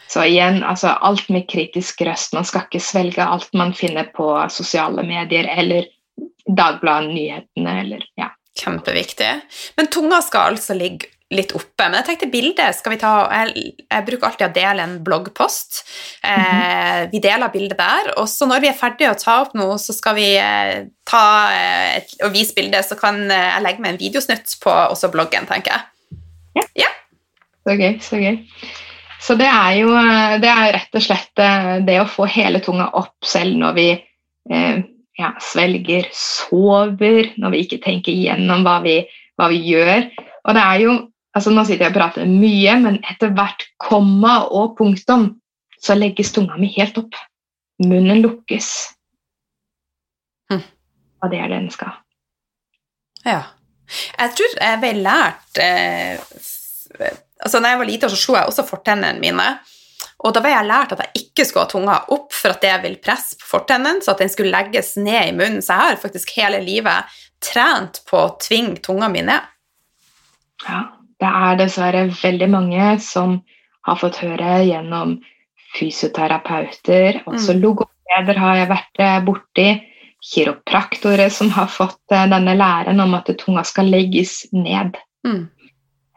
Så 0.08 0.24
igjen, 0.24 0.62
altså 0.64 0.94
alt 1.04 1.28
med 1.28 1.44
kritisk 1.52 2.00
røst. 2.08 2.32
Man 2.32 2.46
skal 2.48 2.64
ikke 2.64 2.80
svelge 2.80 3.24
alt 3.24 3.52
man 3.52 3.74
finner 3.76 4.08
på 4.16 4.32
sosiale 4.48 5.04
medier 5.04 5.48
eller 5.52 5.92
Dagbladet, 6.48 7.12
nyhetene 7.12 7.72
eller 7.82 8.04
ja. 8.16 8.30
Kjempeviktig. 8.58 9.30
Men 9.78 9.88
tunga 9.92 10.20
skal 10.24 10.54
altså 10.54 10.76
ligge 10.76 11.12
litt 11.34 11.52
oppe. 11.56 11.84
Men 11.84 11.98
jeg 12.00 12.06
tenkte 12.06 12.30
bildet 12.32 12.76
skal 12.78 12.94
vi 12.94 13.00
ta 13.02 13.12
Jeg, 13.28 13.72
jeg 13.84 14.04
bruker 14.06 14.30
alltid 14.30 14.46
å 14.46 14.54
dele 14.56 14.84
en 14.84 14.96
bloggpost. 15.04 15.82
Eh, 16.22 16.32
mm 16.32 16.44
-hmm. 16.44 17.10
Vi 17.12 17.20
deler 17.20 17.52
bildet 17.52 17.78
der. 17.78 18.12
Og 18.16 18.28
så 18.28 18.46
når 18.46 18.60
vi 18.60 18.68
er 18.68 18.80
ferdige 18.80 19.10
å 19.10 19.20
ta 19.20 19.40
opp 19.42 19.54
noe, 19.54 19.78
så 19.78 19.92
skal 19.92 20.14
vi 20.14 20.36
eh, 20.36 20.86
ta 21.04 21.52
eh, 21.52 22.02
og 22.24 22.32
vise 22.32 22.54
bildet, 22.54 22.84
så 22.84 22.96
kan 22.96 23.30
eh, 23.30 23.54
jeg 23.54 23.62
legge 23.62 23.80
med 23.80 23.90
en 23.90 24.00
videosnutt 24.00 24.56
på 24.60 24.70
også 24.70 25.08
bloggen, 25.08 25.46
tenker 25.46 25.72
jeg. 25.72 25.82
Ja. 26.56 26.62
ja. 26.74 26.90
Så 27.64 27.76
gøy, 27.76 28.00
så 28.00 28.16
gøy. 28.16 28.44
Så 29.20 29.34
det 29.34 29.46
er 29.46 29.72
jo 29.72 29.88
det 30.40 30.48
er 30.48 30.72
rett 30.72 30.94
og 30.94 31.02
slett 31.02 31.38
eh, 31.42 31.78
det 31.84 32.00
å 32.00 32.08
få 32.08 32.24
hele 32.24 32.60
tunga 32.60 32.88
opp 32.92 33.24
selv 33.24 33.56
når 33.58 33.72
vi 33.74 33.90
eh, 34.50 34.78
ja, 35.18 35.32
svelger, 35.42 36.08
sover, 36.14 37.32
når 37.40 37.54
vi 37.54 37.62
ikke 37.64 37.80
tenker 37.84 38.14
igjennom 38.14 38.64
hva 38.66 38.78
vi, 38.84 39.00
hva 39.38 39.48
vi 39.52 39.60
gjør. 39.66 40.06
Og 40.46 40.56
det 40.56 40.64
er 40.64 40.84
jo, 40.84 40.96
altså 41.36 41.52
Nå 41.54 41.64
sitter 41.66 41.88
jeg 41.88 41.94
og 41.94 41.98
prater 41.98 42.30
mye, 42.30 42.76
men 42.84 43.00
etter 43.10 43.34
hvert 43.36 43.66
komma 43.82 44.40
og 44.46 44.76
punktum 44.78 45.30
så 45.82 45.94
legges 45.98 46.32
tunga 46.34 46.58
mi 46.58 46.70
helt 46.74 46.98
opp. 46.98 47.18
Munnen 47.84 48.22
lukkes. 48.24 48.72
Hm. 50.50 50.64
Og 51.22 51.30
det 51.30 51.42
er 51.42 51.52
det 51.52 51.60
den 51.60 51.70
skal. 51.74 51.94
Ja. 53.26 53.42
Jeg 54.18 54.34
tror 54.36 54.56
jeg 54.58 54.80
ble 54.82 54.90
lært 55.00 55.60
eh, 55.62 56.18
altså 57.40 57.60
når 57.60 57.68
jeg 57.68 57.78
var 57.78 57.88
liten, 57.88 58.10
så 58.10 58.18
slo 58.18 58.36
jeg 58.36 58.50
også 58.50 58.66
fortennene 58.68 59.22
mine. 59.22 59.46
Og 60.18 60.34
da 60.34 60.42
var 60.42 60.50
jeg 60.50 60.66
lært 60.66 60.92
at 60.94 61.02
jeg 61.04 61.22
ikke 61.22 61.46
skulle 61.46 61.64
ha 61.66 61.70
tunga 61.70 61.96
opp 62.14 62.32
for 62.34 62.54
at 62.54 62.64
det 62.64 62.74
vil 62.82 62.96
presse 63.02 63.38
på 63.38 63.46
fortennene, 63.52 64.02
så 64.02 64.14
at 64.14 64.22
den 64.24 64.32
skulle 64.32 64.54
legges 64.54 64.96
ned 64.98 65.30
i 65.30 65.34
munnen. 65.36 65.62
Så 65.62 65.76
jeg 65.76 65.92
har 65.92 66.00
faktisk 66.02 66.32
hele 66.38 66.58
livet 66.64 67.18
trent 67.44 68.02
på 68.08 68.18
å 68.18 68.34
tvinge 68.42 68.80
tunga 68.82 69.10
mi 69.12 69.22
ned. 69.26 69.46
Ja, 70.66 70.80
det 71.22 71.30
er 71.42 71.60
dessverre 71.60 72.08
veldig 72.10 72.48
mange 72.50 72.88
som 73.02 73.38
har 73.86 74.00
fått 74.00 74.18
høre 74.24 74.58
gjennom 74.66 75.18
fysioterapeuter, 75.76 77.22
også 77.28 77.54
mm. 77.54 77.60
logopeder 77.62 78.40
har 78.40 78.56
jeg 78.62 78.70
vært 78.72 79.02
eh, 79.04 79.18
borti, 79.24 79.68
kiropraktorer 80.28 81.30
som 81.30 81.52
har 81.54 81.68
fått 81.70 82.14
eh, 82.14 82.26
denne 82.30 82.56
læren 82.58 83.00
om 83.04 83.14
at 83.18 83.30
tunga 83.38 83.62
skal 83.68 83.90
legges 83.92 84.40
ned. 84.56 84.98
Mm. 85.26 85.46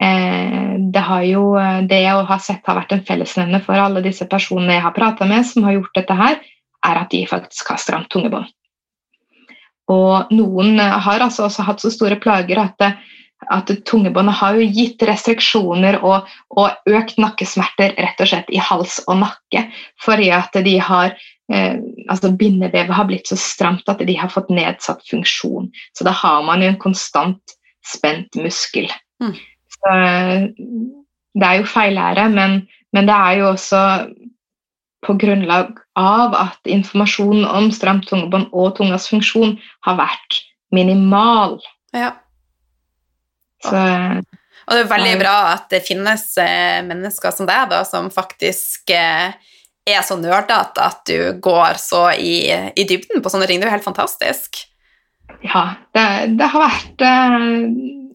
Eh, 0.02 0.72
det 0.92 1.04
har 1.06 1.22
jo 1.28 1.44
det 1.88 2.00
jeg 2.02 2.24
har 2.28 2.42
sett 2.42 2.66
har 2.66 2.80
vært 2.80 2.96
en 2.96 3.04
fellesnevner 3.06 3.62
for 3.64 3.78
alle 3.78 4.02
disse 4.04 4.26
personene 4.30 4.76
jeg 4.76 4.86
har 4.86 4.96
prata 4.96 5.28
med 5.28 5.46
som 5.46 5.68
har 5.68 5.78
gjort 5.78 5.94
dette 6.00 6.18
her, 6.18 6.40
er 6.82 6.98
at 7.04 7.12
de 7.14 7.22
faktisk 7.30 7.70
har 7.70 7.80
stramt 7.80 8.10
tungebånd. 8.12 8.50
Og 9.92 10.30
noen 10.34 10.78
har 10.78 11.22
altså 11.24 11.46
også 11.48 11.66
hatt 11.66 11.82
så 11.82 11.90
store 11.92 12.16
plager 12.22 12.60
at, 12.62 12.84
at 13.52 13.72
tungebåndet 13.88 14.38
har 14.38 14.58
jo 14.58 14.68
gitt 14.78 15.02
restriksjoner 15.06 15.98
og, 16.02 16.28
og, 16.54 16.78
økt 16.88 17.18
nakkesmerter 17.22 17.96
rett 17.98 18.22
og 18.22 18.30
slett 18.30 18.52
i 18.54 18.62
hals 18.62 19.00
og 19.08 19.20
nakke 19.24 19.66
fordi 20.02 20.30
at 20.34 20.54
de 20.64 20.76
har 20.82 21.16
eh, 21.52 21.78
altså 22.08 22.32
Bindevevet 22.38 22.94
har 22.94 23.08
blitt 23.10 23.30
så 23.30 23.38
stramt 23.40 23.90
at 23.90 24.04
de 24.06 24.16
har 24.18 24.32
fått 24.32 24.52
nedsatt 24.54 25.02
funksjon. 25.10 25.70
Så 25.98 26.06
da 26.06 26.14
har 26.14 26.42
man 26.46 26.62
jo 26.62 26.70
en 26.72 26.82
konstant 26.82 27.58
spent 27.86 28.38
muskel. 28.38 28.86
Mm. 29.22 29.34
Så 29.82 29.94
det 31.32 31.48
er 31.48 31.60
jo 31.60 31.68
feillære, 31.70 32.28
men, 32.30 32.60
men 32.92 33.08
det 33.08 33.14
er 33.16 33.38
jo 33.40 33.48
også 33.52 33.82
på 35.02 35.16
grunnlag 35.18 35.74
av 35.98 36.34
at 36.38 36.70
informasjonen 36.70 37.44
om 37.48 37.70
stramt 37.74 38.06
tungebånd 38.08 38.52
og 38.54 38.76
tungas 38.78 39.08
funksjon 39.10 39.56
har 39.86 39.98
vært 39.98 40.42
minimal. 40.72 41.58
Ja. 41.96 42.14
Så, 43.62 43.78
og 43.78 44.74
det 44.74 44.84
er 44.84 44.90
veldig 44.90 45.16
bra 45.20 45.36
at 45.52 45.68
det 45.72 45.82
finnes 45.86 46.24
eh, 46.40 46.82
mennesker 46.86 47.34
som 47.34 47.48
deg, 47.50 47.66
da, 47.70 47.82
som 47.86 48.10
faktisk 48.14 48.90
eh, 48.94 49.34
er 49.86 50.04
så 50.06 50.16
nerdete 50.18 50.82
at 50.82 51.02
du 51.10 51.40
går 51.42 51.78
så 51.82 52.08
i, 52.14 52.46
i, 52.50 52.86
dybden 52.86 53.22
på 53.22 53.32
sånne 53.32 53.48
ting. 53.50 53.60
Det 53.60 53.66
er 53.66 53.72
jo 53.72 53.76
helt 53.78 53.90
fantastisk. 53.90 54.62
Ja, 55.42 55.64
det, 55.94 56.06
det 56.38 56.50
har 56.52 56.66
vært 56.68 57.06
eh, 57.06 57.58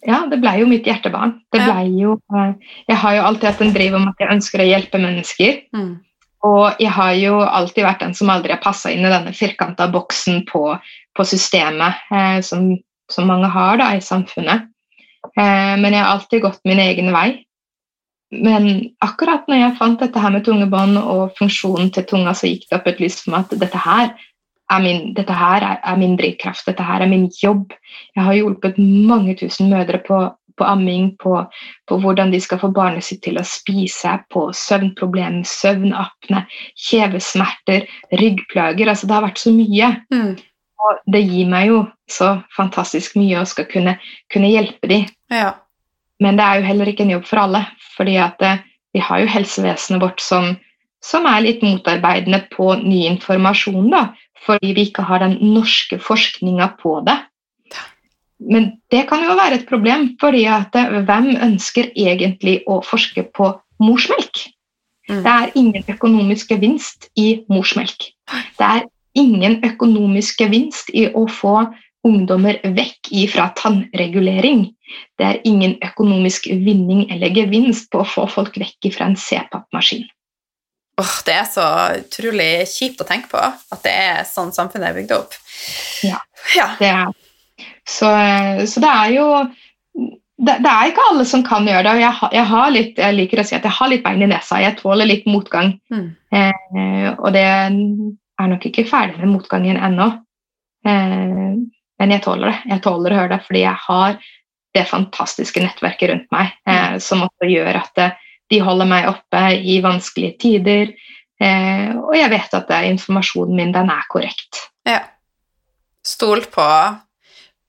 ja, 0.07 0.21
det 0.31 0.39
ble 0.39 0.53
jo 0.61 0.67
mitt 0.69 0.87
hjertebarn. 0.87 1.35
Det 1.51 1.59
ble 1.65 1.81
jo, 1.99 2.17
eh, 2.31 2.75
jeg 2.87 2.99
har 3.01 3.17
jo 3.17 3.23
alltid 3.27 3.49
hatt 3.49 3.63
en 3.65 3.73
driv 3.75 3.97
om 3.97 4.05
at 4.07 4.21
jeg 4.23 4.31
ønsker 4.37 4.63
å 4.63 4.67
hjelpe 4.67 5.01
mennesker. 5.03 5.57
Mm. 5.75 5.95
Og 6.47 6.79
jeg 6.79 6.93
har 6.95 7.15
jo 7.17 7.39
alltid 7.41 7.83
vært 7.83 8.05
den 8.05 8.13
som 8.15 8.31
aldri 8.31 8.53
har 8.53 8.63
passa 8.63 8.91
inn 8.93 9.03
i 9.03 9.11
denne 9.11 9.33
firkanta 9.35 9.89
boksen 9.91 10.45
på, 10.47 10.63
på 11.17 11.25
systemet 11.27 12.07
eh, 12.13 12.39
som, 12.45 12.69
som, 13.11 13.27
mange 13.27 13.49
har 13.51 13.81
da, 13.81 13.89
i 13.97 14.03
samfunnet. 14.05 14.69
Eh, 15.33 15.75
men 15.81 15.91
jeg 15.91 15.99
har 15.99 16.13
alltid 16.13 16.45
gått 16.45 16.63
min 16.69 16.79
egen 16.83 17.11
vei. 17.15 17.43
Men 18.31 18.69
akkurat 19.03 19.47
når 19.47 19.61
jeg 19.61 19.77
fant 19.79 20.01
dette 20.03 20.23
her 20.23 20.33
med 20.35 20.45
tungebånd 20.47 20.99
og 20.99 21.35
funksjonen 21.39 21.91
til 21.95 22.07
tunga, 22.07 22.35
så 22.35 22.47
gikk 22.47 22.67
det 22.69 22.79
opp 22.79 22.89
et 22.91 23.03
lys 23.03 23.21
for 23.23 23.33
meg 23.33 23.47
at 23.47 23.59
dette 23.59 23.83
her 23.83 24.15
er 24.71 24.83
min, 24.83 25.13
dette 25.15 25.35
her 25.35 25.63
er, 25.63 25.79
er, 25.83 25.99
min 25.99 26.17
drivkraft, 26.19 26.65
dette 26.67 26.83
her 26.83 27.03
er 27.03 27.11
min 27.11 27.27
jobb. 27.43 27.71
Jeg 28.15 28.25
har 28.25 28.37
hjulpet 28.37 28.79
mange 28.79 29.35
tusen 29.39 29.71
mødre 29.71 30.01
på, 30.07 30.19
på 30.57 30.67
amming, 30.67 31.13
på, 31.21 31.39
på, 31.87 31.99
hvordan 32.03 32.33
de 32.33 32.41
skal 32.43 32.59
få 32.61 32.71
barnet 32.75 33.05
sitt 33.07 33.23
til 33.25 33.39
å 33.39 33.45
spise, 33.47 34.17
på 34.33 34.47
søvnproblemer, 34.55 35.47
søvnapne, 35.47 36.43
kjevesmerter, 36.89 37.87
ryggplager. 38.19 38.91
Altså, 38.91 39.07
det 39.07 39.17
har 39.17 39.27
vært 39.29 39.43
så 39.43 39.55
mye. 39.55 39.93
Mm. 40.13 40.35
Og 40.87 40.99
det 41.13 41.23
gir 41.25 41.49
meg 41.51 41.71
jo 41.71 41.79
så 42.11 42.37
fantastisk 42.55 43.17
mye 43.19 43.41
å 43.41 43.47
skal 43.49 43.67
kunne, 43.71 43.97
kunne 44.33 44.51
hjelpe 44.51 44.89
dem. 44.91 45.07
Ja. 45.33 45.55
Men 46.23 46.37
det 46.37 46.45
er 46.45 46.59
jo 46.59 46.69
heller 46.69 46.89
ikke 46.89 47.05
en 47.05 47.13
jobb 47.17 47.27
for 47.29 47.43
alle, 47.43 47.63
fordi 47.97 48.15
at 48.21 48.41
eh, 48.45 48.63
vi 48.95 49.03
har 49.03 49.21
jo 49.21 49.29
helsevesenet 49.29 50.01
vårt 50.01 50.23
som, 50.23 50.55
som 51.03 51.27
er 51.29 51.43
litt 51.45 51.65
motarbeidende 51.65 52.41
på 52.53 52.71
ny 52.81 53.03
informasjon. 53.11 53.91
da, 53.93 54.07
fordi 54.47 54.73
vi 54.73 54.87
ikke 54.87 55.05
har 55.07 55.23
den 55.23 55.37
norske 55.53 55.99
forskninga 55.99 56.71
på 56.81 57.01
det. 57.07 57.17
Men 58.39 58.69
det 58.93 59.07
kan 59.09 59.23
jo 59.25 59.35
være 59.37 59.61
et 59.61 59.69
problem, 59.69 60.11
fordi 60.21 60.45
at 60.49 60.75
eh, 60.77 60.99
hvem 61.07 61.31
ønsker 61.41 61.89
egentlig 61.97 62.61
å 62.69 62.81
forske 62.85 63.25
på 63.35 63.49
morsmelk? 63.81 64.43
Mm. 65.09 65.23
Det 65.23 65.33
er 65.33 65.55
ingen 65.55 65.89
økonomisk 65.89 66.53
gevinst 66.53 67.09
i 67.17 67.41
morsmelk. 67.49 68.11
Det 68.59 68.67
er 68.67 68.85
ingen 69.17 69.59
økonomisk 69.65 70.43
gevinst 70.43 70.91
i 70.93 71.07
å 71.09 71.25
få 71.31 71.55
ungdommer 72.07 72.59
vekk 72.77 73.09
fra 73.31 73.49
tannregulering. 73.57 74.67
Det 75.17 75.25
er 75.25 75.41
ingen 75.47 75.75
økonomisk 75.83 76.47
vinning 76.47 77.07
eller 77.11 77.33
gevinst 77.35 77.89
på 77.91 78.03
å 78.03 78.07
få 78.07 78.27
folk 78.31 78.59
vekk 78.61 78.91
fra 78.93 79.09
en 79.09 79.17
CPAP-maskin. 79.17 80.05
Oh, 80.97 81.15
det 81.27 81.35
er 81.37 81.45
så 81.45 81.63
utrolig 81.99 82.65
kjipt 82.71 83.03
å 83.03 83.05
tenke 83.05 83.29
på 83.29 83.37
at 83.37 83.81
det 83.85 83.93
er 83.93 84.23
sånn 84.25 84.49
samfunnet 84.55 84.89
er 84.89 84.97
bygd 84.97 85.13
opp. 85.13 85.35
Ja, 86.05 86.17
ja. 86.57 86.71
det 86.79 86.89
er 86.89 87.11
så, 87.87 88.09
så, 88.65 88.81
det 88.83 88.89
er 88.89 89.11
jo 89.13 89.27
det, 90.37 90.55
det, 90.61 90.71
er 90.71 90.89
ikke 90.89 91.05
alle 91.11 91.25
som 91.29 91.43
kan 91.45 91.67
gjøre 91.69 91.85
det. 91.85 91.93
og 91.93 92.01
jeg, 92.01 92.31
jeg, 92.37 92.45
har 92.51 92.73
litt, 92.73 92.99
jeg 93.01 93.17
liker 93.17 93.41
å 93.41 93.45
si 93.47 93.55
at 93.57 93.65
jeg 93.65 93.77
har 93.77 93.91
litt 93.91 94.03
bein 94.05 94.25
i 94.25 94.29
nesa. 94.29 94.59
Jeg 94.61 94.77
tåler 94.81 95.09
litt 95.09 95.25
motgang. 95.29 95.71
Mm. 95.93 96.09
Eh, 96.33 97.07
og 97.15 97.31
det 97.33 97.45
er 97.47 98.51
nok 98.51 98.67
ikke 98.69 98.85
ferdig 98.89 99.21
med 99.21 99.33
motgangen 99.37 99.79
ennå. 99.81 100.11
Eh, 100.85 101.55
men 101.97 102.13
jeg 102.13 102.23
tåler 102.25 102.51
det. 102.51 102.59
Jeg 102.73 102.85
tåler 102.85 103.13
å 103.13 103.21
høre 103.21 103.33
det 103.33 103.41
fordi 103.47 103.63
jeg 103.63 103.83
har 103.87 104.19
det 104.77 104.85
fantastiske 104.85 105.61
nettverket 105.63 106.11
rundt 106.11 106.27
meg 106.33 106.53
eh, 106.69 106.97
som 107.01 107.23
også 107.25 107.49
gjør 107.49 107.81
at 107.81 107.93
det, 107.97 108.11
de 108.51 108.61
holder 108.63 108.89
meg 108.89 109.09
oppe 109.11 109.41
i 109.57 109.79
vanskelige 109.83 110.37
tider. 110.41 110.93
Eh, 111.37 111.91
og 111.99 112.15
jeg 112.17 112.31
vet 112.33 112.55
at 112.57 112.71
informasjonen 112.89 113.59
min 113.59 113.75
den 113.75 113.91
er 113.93 114.07
korrekt. 114.11 114.63
Ja. 114.87 115.01
Stol 116.07 116.45
på, 116.51 116.67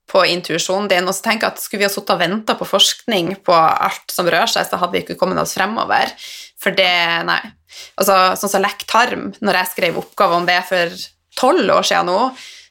på 0.09 0.25
intuisjonen 0.31 0.89
din. 0.91 1.09
Og 1.11 1.17
så 1.17 1.27
tenk 1.27 1.47
at 1.49 1.61
Skulle 1.63 1.83
vi 1.83 1.89
ha 1.89 1.93
sittet 1.93 2.15
og 2.15 2.23
venta 2.23 2.57
på 2.59 2.69
forskning 2.69 3.35
på 3.47 3.55
alt 3.55 4.15
som 4.15 4.29
rører 4.31 4.51
seg, 4.51 4.69
så 4.69 4.81
hadde 4.81 4.95
vi 4.95 5.05
ikke 5.05 5.19
kommet 5.21 5.41
oss 5.43 5.57
fremover. 5.59 6.15
For 6.61 6.75
det 6.75 6.93
Nei. 7.29 7.41
Altså, 8.01 8.15
sånn 8.41 8.51
som 8.55 8.63
lekk 8.65 8.87
tarm, 8.89 9.27
når 9.45 9.61
jeg 9.61 9.71
skrev 9.75 9.99
oppgave 10.01 10.39
om 10.39 10.47
det 10.49 10.57
for 10.67 10.95
tolv 11.39 11.69
år 11.71 11.85
siden 11.87 12.09
nå, 12.09 12.23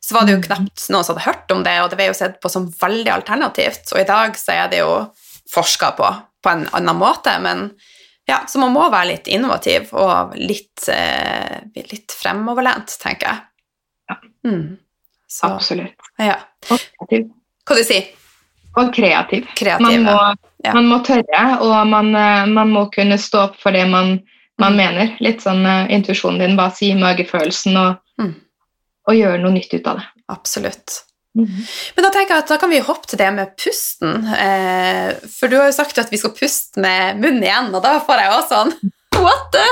så 0.04 0.16
var 0.16 0.26
det 0.26 0.34
jo 0.34 0.42
knapt 0.48 0.88
noen 0.90 1.06
som 1.06 1.14
hadde 1.14 1.26
hørt 1.28 1.54
om 1.54 1.62
det, 1.64 1.76
og 1.84 1.92
det 1.92 2.00
ble 2.00 2.08
jo 2.10 2.16
sett 2.18 2.40
på 2.44 2.50
som 2.52 2.66
veldig 2.82 3.12
alternativt. 3.14 3.92
Og 3.94 4.02
i 4.02 4.08
dag 4.08 4.40
så 4.40 4.56
er 4.56 4.72
det 4.72 4.82
jo 4.82 4.92
forska 5.52 5.92
på 6.00 6.10
på 6.44 6.54
en 6.54 6.68
annen 6.78 7.00
måte, 7.00 7.34
men 7.44 7.70
ja, 8.30 8.42
så 8.48 8.60
man 8.60 8.74
må 8.76 8.90
være 8.92 9.14
litt 9.14 9.30
innovativ 9.32 9.94
og 9.96 10.34
litt, 10.36 10.84
eh, 10.92 11.64
litt 11.80 12.12
fremoverlent, 12.12 12.98
tenker 13.00 13.30
jeg. 13.30 13.40
Ja. 14.12 14.18
Mm. 14.50 14.66
Så, 15.32 15.48
Absolutt. 15.48 16.10
Ja. 16.20 16.36
Og 16.68 16.82
kreativ. 16.82 17.30
Hva 17.68 17.76
du 17.76 17.84
sier 17.84 18.06
Og 18.80 18.92
kreativ. 18.96 19.48
kreativ 19.60 19.84
man, 19.84 20.04
må, 20.04 20.18
ja. 20.64 20.74
man, 20.76 20.90
må, 20.92 21.00
tørre, 21.08 21.46
og 21.64 21.78
man, 21.88 22.12
eh, 22.16 22.44
man, 22.52 22.76
må 22.76 22.86
kunne 22.92 23.18
stå 23.20 23.46
opp 23.48 23.58
for 23.64 23.76
det 23.76 23.86
man, 23.88 24.18
man 24.60 24.76
mm. 24.76 24.84
mener. 24.84 25.16
Litt 25.24 25.48
sånn 25.48 25.64
uh, 25.64 25.88
intuisjonen 25.88 26.44
din, 26.44 26.60
bare 26.60 26.76
si 26.76 26.92
magefølelsen, 27.00 27.80
og, 27.80 28.04
mm. 28.20 28.34
og 29.08 29.20
gjøre 29.22 29.40
noe 29.44 29.56
nytt 29.56 29.72
ut 29.72 29.88
av 29.88 30.02
det. 30.02 30.08
Absolutt. 30.36 31.00
Mm. 31.38 31.58
Men 31.98 32.06
da 32.06 32.12
tenker 32.14 32.36
jeg 32.36 32.44
at 32.46 32.52
da 32.54 32.58
kan 32.62 32.72
vi 32.72 32.86
hoppe 32.86 33.08
til 33.10 33.20
det 33.20 33.32
med 33.36 33.48
pusten. 33.60 34.12
Eh, 34.34 35.10
for 35.34 35.46
du 35.52 35.56
har 35.60 35.68
jo 35.70 35.76
sagt 35.76 36.00
at 36.02 36.12
vi 36.14 36.20
skal 36.22 36.36
puste 36.38 36.76
med 36.84 37.00
munnen 37.22 37.46
igjen, 37.46 37.74
og 37.74 37.82
da 37.86 37.92
får 38.06 38.18
jeg 38.24 38.34
også 38.38 38.54
sånn 38.56 38.72
What 39.18 39.42
the 39.54 39.66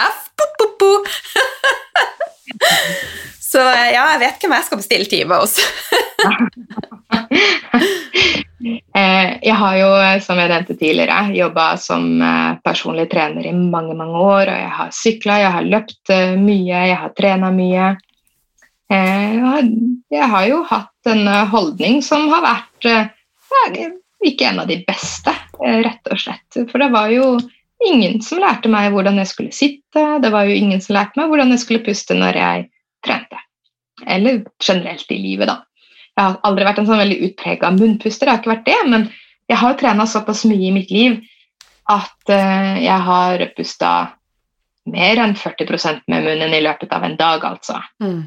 f? 0.00 0.18
Bo, 0.38 0.44
bo, 0.58 0.66
bo. 0.80 0.92
Så 3.52 3.60
ja, 3.60 4.06
jeg 4.14 4.20
vet 4.22 4.38
hvem 4.40 4.54
jeg 4.56 4.66
skal 4.68 4.80
bestille 4.80 5.08
time 5.10 5.34
hos. 5.42 5.54
Eh, 8.62 9.28
jeg 9.42 9.56
har 9.58 9.74
jo, 9.74 9.88
som 10.22 10.38
jeg 10.38 10.46
nevnte 10.52 10.76
tidligere, 10.78 11.32
jobba 11.34 11.64
som 11.82 12.04
eh, 12.22 12.52
personlig 12.62 13.08
trener 13.10 13.42
i 13.48 13.52
mange 13.56 13.96
mange 13.98 14.20
år. 14.20 14.52
og 14.52 14.60
Jeg 14.60 14.70
har 14.76 14.92
sykla, 14.94 15.38
jeg 15.42 15.50
har 15.56 15.66
løpt 15.66 16.12
eh, 16.14 16.36
mye, 16.38 16.84
jeg 16.92 16.98
har 17.00 17.10
trena 17.18 17.50
mye. 17.54 17.88
Jeg 18.92 20.28
har 20.34 20.46
jo 20.50 20.62
hatt 20.68 21.08
en 21.08 21.28
holdning 21.48 22.02
som 22.04 22.28
har 22.32 22.44
vært 22.44 22.88
ikke 24.22 24.50
en 24.50 24.60
av 24.62 24.68
de 24.68 24.78
beste, 24.86 25.32
rett 25.58 26.12
og 26.12 26.20
slett. 26.20 26.60
For 26.70 26.82
det 26.82 26.90
var 26.92 27.08
jo 27.12 27.38
ingen 27.88 28.20
som 28.22 28.42
lærte 28.42 28.70
meg 28.70 28.92
hvordan 28.94 29.18
jeg 29.22 29.30
skulle 29.30 29.56
sitte. 29.56 30.04
Det 30.22 30.30
var 30.34 30.46
jo 30.46 30.54
ingen 30.54 30.80
som 30.84 30.96
lærte 30.98 31.18
meg 31.18 31.32
hvordan 31.32 31.54
jeg 31.54 31.62
skulle 31.64 31.84
puste 31.86 32.14
når 32.18 32.38
jeg 32.38 32.68
trente. 33.06 33.40
Eller 34.06 34.42
generelt 34.62 35.10
i 35.10 35.18
livet, 35.18 35.50
da. 35.50 35.62
Jeg 36.12 36.24
har 36.26 36.38
aldri 36.44 36.66
vært 36.68 36.82
en 36.82 36.88
sånn 36.90 37.00
veldig 37.00 37.20
utprega 37.30 37.70
munnpuster, 37.72 38.28
jeg 38.28 38.34
har 38.34 38.42
ikke 38.42 38.52
vært 38.52 38.66
det, 38.68 38.80
men 38.92 39.06
jeg 39.48 39.58
har 39.62 39.76
trena 39.80 40.04
såpass 40.08 40.44
mye 40.48 40.68
i 40.68 40.74
mitt 40.74 40.90
liv 40.92 41.16
at 41.90 42.32
jeg 42.32 42.98
har 43.08 43.42
pusta 43.56 43.92
mer 44.92 45.20
enn 45.22 45.34
40% 45.38 46.04
med 46.12 46.26
munnen 46.26 46.54
i 46.54 46.62
løpet 46.62 46.92
av 46.94 47.06
en 47.06 47.16
dag, 47.18 47.44
altså. 47.46 47.80
Mm. 48.02 48.26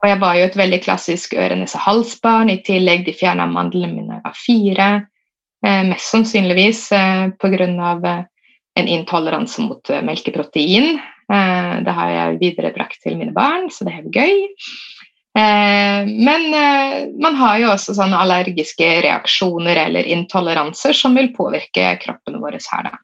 Og 0.00 0.08
jeg 0.08 0.20
var 0.22 0.36
jo 0.38 0.48
et 0.48 0.56
veldig 0.56 0.80
klassisk 0.84 1.34
øre-nese-hals-barn. 1.36 2.52
I 2.52 2.62
tillegg 2.64 3.04
de 3.04 3.14
fjerna 3.16 3.46
mandlene 3.50 3.92
mine 3.92 4.20
var 4.24 4.36
fire. 4.36 4.90
Eh, 5.66 5.82
mest 5.90 6.08
sannsynligvis 6.08 6.86
eh, 6.96 7.26
pga. 7.36 7.68
Eh, 7.68 8.22
en 8.74 8.88
intoleranse 8.88 9.60
mot 9.60 9.90
eh, 9.90 10.02
melkeprotein. 10.02 10.94
Eh, 11.32 11.74
det 11.84 11.94
har 11.94 12.10
jeg 12.14 12.40
viderebrakt 12.40 13.02
til 13.02 13.18
mine 13.18 13.34
barn, 13.36 13.68
så 13.70 13.86
det 13.86 13.96
er 13.96 14.08
gøy. 14.14 14.46
Eh, 15.38 16.08
men 16.08 16.46
eh, 16.56 16.96
man 17.22 17.38
har 17.38 17.60
jo 17.62 17.70
også 17.74 17.94
sånne 17.98 18.18
allergiske 18.18 18.88
reaksjoner 19.06 19.84
eller 19.86 20.08
intoleranser 20.10 20.96
som 20.96 21.14
vil 21.18 21.32
påvirke 21.36 21.92
kroppen 22.02 22.40
vår 22.42 22.58
her, 22.60 22.90
da. 22.90 22.98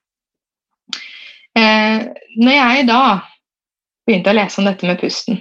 når 2.36 2.52
jeg 2.52 2.82
da 2.90 3.02
begynte 4.06 4.32
å 4.32 4.36
lese 4.36 4.60
om 4.60 4.66
dette 4.68 4.88
med 4.88 4.98
pusten, 5.00 5.38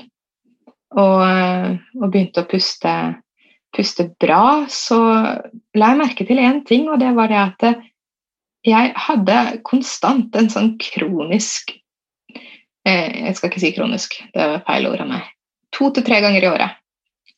og, 0.95 1.79
og 1.99 2.11
begynte 2.11 2.43
å 2.43 2.49
puste, 2.49 2.93
puste, 3.75 4.07
bra, 4.21 4.65
så 4.71 4.99
la 5.75 5.91
jeg 5.91 6.01
merke 6.01 6.27
til 6.27 6.41
én 6.41 6.61
ting, 6.67 6.87
og 6.91 7.01
det 7.01 7.11
var 7.17 7.31
det 7.31 7.41
at 7.41 7.67
jeg 8.65 8.93
hadde 9.07 9.39
konstant 9.67 10.35
en 10.39 10.47
sånn 10.49 10.71
kronisk 10.81 11.75
eh, 12.87 13.27
Jeg 13.27 13.35
skal 13.37 13.51
ikke 13.51 13.61
si 13.61 13.73
kronisk, 13.75 14.15
det 14.33 14.47
var 14.53 14.63
feil 14.65 14.89
ord 14.89 15.03
av 15.03 15.11
meg. 15.11 15.27
To 15.77 15.91
til 15.93 16.05
tre 16.07 16.21
ganger 16.23 16.45
i 16.45 16.49
året. 16.49 16.79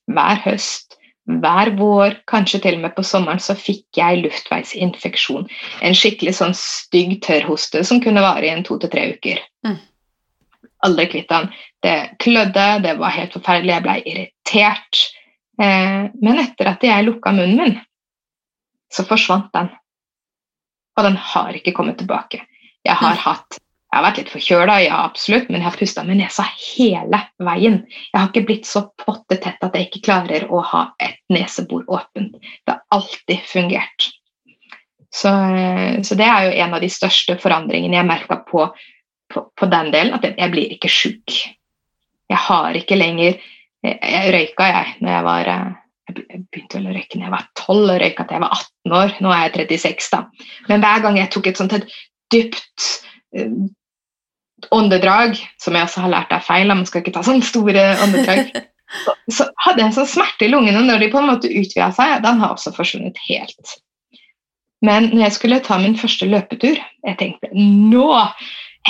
Hver 0.07 0.39
høst, 0.45 0.95
hver 1.27 1.73
vår, 1.75 2.21
kanskje 2.31 2.61
til 2.63 2.77
og 2.77 2.85
med 2.85 2.95
på 2.95 3.03
sommeren, 3.03 3.41
så 3.43 3.57
fikk 3.59 3.99
jeg 3.99 4.21
luftveisinfeksjon. 4.21 5.49
En 5.83 5.97
skikkelig 5.97 6.37
sånn 6.37 6.55
stygg 6.55 7.17
tørrhoste 7.25 7.83
som 7.83 7.99
kunne 8.03 8.23
vare 8.23 8.47
i 8.47 8.53
en 8.53 8.63
to 8.67 8.79
til 8.79 8.93
tre 8.93 9.09
uker. 9.17 9.43
Mm 9.67 9.81
aldri 10.85 11.07
kvitt 11.11 11.29
den. 11.31 11.49
Det 11.83 11.95
klødde, 12.23 12.67
det 12.83 12.95
var 12.99 13.15
helt 13.15 13.33
forferdelig, 13.37 13.73
jeg 13.73 13.85
ble 13.85 13.97
irritert. 14.13 15.03
Eh, 15.61 16.03
men 16.13 16.41
etter 16.43 16.73
at 16.73 16.83
jeg 16.85 17.07
lukka 17.07 17.33
munnen 17.35 17.61
min, 17.61 17.77
så 18.93 19.05
forsvant 19.07 19.49
den. 19.55 19.71
Og 20.97 21.05
den 21.05 21.17
har 21.33 21.55
ikke 21.57 21.75
kommet 21.77 21.99
tilbake. 22.01 22.43
Jeg 22.85 22.97
har 22.97 23.17
hatt 23.21 23.59
jeg 23.87 24.01
har 24.01 24.03
vært 24.03 24.17
litt 24.19 24.31
forkjøla, 24.33 24.73
ja 24.83 24.95
absolutt, 25.07 25.45
men 25.47 25.61
jeg 25.61 25.69
har 25.69 25.77
pusta 25.79 26.03
med 26.03 26.19
nesa 26.19 26.43
hele 26.51 27.21
veien. 27.39 27.77
Jeg 28.11 28.17
har 28.19 28.27
ikke 28.27 28.43
blitt 28.49 28.67
så 28.67 28.81
pottetett 28.99 29.63
at 29.63 29.77
jeg 29.77 29.87
ikke 29.87 30.03
klarer 30.09 30.43
å 30.51 30.59
ha 30.73 30.81
et 30.99 31.21
nesebor 31.31 31.85
åpent. 31.87 32.35
Det 32.67 32.73
har 32.73 32.83
alltid 32.91 33.45
fungert. 33.47 34.09
Så, 35.07 35.31
så 36.03 36.17
det 36.19 36.27
er 36.27 36.49
jo 36.49 36.57
en 36.65 36.75
av 36.75 36.83
de 36.83 36.91
største 36.91 37.37
forandringene 37.39 37.95
jeg 37.95 38.09
merka 38.09 38.41
på 38.49 38.67
på, 39.37 39.45
på, 39.55 39.69
den 39.71 39.91
delen 39.93 40.17
at 40.17 40.25
jeg 40.27 40.53
blir 40.53 40.73
ikke 40.73 40.91
sjuk. 40.91 41.35
Jeg 42.27 42.41
har 42.49 42.75
ikke 42.75 42.97
lenger 42.97 43.37
Jeg, 43.85 43.99
jeg 44.01 44.31
røyka 44.33 44.65
jeg 44.67 44.93
når 45.05 45.11
jeg 45.13 45.25
var 45.27 45.49
eh, 45.53 45.67
jeg 46.07 46.39
begynte 46.49 46.79
vel 46.79 46.87
å 46.89 46.93
røyke 46.95 47.19
når 47.19 47.25
jeg 47.27 47.33
var 47.33 47.49
12 47.61 47.81
og 47.83 47.99
røyka 48.01 48.25
til 48.25 48.37
jeg 48.37 48.43
var 48.43 48.55
18 48.55 48.95
år. 48.99 49.17
Nå 49.23 49.33
er 49.35 49.43
jeg 49.43 49.67
36, 49.83 50.07
da. 50.13 50.47
Men 50.71 50.83
hver 50.83 51.03
gang 51.03 51.19
jeg 51.19 51.31
tok 51.33 51.49
et 51.51 51.59
sånt 51.59 51.75
et 51.77 51.97
dypt 52.33 52.87
uh, 53.37 53.67
åndedrag, 54.73 55.37
som 55.61 55.77
jeg 55.77 55.87
også 55.87 56.05
har 56.05 56.13
lært 56.15 56.33
er 56.33 56.45
feil, 56.47 56.71
man 56.71 56.87
skal 56.89 57.03
ikke 57.03 57.13
ta 57.17 57.23
sånne 57.27 57.45
store 57.45 57.83
åndedrag, 58.05 58.53
så, 59.05 59.17
så, 59.29 59.49
hadde 59.65 59.83
jeg 59.83 59.91
en 59.91 59.97
sånn 59.99 60.09
smerte 60.15 60.47
i 60.47 60.51
lungene 60.51 60.85
når 60.87 61.03
de 61.03 61.11
på 61.13 61.21
en 61.21 61.29
måte 61.29 61.51
utvida 61.51 61.91
seg. 61.95 62.17
Den 62.25 62.41
har 62.43 62.55
også 62.55 62.73
forsvunnet 62.75 63.19
helt. 63.27 63.77
Men 64.85 65.11
når 65.11 65.27
jeg 65.27 65.35
skulle 65.37 65.63
ta 65.65 65.79
min 65.81 65.97
første 65.99 66.27
løpetur, 66.29 66.79
jeg 66.79 67.19
tenkte 67.19 67.51
nå 67.53 68.09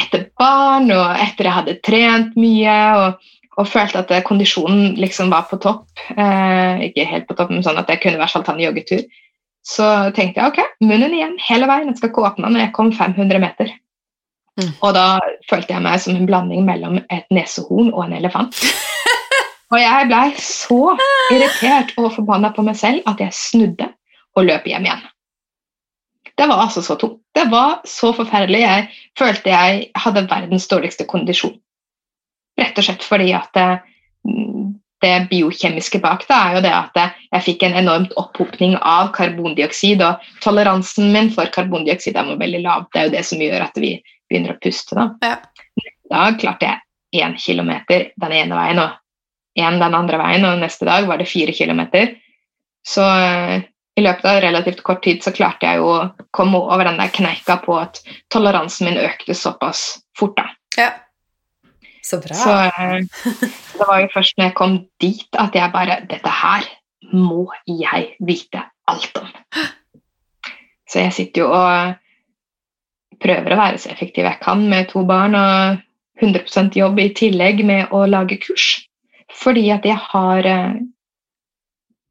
etter 0.04 0.28
barn 0.40 0.92
og 0.94 1.22
etter 1.24 1.48
jeg 1.48 1.58
hadde 1.60 1.78
trent 1.86 2.36
mye 2.40 2.76
og, 2.98 3.30
og 3.58 3.70
følte 3.70 4.04
at 4.04 4.28
kondisjonen 4.28 4.98
liksom 5.02 5.32
var 5.34 5.48
på 5.50 5.60
topp. 5.64 5.88
Eh, 6.14 6.88
ikke 6.90 7.08
helt 7.10 7.28
på 7.30 7.38
topp, 7.38 7.54
men 7.54 7.66
sånn 7.66 7.80
at 7.82 7.90
jeg 7.92 8.04
kunne 8.04 8.20
i 8.20 8.22
hvert 8.22 8.36
fall 8.36 8.46
ta 8.48 8.56
en 8.56 8.64
joggetur. 8.64 9.04
Så 9.68 9.88
tenkte 10.16 10.40
jeg 10.40 10.54
ok, 10.54 10.62
munnen 10.86 11.16
igjen 11.16 11.36
hele 11.44 11.68
veien. 11.68 11.92
Jeg 11.92 12.00
skal 12.00 12.14
ikke 12.14 12.24
åpne 12.30 12.54
når 12.54 12.68
jeg 12.68 12.76
kom 12.78 12.94
500 12.96 13.44
meter. 13.44 13.74
Mm. 14.58 14.72
Og 14.82 14.94
da 14.96 15.08
følte 15.50 15.76
jeg 15.76 15.86
meg 15.86 16.00
som 16.02 16.16
en 16.18 16.30
blanding 16.30 16.64
mellom 16.66 17.02
et 17.14 17.28
nesehorn 17.34 17.92
og 17.92 18.06
en 18.06 18.16
elefant. 18.18 18.58
og 19.74 19.78
jeg 19.82 20.08
blei 20.10 20.26
så 20.42 20.82
irritert 21.34 21.94
og 22.00 22.14
forbanna 22.16 22.54
på 22.56 22.66
meg 22.66 22.80
selv 22.80 23.06
at 23.10 23.22
jeg 23.22 23.36
snudde 23.36 23.92
og 24.38 24.48
løp 24.48 24.66
hjem 24.70 24.88
igjen. 24.88 25.06
Det 26.38 26.46
var 26.48 26.62
altså 26.62 26.82
så 26.86 26.96
tungt. 26.96 27.22
Det 27.34 27.48
var 27.50 27.80
så 27.86 28.12
forferdelig. 28.14 28.62
Jeg 28.62 28.90
følte 29.18 29.54
jeg 29.54 29.88
hadde 29.98 30.28
verdens 30.30 30.68
dårligste 30.70 31.08
kondisjon. 31.10 31.56
Rett 32.58 32.78
og 32.78 32.86
slett 32.86 33.06
fordi 33.06 33.32
at 33.38 33.50
det, 33.58 33.68
mm, 34.26 34.68
det 35.06 35.14
biokjemiske 35.30 36.02
bak 36.02 36.26
det 36.30 36.38
er 36.38 36.56
jo 36.58 36.62
det 36.66 36.74
at 36.74 37.00
jeg 37.02 37.46
fikk 37.46 37.66
en 37.66 37.78
enormt 37.82 38.14
opphopning 38.18 38.76
av 38.82 39.12
karbondioksid, 39.18 40.02
og 40.02 40.24
toleransen 40.46 41.12
min 41.14 41.30
for 41.34 41.50
karbondioksid 41.54 42.18
er 42.18 42.34
veldig 42.38 42.62
lav. 42.66 42.88
Det 42.94 43.02
er 43.02 43.10
jo 43.10 43.16
det 43.18 43.26
som 43.30 43.42
gjør 43.42 43.66
at 43.68 43.82
vi 43.82 43.96
begynner 44.30 44.56
å 44.56 44.62
puste. 44.62 44.98
Da, 44.98 45.10
ja. 45.26 45.90
da 46.14 46.30
klarte 46.38 46.70
jeg 46.70 47.24
én 47.24 47.38
kilometer 47.40 48.12
den 48.22 48.38
ene 48.44 48.58
veien 48.58 48.82
og 48.84 48.98
én 49.58 49.82
den 49.82 49.98
andre 49.98 50.22
veien, 50.22 50.46
og 50.46 50.62
neste 50.62 50.86
dag 50.86 51.08
var 51.10 51.18
det 51.22 51.30
fire 51.30 51.54
kilometer. 51.56 52.14
Så 52.86 53.06
i 53.98 54.04
løpet 54.06 54.26
av 54.30 54.40
relativt 54.44 54.84
kort 54.86 55.02
tid 55.06 55.24
så 55.26 55.34
klarte 55.34 55.66
jeg 55.66 55.82
jo 55.82 55.90
å 55.90 56.10
komme 56.36 56.60
over 56.60 56.86
den 56.86 57.00
der 57.02 57.10
kneika 57.14 57.58
på 57.64 57.80
at 57.82 58.00
toleransen 58.34 58.90
min 58.90 59.00
økte 59.02 59.34
såpass 59.38 60.04
fort. 60.18 60.38
da. 60.38 60.50
Ja. 60.78 60.90
Så 62.06 62.20
bra. 62.24 62.36
Så 62.38 62.54
eh, 62.54 63.00
det 63.80 63.88
var 63.88 64.04
jo 64.04 64.12
først 64.14 64.38
når 64.38 64.50
jeg 64.50 64.58
kom 64.60 64.78
dit 65.04 65.40
at 65.42 65.56
jeg 65.58 65.74
bare 65.74 66.02
Dette 66.08 66.32
her 66.32 66.68
må 67.12 67.48
jeg 67.68 68.14
vite 68.28 68.62
alt 68.88 69.20
om. 69.20 69.32
Så 70.88 71.04
jeg 71.04 71.16
sitter 71.18 71.44
jo 71.44 71.50
og 71.52 71.98
prøver 73.24 73.54
å 73.54 73.60
være 73.60 73.82
så 73.82 73.92
effektiv 73.92 74.28
jeg 74.28 74.40
kan 74.44 74.62
med 74.70 74.92
to 74.92 75.04
barn 75.08 75.36
og 75.36 75.82
100% 76.22 76.78
jobb 76.78 77.02
i 77.02 77.10
tillegg 77.18 77.64
med 77.66 77.92
å 77.94 78.06
lage 78.10 78.40
kurs. 78.46 78.70
Fordi 79.42 79.68
at 79.74 79.86
jeg 79.86 80.00
har 80.14 80.48
eh, 80.48 80.80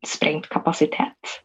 sprengt 0.06 0.50
kapasitet. 0.52 1.38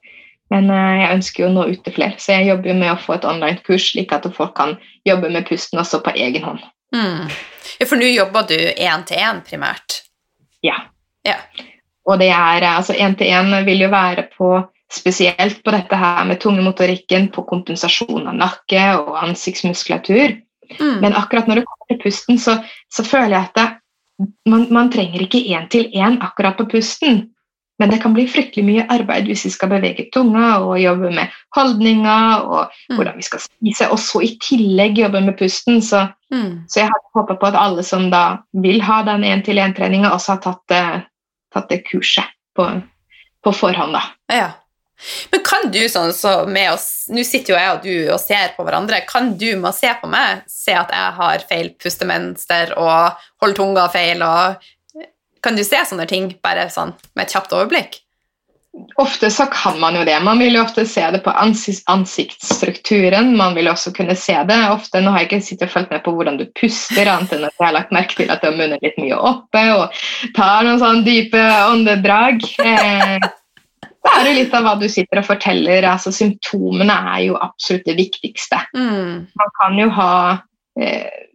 Men 0.52 0.70
eh, 0.74 1.00
jeg 1.02 1.16
ønsker 1.16 1.44
jo 1.44 1.50
å 1.50 1.56
nå 1.56 1.66
ut 1.72 1.82
til 1.86 1.96
flere, 1.96 2.20
så 2.20 2.38
jeg 2.38 2.52
jobber 2.52 2.78
med 2.78 2.94
å 2.94 3.00
få 3.00 3.16
et 3.16 3.28
online-kurs, 3.28 3.92
slik 3.94 4.14
at 4.16 4.28
folk 4.36 4.54
kan 4.58 4.76
jobbe 5.08 5.32
med 5.32 5.48
pusten 5.48 5.82
også 5.82 6.02
på 6.06 6.14
egen 6.20 6.46
hånd. 6.48 6.64
Mm. 6.96 7.32
Ja, 7.80 7.88
For 7.88 8.00
nå 8.00 8.10
jobber 8.12 8.48
du 8.50 8.58
én-til-én 8.60 9.42
primært? 9.48 10.02
Ja. 10.66 10.76
ja. 11.28 11.40
Og 12.10 12.20
det 12.20 12.32
er 12.36 12.68
altså 12.68 12.98
én-til-én 12.98 13.54
vil 13.66 13.86
jo 13.86 13.92
være 13.94 14.28
på 14.36 14.60
spesielt 14.92 15.62
på 15.64 15.72
dette 15.72 15.96
her 15.96 16.26
med 16.28 16.42
tungemotorikken, 16.44 17.30
på 17.32 17.46
kompensasjon 17.48 18.28
av 18.28 18.36
nakke 18.36 18.88
og 19.00 19.16
ansiktsmuskulatur. 19.24 20.36
Mm. 20.80 20.98
Men 21.04 21.16
akkurat 21.16 21.48
når 21.48 21.62
det 21.62 21.68
kommer 21.70 21.94
til 21.94 22.02
pusten, 22.04 22.40
så, 22.40 22.58
så 22.92 23.06
føler 23.08 23.38
jeg 23.38 23.50
at 23.50 23.60
det, 23.60 23.68
man, 24.52 24.68
man, 24.74 24.92
trenger 24.94 25.24
ikke 25.24 25.44
én-til-én 25.56 26.20
akkurat 26.24 26.60
på 26.60 26.68
pusten. 26.76 27.24
Men 27.82 27.90
det 27.90 28.02
kan 28.04 28.14
bli 28.14 28.28
fryktelig 28.30 28.64
mye 28.68 28.88
arbeid 28.94 29.26
hvis 29.30 29.48
vi 29.48 29.54
skal 29.56 29.72
bevege 29.74 30.06
tunga 30.14 30.54
og 30.62 30.76
jobbe 30.78 31.10
med 31.16 31.34
holdninger 31.58 32.46
og 32.46 32.60
mm. 32.70 32.98
hvordan 32.98 33.18
vi 33.18 33.26
skal 33.26 33.42
spise, 33.42 33.88
og 33.90 33.98
så 34.00 34.22
i 34.22 34.36
tillegg 34.44 35.02
jobbe 35.02 35.24
med 35.26 35.38
pusten. 35.40 35.82
Så, 35.82 36.06
mm. 36.34 36.68
så 36.70 36.84
jeg 36.84 36.92
hadde 36.92 37.16
håpa 37.18 37.40
på 37.42 37.50
at 37.50 37.58
alle 37.58 37.86
som 37.88 38.12
da 38.14 38.26
vil 38.64 38.84
ha 38.86 39.02
den 39.08 39.26
én-til-én-treninga, 39.28 40.14
også 40.14 40.38
har 40.38 40.46
tatt 40.46 41.08
tatt 41.52 41.70
det 41.70 41.84
kurset 41.90 42.28
på, 42.56 42.68
på 43.44 43.54
forhånd. 43.54 43.94
da. 43.94 44.04
Ja. 44.32 44.50
Men 45.32 45.42
kan 45.46 45.72
du 45.74 45.82
sånn 45.90 46.12
så 46.14 46.44
med 46.46 46.76
oss 46.76 47.08
Nå 47.10 47.24
sitter 47.26 47.56
jo 47.56 47.58
jeg 47.58 47.72
og 47.74 47.86
du 47.86 47.96
og 48.14 48.20
ser 48.22 48.52
på 48.54 48.66
hverandre. 48.68 49.02
Kan 49.10 49.34
du 49.34 49.48
med 49.56 49.72
å 49.72 49.76
se 49.76 49.90
på 49.98 50.10
meg 50.12 50.44
se 50.50 50.76
at 50.78 50.94
jeg 50.94 51.16
har 51.18 51.46
feil 51.50 51.72
pustemønster 51.82 52.76
og 52.78 53.24
holder 53.42 53.58
tunga 53.58 53.88
feil 53.94 54.22
og 54.26 54.70
kan 55.44 55.58
du 55.58 55.64
se 55.66 55.82
sånne 55.88 56.08
ting 56.10 56.32
bare 56.44 56.70
sånn 56.74 56.96
med 57.16 57.26
et 57.26 57.36
kjapt 57.36 57.54
overblikk? 57.58 58.02
Ofte 58.96 59.28
så 59.32 59.46
kan 59.52 59.80
man 59.82 59.98
jo 59.98 60.06
det. 60.08 60.16
Man 60.24 60.40
vil 60.40 60.56
jo 60.56 60.62
ofte 60.64 60.86
se 60.88 61.04
det 61.12 61.20
på 61.26 61.32
ansiktsstrukturen. 61.36 63.34
Man 63.38 63.56
vil 63.58 63.68
også 63.68 63.92
kunne 63.96 64.16
se 64.16 64.38
det. 64.48 64.60
Ofte, 64.72 65.02
Nå 65.04 65.12
har 65.12 65.26
jeg 65.26 65.28
ikke 65.28 65.42
sittet 65.44 65.68
og 65.68 65.74
fulgt 65.74 65.92
med 65.92 66.04
på 66.06 66.14
hvordan 66.16 66.40
du 66.40 66.46
puster, 66.56 67.04
annet 67.04 67.34
enn 67.36 67.44
at 67.50 67.58
jeg 67.58 67.66
har 67.66 67.76
lagt 67.76 67.92
merke 67.96 68.16
til 68.16 68.32
at 68.32 68.40
du 68.40 68.48
har 68.48 68.56
munnen 68.56 68.80
litt 68.80 68.96
mye 69.02 69.18
oppe 69.18 69.64
og 69.76 70.00
tar 70.38 70.64
noen 70.68 70.80
sånn 70.80 71.04
dype 71.08 71.42
åndedrag. 71.68 72.48
Eh, 72.64 73.20
det 74.02 74.14
er 74.14 74.30
jo 74.30 74.38
litt 74.40 74.56
av 74.56 74.64
hva 74.66 74.76
du 74.80 74.88
sitter 74.90 75.20
og 75.20 75.28
forteller. 75.28 75.86
altså 75.92 76.14
Symptomene 76.16 76.96
er 77.12 77.26
jo 77.28 77.36
absolutt 77.44 77.86
det 77.90 77.98
viktigste. 78.00 78.64
Mm. 78.78 79.28
Man 79.42 79.52
kan 79.60 79.78
jo 79.84 79.90
ha 80.00 80.14
eh, 80.80 81.28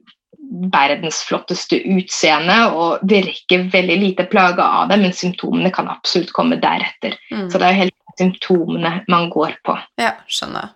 verdens 0.73 1.21
flotteste 1.27 1.79
utseende 1.97 2.57
og 2.73 3.05
virker 3.09 3.69
veldig 3.73 3.99
lite 4.01 4.27
plaga 4.31 4.67
av 4.81 4.91
det, 4.91 5.01
men 5.03 5.15
symptomene 5.17 5.73
kan 5.75 5.91
absolutt 5.93 6.33
komme 6.37 6.61
deretter. 6.63 7.19
Mm. 7.33 7.49
Så 7.51 7.61
det 7.61 7.69
er 7.69 7.75
jo 7.75 7.83
helt 7.85 7.97
symptomene 8.17 8.93
man 9.13 9.31
går 9.33 9.59
på. 9.67 9.77
Ja, 10.01 10.15
skjønner. 10.31 10.73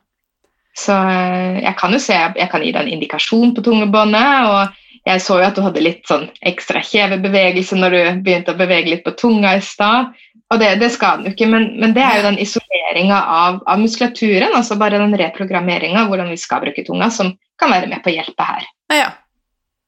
Så 0.76 0.94
eh, 0.94 1.60
jeg 1.64 1.74
kan 1.80 1.94
jo 1.94 2.00
se, 2.02 2.16
jeg 2.16 2.50
kan 2.52 2.62
gi 2.64 2.72
deg 2.72 2.84
en 2.84 2.94
indikasjon 2.94 3.54
på 3.56 3.64
tungebåndet. 3.66 4.46
og 4.50 4.86
jeg 5.08 5.22
så 5.24 5.38
jo 5.40 5.46
at 5.46 5.56
du 5.56 5.62
hadde 5.64 5.82
litt 5.82 6.02
sånn 6.08 6.26
ekstra 6.46 6.82
kjevebevegelse 6.84 7.78
når 7.78 7.94
du 7.94 8.00
begynte 8.26 8.52
å 8.52 8.58
bevege 8.58 8.92
litt 8.92 9.06
på 9.06 9.14
tunga 9.16 9.54
i 9.56 9.62
stad. 9.64 10.12
Og 10.50 10.58
det, 10.60 10.74
det 10.82 10.90
skal 10.92 11.20
den 11.20 11.30
jo 11.30 11.34
ikke, 11.36 11.48
men, 11.48 11.68
men, 11.80 11.94
det 11.94 12.02
er 12.02 12.18
jo 12.18 12.26
den 12.26 12.40
isoleringa 12.42 13.20
av, 13.22 13.60
av, 13.70 13.78
muskulaturen, 13.78 14.50
altså 14.56 14.74
bare 14.80 14.98
den 14.98 15.14
reprogrammeringa 15.18 16.02
av 16.02 16.10
hvordan 16.10 16.32
vi 16.32 16.38
skal 16.42 16.64
bruke 16.64 16.82
tunga, 16.86 17.06
som 17.14 17.32
kan 17.60 17.70
være 17.70 17.86
med 17.90 18.02
på 18.02 18.10
å 18.10 18.16
hjelpe 18.16 18.46
her. 18.48 18.66
Ja. 18.90 19.10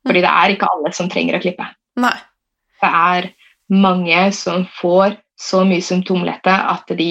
Fordi 0.07 0.23
det 0.25 0.31
er 0.31 0.55
ikke 0.55 0.71
alle 0.71 0.93
som 0.97 1.11
trenger 1.11 1.39
å 1.39 1.43
klippe. 1.43 1.67
Nei. 2.03 2.17
Det 2.83 2.91
er 2.91 3.29
mange 3.73 4.25
som 4.35 4.67
får 4.81 5.17
så 5.39 5.63
mye 5.67 5.85
symptomlette 5.85 6.53
at 6.53 6.91
de 6.99 7.11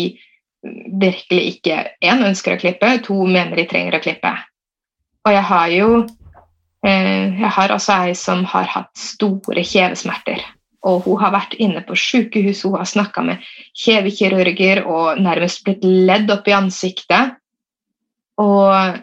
virkelig 1.02 1.56
ikke 1.56 1.78
én 2.06 2.24
ønsker 2.28 2.56
å 2.56 2.62
klippe, 2.62 2.89
to 3.06 3.18
mener 3.26 3.58
de 3.58 3.68
trenger 3.70 3.98
å 3.98 4.02
klippe. 4.04 4.32
Og 5.26 5.36
jeg 5.36 5.46
har 5.46 5.68
jo 5.74 5.89
eh, 6.86 7.39
Jeg 7.39 7.52
har 7.58 7.74
også 7.74 7.98
ei 8.08 8.16
som 8.18 8.44
har 8.50 8.70
hatt 8.70 8.92
store 8.98 9.64
kjevesmerter. 9.66 10.42
Og 10.82 11.06
hun 11.06 11.20
har 11.22 11.34
vært 11.34 11.54
inne 11.62 11.84
på 11.86 11.96
sykehus, 11.98 12.64
hun 12.66 12.80
har 12.80 12.89
snakka 12.89 13.22
med 13.26 13.44
kjevekirurger 13.78 14.82
og 14.89 15.22
nærmest 15.22 15.62
blitt 15.66 15.86
ledd 15.86 16.32
opp 16.34 16.50
i 16.50 16.58
ansiktet. 16.58 17.36
Og 18.42 18.98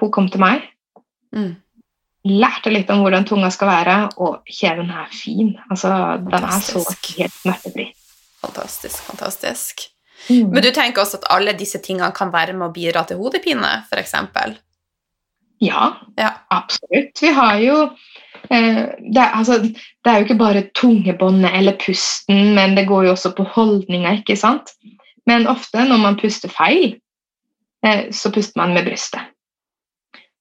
hun 0.00 0.10
kom 0.10 0.26
til 0.32 0.42
meg. 0.42 0.66
Mm. 1.30 1.61
Lærte 2.22 2.70
litt 2.70 2.90
om 2.94 3.00
hvordan 3.02 3.24
tunga 3.26 3.48
skal 3.50 3.70
være, 3.72 3.96
og 4.22 4.46
kjeven 4.46 4.92
er 4.94 5.08
fin. 5.10 5.56
Altså, 5.70 5.90
den 6.22 6.46
er 6.46 6.60
så 6.62 6.84
helt 6.84 7.34
smertefri. 7.34 7.88
Fantastisk, 8.42 9.02
fantastisk. 9.08 9.88
Mm. 10.28 10.52
Men 10.52 10.62
du 10.62 10.70
tenker 10.70 11.02
også 11.02 11.18
at 11.18 11.30
alle 11.34 11.54
disse 11.58 11.80
tingene 11.82 12.12
kan 12.14 12.30
være 12.34 12.54
med 12.54 12.68
å 12.68 12.74
bidra 12.74 13.02
til 13.06 13.18
hodepine, 13.18 13.72
f.eks.? 13.90 14.14
Ja, 15.62 15.92
ja, 16.18 16.30
absolutt. 16.50 17.22
Vi 17.22 17.30
har 17.34 17.58
jo 17.62 17.76
eh, 18.50 18.82
det, 18.98 19.26
altså, 19.26 19.58
det, 19.62 20.06
er 20.06 20.18
jo 20.18 20.26
ikke 20.26 20.38
bare 20.40 20.64
tungebåndet 20.78 21.54
eller 21.58 21.78
pusten, 21.78 22.54
men 22.56 22.74
det 22.78 22.88
går 22.90 23.06
jo 23.06 23.14
også 23.16 23.34
på 23.38 23.46
holdninga, 23.54 24.16
ikke 24.22 24.38
sant? 24.38 24.74
Men 25.26 25.46
ofte 25.50 25.84
når 25.86 26.02
man 26.02 26.18
puster 26.18 26.50
feil, 26.50 26.96
eh, 27.86 28.08
så 28.10 28.34
puster 28.34 28.58
man 28.58 28.74
med 28.74 28.90
brystet. 28.90 29.30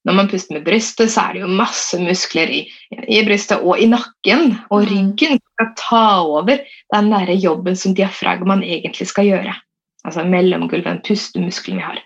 Når 0.07 0.15
man 0.17 0.29
puster 0.31 0.57
med 0.57 0.65
brystet, 0.65 1.11
så 1.13 1.27
er 1.27 1.35
det 1.35 1.43
jo 1.43 1.55
masse 1.59 1.97
muskler 2.01 2.49
i, 2.49 2.61
i 3.05 3.19
brystet 3.25 3.61
og 3.61 3.77
i 3.77 3.85
nakken. 3.91 4.55
Og 4.73 4.87
ryggen 4.89 5.11
ryggen 5.21 5.39
skal 5.39 5.73
ta 5.77 6.05
over 6.21 6.61
den 6.93 7.11
der 7.11 7.33
jobben 7.33 7.75
som 7.77 7.95
diafragmaen 7.95 8.63
egentlig 8.63 9.07
skal 9.07 9.25
gjøre. 9.25 9.53
Altså 10.05 10.23
mellomgulvet, 10.25 11.03
pustemuskelen 11.05 11.77
vi 11.77 11.83
har. 11.85 12.01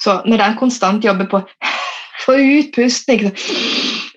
Så 0.00 0.22
når 0.26 0.38
den 0.38 0.58
konstant 0.58 1.04
jobber 1.04 1.26
på 1.26 1.42
få 2.24 2.36
ut 2.36 2.72
pusten, 2.74 3.32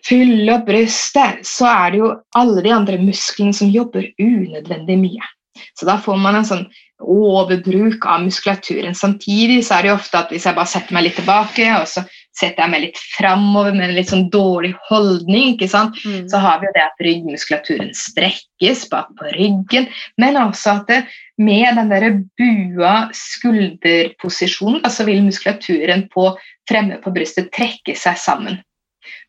fylle 0.06 0.54
opp 0.56 0.68
brystet, 0.68 1.46
så 1.48 1.70
er 1.70 1.92
det 1.92 2.02
jo 2.02 2.16
alle 2.36 2.62
de 2.62 2.74
andre 2.74 2.98
musklene 3.02 3.54
som 3.54 3.72
jobber 3.72 4.12
unødvendig 4.20 4.98
mye. 5.00 5.36
Så 5.78 5.86
da 5.86 5.98
får 6.02 6.18
man 6.18 6.36
en 6.36 6.48
sånn 6.48 6.66
overbruk 7.02 8.06
av 8.06 8.22
muskulaturen. 8.26 8.96
Samtidig 8.96 9.62
så 9.66 9.78
er 9.78 9.84
det 9.84 9.92
jo 9.92 9.98
ofte 9.98 10.20
at 10.20 10.34
hvis 10.34 10.46
jeg 10.46 10.58
bare 10.58 10.70
setter 10.70 10.96
meg 10.96 11.08
litt 11.08 11.18
tilbake, 11.18 11.66
og 11.80 11.88
så 11.90 12.04
setter 12.38 12.64
jeg 12.64 12.72
meg 12.72 12.84
litt 12.86 13.00
framover 13.18 13.76
med 13.76 13.90
en 13.90 13.96
litt 13.98 14.10
sånn 14.12 14.30
dårlig 14.32 14.72
holdning, 14.88 15.56
ikke 15.56 15.70
sant? 15.72 15.98
Mm. 16.06 16.30
så 16.32 16.40
har 16.42 16.62
vi 16.62 16.70
jo 16.70 16.74
det 16.78 16.86
at 16.86 17.04
ryggmuskulaturen 17.06 17.92
strekkes 17.98 18.86
bak 18.92 19.12
på 19.20 19.34
ryggen, 19.36 19.90
men 20.22 20.40
også 20.40 20.78
at 20.80 20.92
det, 20.92 21.02
med 21.42 21.78
den 21.78 21.92
der 21.92 22.08
bua 22.40 22.96
skulderposisjonen, 23.18 24.82
altså 24.86 25.08
vil 25.08 25.24
muskulaturen 25.26 26.08
på 26.14 26.30
fremme 26.70 27.02
på 27.04 27.14
brystet 27.16 27.52
trekke 27.56 27.98
seg 27.98 28.20
sammen. 28.22 28.62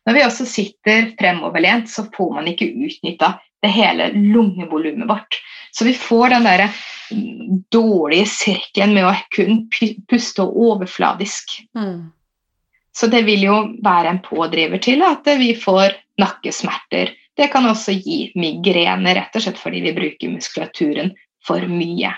Når 0.07 0.17
vi 0.17 0.25
også 0.25 0.45
sitter 0.47 1.11
fremoverlent, 1.19 1.89
så 1.89 2.05
får 2.13 2.33
man 2.35 2.47
ikke 2.51 2.71
utnytta 2.71 3.35
det 3.63 3.71
hele 3.71 4.09
lungevolumet 4.13 5.07
vårt. 5.09 5.39
Så 5.71 5.87
vi 5.87 5.93
får 5.95 6.35
den 6.35 6.47
der 6.47 6.67
dårlige 7.71 8.27
sirkelen 8.29 8.95
med 8.97 9.07
å 9.07 9.13
kun 9.33 9.63
puste 10.09 10.43
overfladisk. 10.43 11.55
Mm. 11.77 12.11
Så 12.93 13.09
det 13.09 13.23
vil 13.25 13.43
jo 13.47 13.57
være 13.83 14.13
en 14.13 14.21
pådriver 14.25 14.81
til 14.83 15.01
at 15.05 15.27
vi 15.39 15.53
får 15.57 15.95
nakkesmerter. 16.21 17.13
Det 17.37 17.49
kan 17.49 17.65
også 17.65 17.95
gi 17.97 18.27
migrene, 18.37 19.15
rett 19.17 19.33
og 19.35 19.45
slett 19.45 19.61
fordi 19.61 19.81
vi 19.87 19.95
bruker 19.97 20.33
muskulaturen 20.35 21.11
for 21.45 21.65
mye. 21.69 22.13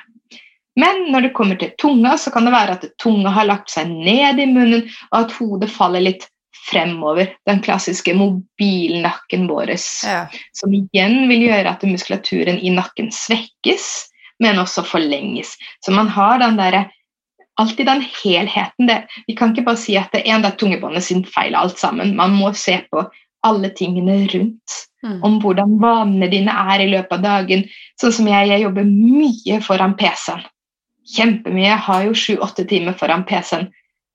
Men 0.76 1.05
når 1.11 1.28
det 1.28 1.36
kommer 1.38 1.55
til 1.59 1.71
tunga, 1.80 2.17
så 2.19 2.32
kan 2.36 2.47
det 2.47 2.51
være 2.51 2.76
at 2.76 2.88
tunga 2.99 3.32
har 3.32 3.47
lagt 3.47 3.71
seg 3.71 3.91
ned 3.91 4.41
i 4.43 4.47
munnen, 4.49 4.89
og 5.13 5.21
at 5.21 5.36
hodet 5.38 5.71
faller 5.71 6.03
litt 6.03 6.28
fremover. 6.65 7.32
Den 7.47 7.61
klassiske 7.63 8.11
mobilnakken 8.17 9.47
vår. 9.47 9.71
Ja. 10.03 10.26
Som 10.57 10.76
igjen 10.76 11.30
vil 11.32 11.47
gjøre 11.47 11.71
at 11.71 11.88
muskulaturen 11.88 12.59
i 12.59 12.73
nakken 12.76 13.07
svekkes, 13.13 13.88
men 14.43 14.59
også 14.59 14.84
forlenges. 14.84 15.55
Så 15.86 15.95
man 15.95 16.11
har 16.11 16.41
den 16.43 16.59
derre 16.59 16.86
alltid 17.62 17.88
den 17.88 18.03
helheten. 18.24 18.89
Det, 18.89 18.97
vi 19.28 19.36
kan 19.36 19.53
ikke 19.53 19.66
bare 19.70 19.80
si 19.80 19.95
at 19.99 20.12
det 20.16 20.26
er 20.28 20.41
det 20.43 20.56
tungebåndet 20.60 21.06
sin 21.06 21.24
feil, 21.28 21.56
alt 21.56 21.80
sammen. 21.80 22.16
Man 22.18 22.36
må 22.36 22.51
se 22.58 22.80
på 22.91 23.06
alle 23.45 23.70
tingene 23.78 24.26
rundt. 24.34 24.82
Mm. 25.06 25.20
Om 25.24 25.39
hvordan 25.43 25.78
vanene 25.82 26.30
dine 26.32 26.53
er 26.74 26.82
i 26.82 26.89
løpet 26.89 27.20
av 27.20 27.24
dagen. 27.24 27.66
Sånn 28.01 28.14
som 28.16 28.30
jeg, 28.30 28.49
jeg 28.49 28.66
jobber 28.66 28.88
mye 28.89 29.62
foran 29.64 29.95
PC-en. 29.99 30.45
Kjempemye. 31.16 31.68
Jeg 31.70 31.84
har 31.88 32.06
jo 32.08 32.16
sju-åtte 32.18 32.66
timer 32.70 32.97
foran 32.97 33.26
PC-en. 33.30 33.68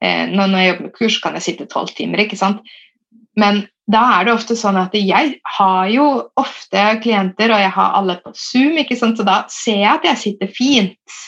Eh, 0.02 0.24
når 0.32 0.56
jeg 0.56 0.70
jobber 0.72 0.88
med 0.88 0.96
kurs, 0.96 1.20
kan 1.22 1.36
jeg 1.38 1.46
sitte 1.46 1.68
tolv 1.70 1.92
timer. 1.94 2.24
ikke 2.24 2.40
sant? 2.40 2.64
Men 3.38 3.62
da 3.90 4.02
er 4.16 4.26
det 4.26 4.34
ofte 4.34 4.56
sånn 4.58 4.78
at 4.80 4.94
jeg 4.94 5.36
har 5.56 5.90
jo 5.90 6.06
ofte 6.38 6.82
klienter, 7.02 7.54
og 7.54 7.62
jeg 7.62 7.72
har 7.74 7.96
alle 7.98 8.18
på 8.22 8.32
Zoom, 8.38 8.78
ikke 8.82 8.98
sant? 8.98 9.18
så 9.18 9.26
da 9.26 9.42
ser 9.50 9.80
jeg 9.82 9.92
at 9.92 10.06
jeg 10.10 10.22
sitter 10.24 10.52
fint. 10.54 11.18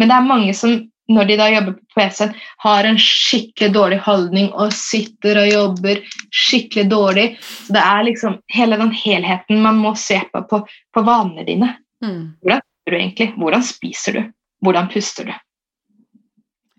Men 0.00 0.10
det 0.10 0.16
er 0.16 0.28
mange 0.28 0.56
som 0.56 0.74
når 1.12 1.28
de 1.28 1.36
da 1.36 1.48
jobber 1.52 1.74
på 1.76 2.00
PC-en, 2.00 2.34
har 2.64 2.88
en 2.88 2.98
skikkelig 3.00 3.70
dårlig 3.74 3.98
holdning 4.06 4.50
og 4.52 4.72
sitter 4.76 5.42
og 5.42 5.50
jobber 5.50 6.00
skikkelig 6.32 6.86
dårlig. 6.90 7.26
Så 7.66 7.76
det 7.76 7.82
er 7.84 8.06
liksom 8.08 8.38
hele 8.54 8.78
den 8.80 8.92
helheten 8.96 9.64
man 9.64 9.80
må 9.80 9.94
se 10.00 10.20
på 10.32 10.44
på, 10.50 10.62
på 10.64 11.04
vanene 11.04 11.44
dine. 11.48 11.74
Mm. 12.04 12.36
Hvordan 12.40 12.62
gjør 12.64 12.94
du 12.94 13.00
egentlig? 13.00 13.32
Hvordan 13.36 13.66
spiser 13.66 14.18
du? 14.18 14.22
Hvordan 14.64 14.88
puster 14.92 15.28
du? 15.28 15.34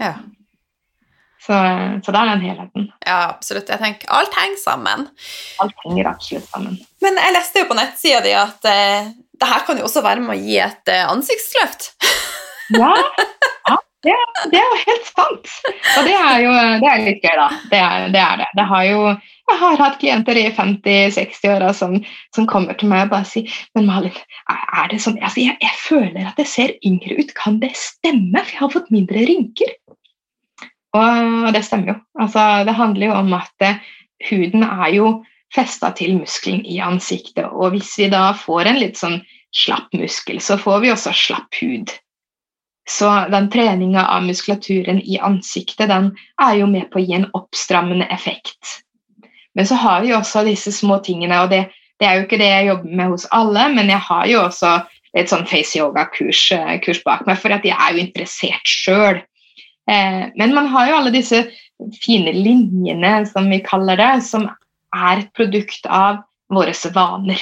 Ja. 0.02 0.16
Så, 1.46 1.54
så 2.06 2.12
det 2.12 2.20
er 2.20 2.32
den 2.32 2.42
helheten. 2.42 2.88
Ja, 3.06 3.20
absolutt. 3.30 3.70
Jeg 3.70 3.78
tenker 3.78 4.10
Alt 4.18 4.34
henger 4.34 4.58
sammen. 4.58 5.06
Alt 5.62 5.84
henger 5.86 6.10
absolutt 6.10 6.48
sammen. 6.50 6.80
Men 7.06 7.20
jeg 7.22 7.36
leste 7.36 7.62
jo 7.62 7.70
på 7.70 7.78
nettsida 7.78 8.24
di 8.26 8.34
at 8.34 8.66
eh, 8.72 9.12
det 9.36 9.50
her 9.52 9.66
kan 9.68 9.78
jo 9.78 9.86
også 9.86 10.02
være 10.06 10.24
med 10.24 10.34
å 10.34 10.40
gi 10.42 10.58
et 10.64 10.90
eh, 10.90 11.06
ansiktsløft. 11.06 11.92
ja, 12.74 12.90
ja, 12.90 13.28
det, 14.06 14.16
det, 14.52 14.60
er 14.60 14.66
jo 14.66 14.82
helt 14.82 15.08
sant. 15.10 15.54
Og 15.98 16.08
det 16.08 16.16
er 16.16 16.44
jo 16.44 16.52
det 16.82 16.92
er 16.92 17.04
litt 17.06 17.26
gøy, 17.26 17.34
da. 17.40 17.48
Det 17.72 17.80
er 17.82 18.06
det. 18.14 18.22
Er 18.22 18.42
det. 18.42 18.50
det 18.60 18.66
har 18.70 18.86
jo, 18.88 19.00
jeg 19.50 19.62
har 19.62 19.82
hatt 19.82 19.98
klienter 20.02 20.40
i 20.40 20.46
50-60-åra 20.58 21.72
som, 21.78 21.98
som, 22.36 22.48
kommer 22.50 22.78
til 22.78 22.92
meg 22.92 23.08
og 23.08 23.16
bare 23.16 23.30
sier 23.30 23.58
Men 23.78 23.90
Malin, 23.90 24.22
er 24.52 24.92
det 24.92 25.02
sånn 25.04 25.18
altså, 25.22 25.42
jeg, 25.44 25.58
jeg, 25.64 25.76
føler 25.82 26.30
at 26.30 26.42
jeg 26.42 26.52
ser 26.52 26.76
yngre 26.86 27.20
ut. 27.20 27.36
Kan 27.38 27.60
det 27.64 27.74
stemme? 27.80 28.42
For 28.42 28.54
jeg 28.54 28.64
har 28.64 28.76
fått 28.78 28.94
mindre 28.94 29.26
rynker. 29.28 29.76
Og 30.96 31.52
det 31.56 31.66
stemmer 31.68 31.96
jo. 31.96 32.00
Altså, 32.22 32.44
det 32.68 32.78
handler 32.78 33.10
jo 33.10 33.18
om 33.20 33.34
at 33.36 33.66
uh, 33.68 33.80
huden 34.30 34.64
er 34.64 34.90
jo 34.96 35.10
festa 35.56 35.92
til 35.96 36.18
muskelen 36.20 36.64
i 36.68 36.80
ansiktet. 36.84 37.48
Og 37.52 37.76
hvis 37.76 37.94
vi 38.00 38.10
da 38.12 38.30
får 38.38 38.72
en 38.72 38.82
litt 38.82 39.00
sånn 39.00 39.20
slapp 39.56 39.94
muskel, 39.96 40.42
så 40.44 40.58
får 40.60 40.82
vi 40.84 40.92
også 40.94 41.14
slapp 41.16 41.62
hud. 41.62 41.94
Så 42.90 43.10
den 43.34 43.50
treninga 43.50 44.06
av 44.14 44.24
muskulaturen 44.24 45.02
i 45.02 45.18
ansiktet 45.18 45.90
den 45.90 46.12
er 46.42 46.58
jo 46.60 46.68
med 46.70 46.92
på 46.92 47.02
å 47.02 47.06
gi 47.06 47.16
en 47.18 47.30
oppstrammende 47.34 48.06
effekt. 48.14 48.82
Men 49.56 49.68
så 49.68 49.78
har 49.82 50.04
vi 50.04 50.14
også 50.14 50.44
disse 50.46 50.72
små 50.76 51.00
tingene, 51.06 51.40
og 51.42 51.50
det, 51.50 51.64
det, 52.00 52.08
er 52.08 52.20
jo 52.20 52.26
ikke 52.28 52.42
det 52.42 52.52
jeg 52.52 52.68
jobber 52.70 52.98
med 53.00 53.14
hos 53.14 53.26
alle, 53.34 53.70
men 53.74 53.90
jeg 53.90 54.04
har 54.10 54.28
jo 54.30 54.44
også 54.44 54.74
et 55.16 55.32
sånn 55.32 55.48
face 55.48 55.80
yoga-kurs 55.80 56.42
eh, 56.54 57.02
bak 57.08 57.24
meg, 57.26 57.40
for 57.40 57.56
at 57.56 57.66
jeg 57.66 57.74
er 57.74 57.96
jo 57.96 58.04
interessert 58.04 58.70
sjøl. 58.70 59.22
Eh, 59.90 60.24
men 60.36 60.54
man 60.54 60.68
har 60.74 60.90
jo 60.90 61.00
alle 61.00 61.14
disse 61.16 61.46
fine 62.04 62.36
linjene, 62.36 63.18
som 63.32 63.48
vi 63.50 63.64
kaller 63.66 63.98
det, 64.02 64.14
som 64.28 64.50
er 64.96 65.24
et 65.24 65.32
produkt 65.38 65.88
av 65.88 66.22
våre 66.54 66.76
vaner. 66.94 67.42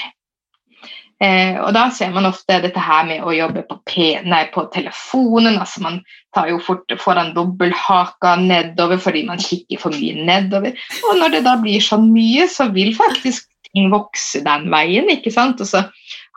Eh, 1.22 1.56
og 1.62 1.72
da 1.76 1.86
ser 1.94 2.12
man 2.16 2.28
ofte 2.28 2.58
dette 2.64 2.82
her 2.82 3.06
med 3.08 3.24
å 3.24 3.34
jobbe 3.36 3.64
på, 3.70 3.78
nei, 4.26 4.44
på 4.54 4.66
telefonen. 4.74 5.60
altså 5.60 5.84
Man 5.86 6.02
tar 6.36 6.50
jo 6.52 6.60
fort 6.64 6.94
foran 7.00 7.34
dobbelthaka 7.36 8.36
nedover 8.42 9.00
fordi 9.02 9.26
man 9.28 9.42
kikker 9.42 9.82
for 9.82 9.96
mye 9.96 10.26
nedover. 10.26 10.76
Og 11.10 11.20
når 11.22 11.38
det 11.38 11.44
da 11.48 11.56
blir 11.62 11.84
så 11.84 12.00
mye, 12.02 12.48
så 12.52 12.70
vil 12.74 12.94
faktisk 12.98 13.48
ting 13.74 13.92
vokse 13.94 14.44
den 14.46 14.70
veien. 14.74 15.10
ikke 15.10 15.34
sant? 15.34 15.62
Og 15.62 15.70
så 15.70 15.86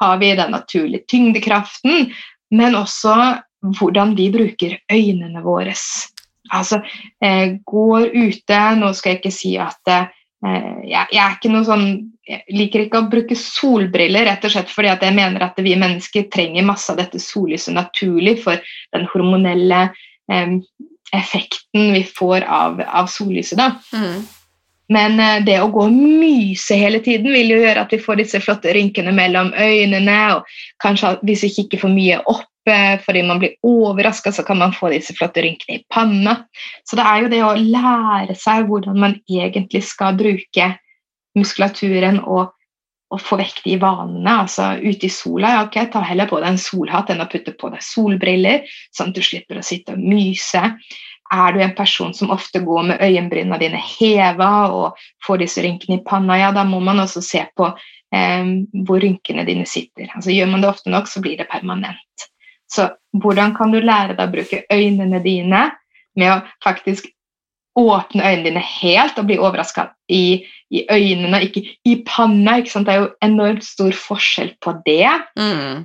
har 0.03 0.21
vi 0.21 0.35
den 0.37 0.53
naturlige 0.55 1.07
tyngdekraften, 1.09 2.13
men 2.51 2.79
også 2.79 3.17
hvordan 3.77 4.15
vi 4.17 4.31
bruker 4.31 4.77
øynene 4.93 5.43
våre. 5.43 5.75
Altså, 6.55 6.79
eh, 7.23 7.57
går 7.67 8.13
ute 8.15 8.59
Nå 8.79 8.93
skal 8.95 9.11
jeg 9.11 9.19
ikke 9.19 9.35
si 9.35 9.57
at 9.59 9.91
eh, 9.91 10.13
jeg, 10.45 11.07
jeg, 11.13 11.23
er 11.23 11.37
ikke 11.37 11.51
noe 11.53 11.65
sånn 11.67 11.87
jeg 12.27 12.43
liker 12.59 12.83
ikke 12.83 13.01
å 13.01 13.11
bruke 13.11 13.37
solbriller, 13.39 14.27
rett 14.27 14.45
og 14.47 14.51
slett 14.51 14.71
fordi 14.73 14.91
jeg 14.91 15.15
mener 15.15 15.45
at 15.47 15.59
vi 15.63 15.77
mennesker 15.79 16.27
trenger 16.35 16.67
masse 16.67 16.91
av 16.91 16.99
dette 16.99 17.21
sollyset 17.23 17.77
naturlig 17.77 18.41
for 18.43 18.59
den 18.97 19.07
hormonelle 19.13 19.85
eh, 20.33 20.57
effekten 21.15 21.93
vi 21.95 22.03
får 22.03 22.49
av, 22.51 22.83
av 22.83 23.07
sollyset. 23.11 23.61
Da. 23.61 23.77
Mm. 23.95 24.27
Men 24.97 25.23
eh, 25.23 25.39
det 25.47 25.61
å 25.63 25.71
gå 25.71 25.87
og 25.87 25.95
myse 25.95 26.79
hele 26.79 26.99
tiden 27.05 27.31
vil 27.35 27.55
jo 27.55 27.63
gjøre 27.63 27.87
at 27.87 27.95
vi 27.95 28.03
får 28.03 28.21
disse 28.25 28.43
flotte 28.43 28.75
rynkene 28.75 29.15
mellom 29.15 29.53
øynene, 29.55 30.19
og 30.35 30.83
kanskje 30.83 31.17
hvis 31.27 31.47
vi 31.47 31.55
kikker 31.61 31.87
for 31.87 31.95
mye 31.95 32.19
opp 32.27 32.47
fordi 33.05 33.23
man 33.23 33.39
blir 33.39 33.55
overraska, 33.67 34.33
så 34.33 34.43
kan 34.43 34.59
man 34.59 34.75
få 34.75 34.91
disse 34.91 35.15
flotte 35.15 35.43
rynkene 35.45 35.79
i 35.79 35.85
panna. 35.93 36.37
Så 36.85 36.99
det 36.99 37.07
er 37.07 37.23
jo 37.23 37.31
det 37.33 37.43
å 37.47 37.55
lære 37.55 38.35
seg 38.39 38.67
hvordan 38.71 38.99
man 38.99 39.17
egentlig 39.31 39.85
skal 39.87 40.17
bruke 40.19 40.73
muskulaturen 41.37 42.21
og, 42.25 42.53
og 43.13 43.23
få 43.23 43.39
vekk 43.41 43.63
de 43.65 43.77
vanene. 43.83 44.39
altså 44.43 44.73
Ute 44.83 45.09
i 45.09 45.13
sola, 45.13 45.55
ja, 45.55 45.65
ok, 45.67 45.81
ta 45.93 46.05
heller 46.07 46.31
på 46.31 46.41
deg 46.43 46.55
en 46.55 46.63
solhatt 46.63 47.13
enn 47.13 47.23
å 47.23 47.29
putte 47.31 47.55
på 47.59 47.71
deg 47.73 47.85
solbriller, 47.85 48.79
sånn 48.95 49.13
at 49.13 49.19
du 49.19 49.25
slipper 49.25 49.61
å 49.61 49.67
sitte 49.67 49.95
og 49.95 50.03
myse. 50.03 50.65
Er 51.35 51.55
du 51.55 51.61
en 51.63 51.75
person 51.75 52.13
som 52.15 52.31
ofte 52.31 52.63
går 52.63 52.85
med 52.87 53.03
øyenbrynene 53.03 53.59
dine 53.59 53.81
heva 53.83 54.51
og 54.71 55.01
får 55.27 55.43
disse 55.43 55.63
rynkene 55.65 55.99
i 55.99 56.05
panna, 56.07 56.39
ja, 56.39 56.53
da 56.55 56.63
må 56.67 56.79
man 56.81 57.03
også 57.03 57.23
se 57.25 57.43
på 57.59 57.67
eh, 58.15 58.53
hvor 58.87 59.03
rynkene 59.03 59.47
dine 59.49 59.67
sitter. 59.67 60.11
Altså 60.15 60.35
Gjør 60.35 60.53
man 60.53 60.63
det 60.63 60.71
ofte 60.71 60.95
nok, 60.95 61.11
så 61.11 61.23
blir 61.25 61.39
det 61.41 61.51
permanent. 61.51 62.31
Så 62.73 62.89
hvordan 63.23 63.55
kan 63.57 63.73
du 63.73 63.79
lære 63.81 64.17
deg 64.17 64.25
å 64.27 64.33
bruke 64.33 64.65
øynene 64.73 65.21
dine 65.25 65.69
med 66.17 66.33
å 66.33 66.41
faktisk 66.65 67.07
åpne 67.77 68.25
øynene 68.25 68.49
dine 68.49 68.63
helt 68.65 69.19
og 69.21 69.29
bli 69.29 69.37
overraska 69.39 69.91
i, 70.09 70.45
i, 70.73 70.85
øynene, 70.91 71.43
ikke 71.45 71.63
i 71.85 71.97
panna. 72.09 72.59
Ikke 72.59 72.83
det 72.87 72.95
er 72.95 73.03
jo 73.03 73.11
enormt 73.25 73.65
stor 73.65 73.93
forskjell 73.97 74.55
på 74.65 74.79
det. 74.87 75.11
Mm. 75.39 75.85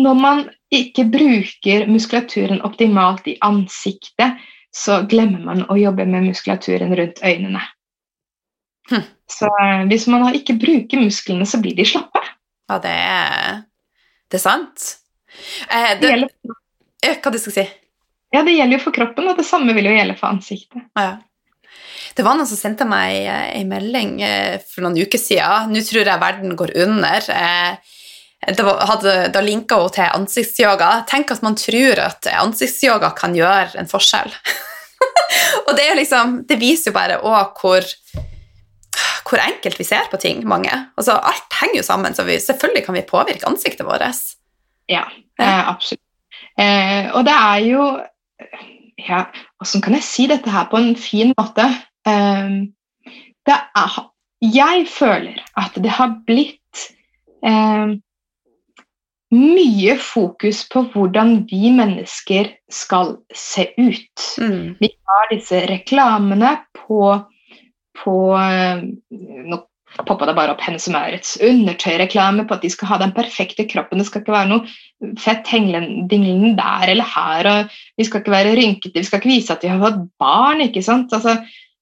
når 0.00 0.14
man 0.18 0.46
ikke 0.74 1.04
bruker 1.10 1.86
muskulaturen 1.90 2.62
optimalt 2.66 3.26
i 3.28 3.36
ansiktet, 3.46 4.40
så 4.74 5.02
glemmer 5.10 5.42
man 5.44 5.64
å 5.70 5.76
jobbe 5.78 6.06
med 6.06 6.28
muskulaturen 6.30 6.94
rundt 6.96 7.22
øynene. 7.26 7.62
Hm. 8.90 9.06
Så 9.30 9.46
eh, 9.62 9.82
hvis 9.90 10.06
man 10.10 10.34
ikke 10.34 10.58
bruker 10.58 11.02
musklene, 11.02 11.46
så 11.46 11.60
blir 11.62 11.76
de 11.78 11.86
slappe. 11.86 12.22
Ja, 12.70 12.78
det 12.82 12.94
er, 12.94 13.60
det 14.30 14.38
er 14.38 14.42
sant. 14.42 14.86
Eh, 15.68 15.92
det, 15.96 16.00
det 16.02 16.12
gjelder, 16.14 17.20
hva 17.22 17.32
du 17.32 17.40
skal 17.42 17.56
si? 17.56 17.66
Ja, 18.30 18.44
det 18.46 18.54
gjelder 18.54 18.78
jo 18.78 18.84
for 18.84 18.94
kroppen, 18.94 19.26
og 19.30 19.38
det 19.40 19.46
samme 19.48 19.74
vil 19.74 19.90
jo 19.90 19.96
gjelde 19.96 20.16
for 20.18 20.30
ansiktet. 20.30 20.86
Ja. 20.98 21.18
Det 22.14 22.26
var 22.26 22.36
noen 22.36 22.48
som 22.48 22.58
sendte 22.58 22.86
meg 22.88 23.26
ei 23.30 23.62
melding 23.68 24.18
eh, 24.26 24.58
for 24.66 24.84
noen 24.84 24.98
uker 24.98 25.20
siden. 25.20 25.70
Nå 25.70 25.82
tror 25.86 26.02
jeg 26.04 26.22
verden 26.22 26.56
går 26.58 26.74
under. 26.84 27.26
Eh, 27.34 27.96
det 28.40 28.64
hadde, 28.64 29.14
da 29.34 29.42
linka 29.44 29.78
hun 29.82 29.92
til 29.94 30.08
ansiktsyoga. 30.08 30.90
Tenk 31.10 31.34
at 31.34 31.42
man 31.44 31.58
tror 31.60 32.00
at 32.06 32.30
ansiktsyoga 32.40 33.12
kan 33.18 33.36
gjøre 33.36 33.78
en 33.82 33.90
forskjell. 33.90 34.32
og 35.66 35.72
det, 35.76 35.88
liksom, 35.98 36.40
det, 36.48 36.58
viser 36.60 36.90
jo 36.90 36.96
bare 36.96 37.20
òg 37.20 37.60
hvor, 37.60 37.86
hvor 39.28 39.42
enkelt 39.44 39.78
vi 39.80 39.86
ser 39.86 40.08
på 40.10 40.20
ting, 40.22 40.42
mange. 40.48 40.72
Altså, 40.96 41.18
alt 41.18 41.60
henger 41.60 41.82
jo 41.82 41.86
sammen, 41.86 42.16
så 42.16 42.24
vi, 42.26 42.40
selvfølgelig 42.42 42.86
kan 42.86 42.96
vi 42.96 43.06
påvirke 43.10 43.50
ansiktet 43.50 43.86
vårt. 43.86 44.24
Ja, 44.90 45.04
eh, 45.38 45.68
absolutt. 45.68 46.02
Eh, 46.58 47.10
og 47.14 47.24
det 47.24 47.34
er 47.34 47.58
jo 47.64 47.84
ja, 49.00 49.24
Hvordan 49.56 49.82
kan 49.84 49.96
jeg 49.96 50.04
si 50.04 50.26
dette 50.28 50.50
her 50.50 50.66
på 50.70 50.80
en 50.80 50.96
fin 50.98 51.34
måte? 51.38 51.68
det 53.46 53.56
er, 53.76 53.96
jeg 54.40 54.86
føler 54.88 55.36
at 55.60 55.74
det 55.76 55.90
har 55.92 56.14
blitt 56.26 56.84
eh, 57.44 57.92
mye 59.36 59.96
fokus 60.00 60.62
på 60.72 60.82
hvordan 60.94 61.34
vi 61.50 61.70
mennesker 61.76 62.48
skal 62.72 63.18
se 63.36 63.68
ut. 63.78 64.24
Mm. 64.40 64.80
Vi 64.80 64.90
har 65.08 65.28
disse 65.30 65.60
reklamene 65.70 66.56
på, 66.74 67.20
på 68.00 68.16
Nå 68.40 69.60
poppa 70.06 70.28
det 70.28 70.36
bare 70.38 70.54
opp 70.54 70.62
henne 70.62 70.78
som 70.78 70.94
Hensemærets 70.94 71.38
undertøyreklame 71.44 72.46
på 72.48 72.56
at 72.56 72.62
de 72.62 72.70
skal 72.72 72.92
ha 72.92 73.00
den 73.02 73.14
perfekte 73.16 73.66
kroppen. 73.68 73.98
Det 74.00 74.06
skal 74.08 74.22
ikke 74.22 74.36
være 74.36 74.52
noe 74.52 75.14
fett 75.18 75.48
dinglende 75.50 76.54
der 76.58 76.92
eller 76.94 77.08
her. 77.16 77.48
og 77.50 77.80
Vi 77.98 78.06
skal 78.06 78.22
ikke 78.22 78.36
være 78.36 78.54
rynkete, 78.58 78.98
vi 79.00 79.08
skal 79.08 79.20
ikke 79.20 79.34
vise 79.34 79.56
at 79.56 79.66
vi 79.66 79.72
har 79.72 79.82
fått 79.82 80.06
barn. 80.22 80.62
ikke 80.64 80.84
sant? 80.86 81.12
Altså, 81.12 81.40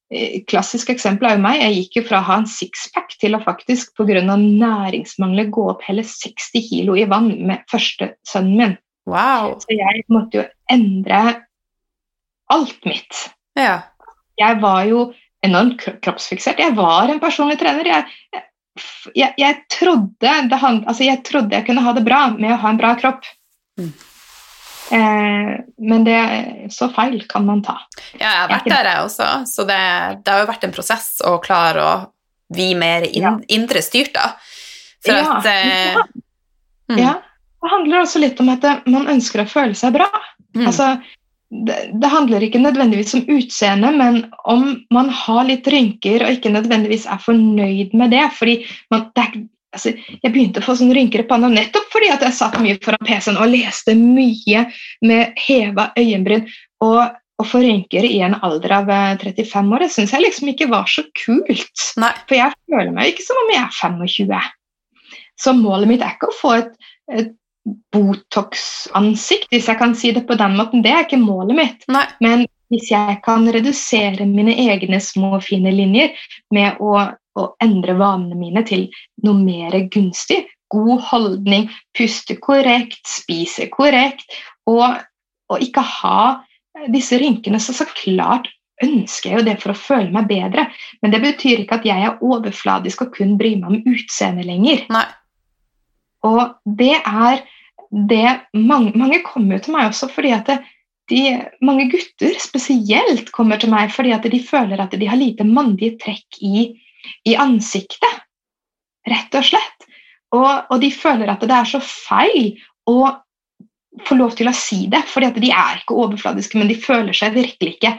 Eh, 0.08 0.40
klassisk 0.48 0.88
eksempel 0.88 1.28
er 1.28 1.36
jo 1.36 1.44
meg. 1.44 1.60
Jeg 1.60 1.76
gikk 1.76 1.98
jo 1.98 2.04
fra 2.08 2.22
å 2.22 2.26
ha 2.30 2.38
en 2.40 2.48
sixpack 2.48 3.12
til 3.20 3.36
å 3.36 3.42
faktisk 3.44 3.92
pga. 3.98 4.22
næringsmangel 4.24 5.50
gå 5.52 5.68
opp 5.74 5.82
hele 5.84 6.02
60 6.02 6.64
kilo 6.70 6.96
i 6.96 7.04
vann 7.04 7.28
med 7.46 7.64
første 7.70 8.14
sønnen 8.24 8.56
min. 8.56 8.76
Wow. 9.06 9.58
Så 9.60 9.76
jeg 9.76 10.04
måtte 10.08 10.40
jo 10.40 10.44
endre 10.70 11.42
alt 12.50 12.84
mitt. 12.86 13.28
Ja. 13.56 13.82
Jeg 14.38 14.60
var 14.62 14.84
jo 14.88 15.12
enormt 15.46 15.84
kroppsfiksert. 16.02 16.60
Jeg 16.60 16.74
var 16.76 17.10
en 17.10 17.20
personlig 17.22 17.58
trener. 17.60 17.86
Jeg, 17.86 18.44
jeg, 19.14 19.34
jeg, 19.38 19.62
trodde, 19.72 20.34
hand, 20.58 20.84
altså 20.86 21.06
jeg, 21.06 21.22
trodde 21.26 21.56
jeg 21.56 21.66
kunne 21.68 21.84
ha 21.84 21.94
det 21.96 22.04
bra 22.06 22.26
med 22.34 22.54
å 22.54 22.60
ha 22.62 22.72
en 22.72 22.80
bra 22.80 22.94
kropp. 22.98 23.26
Mm. 23.78 23.92
Eh, 24.90 25.52
men 25.90 26.04
det, 26.04 26.20
så 26.74 26.88
feil 26.94 27.20
kan 27.28 27.46
man 27.46 27.62
ta. 27.64 27.76
Ja, 28.16 28.24
jeg 28.24 28.38
har 28.40 28.52
vært 28.54 28.70
der, 28.72 28.90
jeg 28.92 29.08
også. 29.08 29.28
Så 29.50 29.66
det, 29.68 29.80
det, 30.24 30.32
har 30.32 30.44
jo 30.44 30.50
vært 30.50 30.68
en 30.68 30.74
prosess 30.74 31.10
å 31.26 31.36
klare 31.44 31.84
å 31.84 31.94
bli 32.54 32.72
mer 32.78 33.04
in, 33.08 33.26
ja. 33.26 33.34
indre 33.52 33.84
styrt, 33.84 34.14
da. 34.16 34.32
For 35.04 35.14
ja. 35.14 35.36
at 35.36 35.50
eh, 35.52 36.02
mm. 36.90 36.98
Ja. 36.98 37.18
Det 37.58 37.70
handler 37.72 38.04
også 38.04 38.20
litt 38.22 38.38
om 38.40 38.48
at 38.52 38.64
man 38.86 39.08
ønsker 39.10 39.42
å 39.42 39.50
føle 39.50 39.74
seg 39.76 39.96
bra. 39.96 40.06
Mm. 40.56 40.68
Altså, 40.70 40.92
det, 41.48 42.08
handler 42.12 42.44
ikke 42.44 42.60
nødvendigvis 42.60 43.14
om 43.16 43.28
utseende, 43.32 43.92
men 43.96 44.18
om 44.44 44.64
man 44.94 45.08
har 45.08 45.46
litt 45.48 45.68
rynker 45.68 46.24
og 46.24 46.34
ikke 46.36 46.52
nødvendigvis 46.52 47.06
er 47.08 47.22
fornøyd 47.24 47.94
med 47.96 48.12
det. 48.12 48.26
fordi 48.36 48.58
man, 48.92 49.06
det 49.16 49.24
er, 49.24 49.38
altså, 49.72 49.94
Jeg 50.22 50.32
begynte 50.32 50.60
å 50.60 50.66
få 50.66 50.76
sånn 50.76 50.92
rynker 50.92 51.24
i 51.24 51.28
panna 51.28 51.48
nettopp 51.52 51.88
fordi 51.92 52.10
at 52.12 52.24
jeg 52.26 52.36
satt 52.36 52.60
mye 52.60 52.76
foran 52.84 53.08
PC-en 53.08 53.40
og 53.40 53.48
leste 53.52 53.96
mye 53.96 54.66
med 55.00 55.40
heva 55.46 55.88
øyenbryn. 55.96 56.44
Og 56.84 57.00
å 57.38 57.46
få 57.46 57.62
rynker 57.62 58.04
i 58.04 58.18
en 58.26 58.34
alder 58.42 58.74
av 58.80 58.88
35 59.22 59.40
eh, 59.46 59.74
år 59.74 59.84
det 59.84 59.90
syns 59.94 60.12
jeg 60.12 60.24
liksom 60.24 60.52
ikke 60.52 60.70
var 60.72 60.88
så 60.90 61.04
kult. 61.24 61.84
Nei. 62.02 62.12
For 62.26 62.36
jeg 62.36 62.56
føler 62.66 62.94
meg 62.94 63.12
ikke 63.12 63.24
som 63.24 63.40
om 63.40 63.52
jeg 63.54 63.62
er 63.62 63.76
25. 63.78 64.48
Så 65.38 65.54
målet 65.54 65.88
mitt 65.88 66.02
er 66.02 66.16
ikke 66.16 66.32
å 66.32 66.34
få 66.34 66.56
et, 66.58 66.72
et 67.14 67.30
Botox-ansikt, 67.94 69.48
hvis 69.52 69.68
jeg 69.70 69.80
kan 69.80 69.94
si 69.98 70.12
det 70.16 70.26
på 70.28 70.36
den 70.38 70.56
måten. 70.58 70.84
Det 70.84 70.92
er 70.94 71.06
ikke 71.06 71.20
målet 71.20 71.58
mitt. 71.58 71.88
Nei. 71.92 72.06
Men 72.24 72.46
hvis 72.72 72.90
jeg 72.92 73.20
kan 73.24 73.48
redusere 73.52 74.26
mine 74.28 74.54
egne 74.68 75.00
små, 75.00 75.38
fine 75.44 75.72
linjer 75.72 76.12
med 76.54 76.80
å 76.84 77.08
å 77.38 77.48
endre 77.64 77.96
vanene 77.98 78.38
mine 78.38 78.64
til 78.66 78.86
noe 79.26 79.38
mer 79.40 79.76
gunstig. 79.92 80.44
God 80.72 81.00
holdning, 81.08 81.68
puste 81.96 82.36
korrekt, 82.44 83.00
spise 83.08 83.70
korrekt, 83.72 84.26
og, 84.68 84.98
og 85.48 85.64
ikke 85.64 85.84
ha 86.02 86.20
disse 86.92 87.16
rynkene. 87.20 87.60
Så, 87.62 87.72
så 87.76 87.88
klart 87.96 88.50
ønsker 88.84 89.30
jeg 89.30 89.40
jo 89.40 89.46
det 89.46 89.56
for 89.62 89.72
å 89.72 89.78
føle 89.78 90.12
meg 90.14 90.28
bedre, 90.30 90.68
men 91.02 91.14
det 91.14 91.22
betyr 91.24 91.64
ikke 91.64 91.80
at 91.80 91.88
jeg 91.88 92.04
er 92.04 92.20
overfladisk 92.22 93.06
og 93.06 93.14
kun 93.16 93.38
bryr 93.40 93.56
meg 93.62 93.72
om 93.72 93.94
utseendet 93.94 94.46
lenger. 94.46 94.84
Nei. 94.92 95.06
Og 96.28 96.52
det 96.78 96.96
er 96.98 97.42
det 97.90 98.40
mange, 98.56 98.92
mange 98.98 99.22
kommer 99.24 99.56
jo 99.56 99.66
til 99.66 99.74
meg 99.76 99.88
også 99.88 100.10
fordi 100.12 100.34
at 100.36 100.50
det, 100.50 100.58
de, 101.08 101.22
mange 101.64 101.86
gutter 101.88 102.34
spesielt 102.42 103.30
kommer 103.32 103.60
til 103.60 103.72
meg 103.72 103.92
fordi 103.94 104.12
at 104.12 104.26
de 104.28 104.42
føler 104.44 104.80
at 104.82 104.92
de 104.92 105.08
har 105.08 105.16
lite 105.20 105.46
mandige 105.48 105.96
trekk 106.02 106.42
i 106.44 106.68
i 107.24 107.36
ansiktet, 107.36 108.24
rett 109.08 109.38
og 109.38 109.46
slett. 109.46 109.86
Og, 110.34 110.50
og, 110.68 110.76
de 110.82 110.90
føler 110.92 111.30
at 111.32 111.44
det 111.44 111.54
er 111.54 111.68
så 111.68 111.80
feil 111.80 112.58
å 112.88 112.98
få 114.04 114.18
lov 114.18 114.36
til 114.38 114.50
å 114.50 114.56
si 114.56 114.84
det, 114.92 115.00
fordi 115.08 115.30
at 115.30 115.38
de 115.40 115.52
er 115.54 115.80
ikke 115.80 115.96
overfladiske, 115.96 116.58
men 116.60 116.68
de 116.70 116.76
føler 116.78 117.16
seg 117.16 117.36
virkelig 117.36 117.78
ikke 117.78 117.94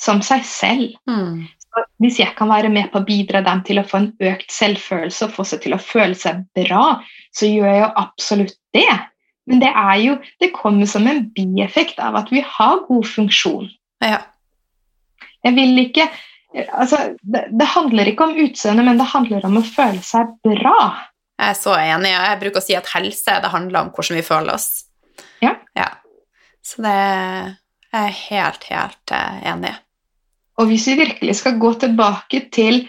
som 0.00 0.22
seg 0.24 0.46
selv. 0.48 0.94
Mm. 1.10 1.44
Hvis 2.02 2.20
jeg 2.22 2.34
kan 2.38 2.50
være 2.50 2.70
med 2.72 2.90
på 2.92 3.02
å 3.02 3.06
bidra 3.06 3.42
dem 3.44 3.60
til 3.66 3.80
å 3.80 3.86
få 3.86 4.00
en 4.00 4.10
økt 4.32 4.52
selvfølelse 4.54 5.28
og 5.28 5.36
få 5.36 5.46
seg 5.48 5.64
til 5.64 5.76
å 5.76 5.82
føle 5.82 6.16
seg 6.18 6.44
bra, 6.56 7.00
så 7.34 7.50
gjør 7.50 7.70
jeg 7.70 7.82
jo 7.82 7.90
absolutt 8.00 8.56
det. 8.76 8.88
Men 9.50 9.60
det 9.60 9.70
er 9.70 9.96
jo, 10.00 10.18
det 10.40 10.54
kommer 10.56 10.88
som 10.88 11.08
en 11.10 11.26
bieffekt 11.36 11.98
av 12.00 12.16
at 12.22 12.30
vi 12.32 12.40
har 12.44 12.84
god 12.88 13.08
funksjon. 13.08 13.68
Ja. 14.04 14.22
Jeg 15.44 15.56
vil 15.58 15.82
ikke 15.82 16.08
altså, 16.54 17.00
det, 17.20 17.46
det 17.52 17.66
handler 17.74 18.08
ikke 18.08 18.28
om 18.28 18.38
utseendet, 18.46 18.86
men 18.86 19.00
det 19.00 19.10
handler 19.12 19.44
om 19.46 19.58
å 19.60 19.66
føle 19.66 20.00
seg 20.04 20.32
bra. 20.44 20.78
Jeg 21.40 21.50
er 21.50 21.58
så 21.58 21.76
enig. 21.76 22.14
og 22.14 22.26
Jeg 22.28 22.40
bruker 22.42 22.62
å 22.62 22.64
si 22.64 22.76
at 22.78 22.90
helse 22.94 23.38
det 23.42 23.52
handler 23.52 23.84
om 23.84 23.92
hvordan 23.94 24.18
vi 24.20 24.26
føler 24.26 24.54
oss. 24.54 24.68
Ja. 25.42 25.56
Ja. 25.76 25.90
Så 26.64 26.84
det 26.84 26.94
er 26.94 27.56
jeg 27.94 28.18
helt, 28.22 28.68
helt 28.70 29.14
eh, 29.14 29.40
enig 29.52 29.72
i. 29.74 29.78
Og 30.62 30.70
hvis 30.70 30.86
vi 30.86 31.00
virkelig 31.00 31.40
skal 31.40 31.58
gå 31.58 31.72
tilbake 31.82 32.44
til, 32.54 32.84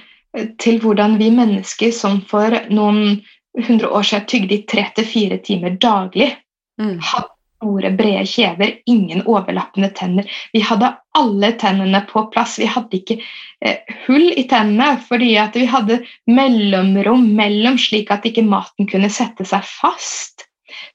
til 0.62 0.78
hvordan 0.84 1.18
vi 1.18 1.32
mennesker 1.34 1.89
som 1.95 2.20
for 2.30 2.53
noen 2.70 3.24
hundre 3.66 3.89
år 3.89 4.06
siden 4.06 4.28
tygde 4.30 4.53
i 4.53 4.66
tre 4.70 4.84
til 4.93 5.08
fire 5.10 5.39
timer 5.41 5.78
daglig, 5.82 6.30
Mm. 6.82 6.99
hadde 6.99 7.36
store, 7.65 7.91
brede 7.91 8.26
kjever, 8.26 8.73
ingen 8.86 9.23
overlappende 9.26 9.89
tenner. 9.89 10.32
Vi 10.53 10.59
hadde 10.59 10.93
alle 11.17 11.51
tennene 11.51 12.01
på 12.09 12.26
plass. 12.34 12.59
Vi 12.59 12.65
hadde 12.69 12.97
ikke 12.99 13.19
eh, 13.65 13.78
hull 14.05 14.34
i 14.36 14.43
tennene 14.49 14.97
fordi 15.07 15.34
vi 15.53 15.65
hadde 15.65 16.01
mellomrom 16.28 17.28
mellom, 17.36 17.78
slik 17.78 18.11
at 18.11 18.26
ikke 18.26 18.45
maten 18.45 18.89
kunne 18.91 19.09
sette 19.09 19.45
seg 19.47 19.63
fast. 19.65 20.47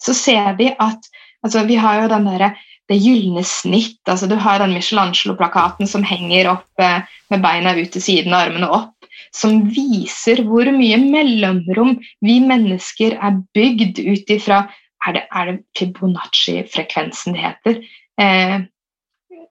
Så 0.02 0.14
ser 0.14 0.54
vi 0.58 0.70
at 0.78 1.10
altså, 1.42 1.64
Vi 1.64 1.76
har 1.76 2.02
jo 2.02 2.08
den 2.12 2.28
derre 2.28 2.54
det 2.90 2.98
gylne 2.98 3.44
snitt. 3.46 4.02
altså 4.08 4.26
Du 4.26 4.34
har 4.34 4.58
den 4.58 4.74
Michelangelo-plakaten 4.74 5.86
som 5.86 6.02
henger 6.02 6.50
opp 6.56 6.82
eh, 6.82 7.02
med 7.30 7.42
beina 7.42 7.74
ut 7.78 7.92
til 7.94 8.02
siden 8.02 8.34
og 8.34 8.40
armene 8.40 8.70
opp, 8.70 8.96
som 9.34 9.62
viser 9.70 10.42
hvor 10.42 10.66
mye 10.74 10.98
mellomrom 10.98 11.96
vi 12.26 12.40
mennesker 12.42 13.14
er 13.14 13.38
bygd 13.54 14.02
ut 14.02 14.34
ifra 14.34 14.64
Er 15.06 15.16
det, 15.16 15.24
er 15.32 15.48
det 15.48 15.56
Fibonacci-frekvensen 15.78 17.36
det 17.36 17.44
heter? 17.44 17.80
Eh, 18.20 18.60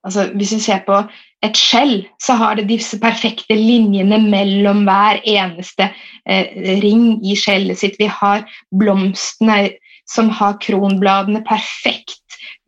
altså 0.04 0.30
Hvis 0.36 0.54
vi 0.54 0.60
ser 0.64 0.84
på 0.86 1.02
et 1.44 1.58
skjell, 1.58 2.08
så 2.22 2.36
har 2.40 2.60
det 2.60 2.68
disse 2.70 3.00
perfekte 3.00 3.56
linjene 3.56 4.20
mellom 4.30 4.84
hver 4.88 5.22
eneste 5.24 5.90
eh, 6.28 6.52
ring 6.84 7.20
i 7.26 7.36
skjellet 7.40 7.80
sitt. 7.80 7.96
Vi 8.00 8.10
har 8.12 8.44
blomstene 8.76 9.62
som 10.10 10.30
har 10.34 10.58
kronbladene 10.62 11.42
perfekt 11.48 12.20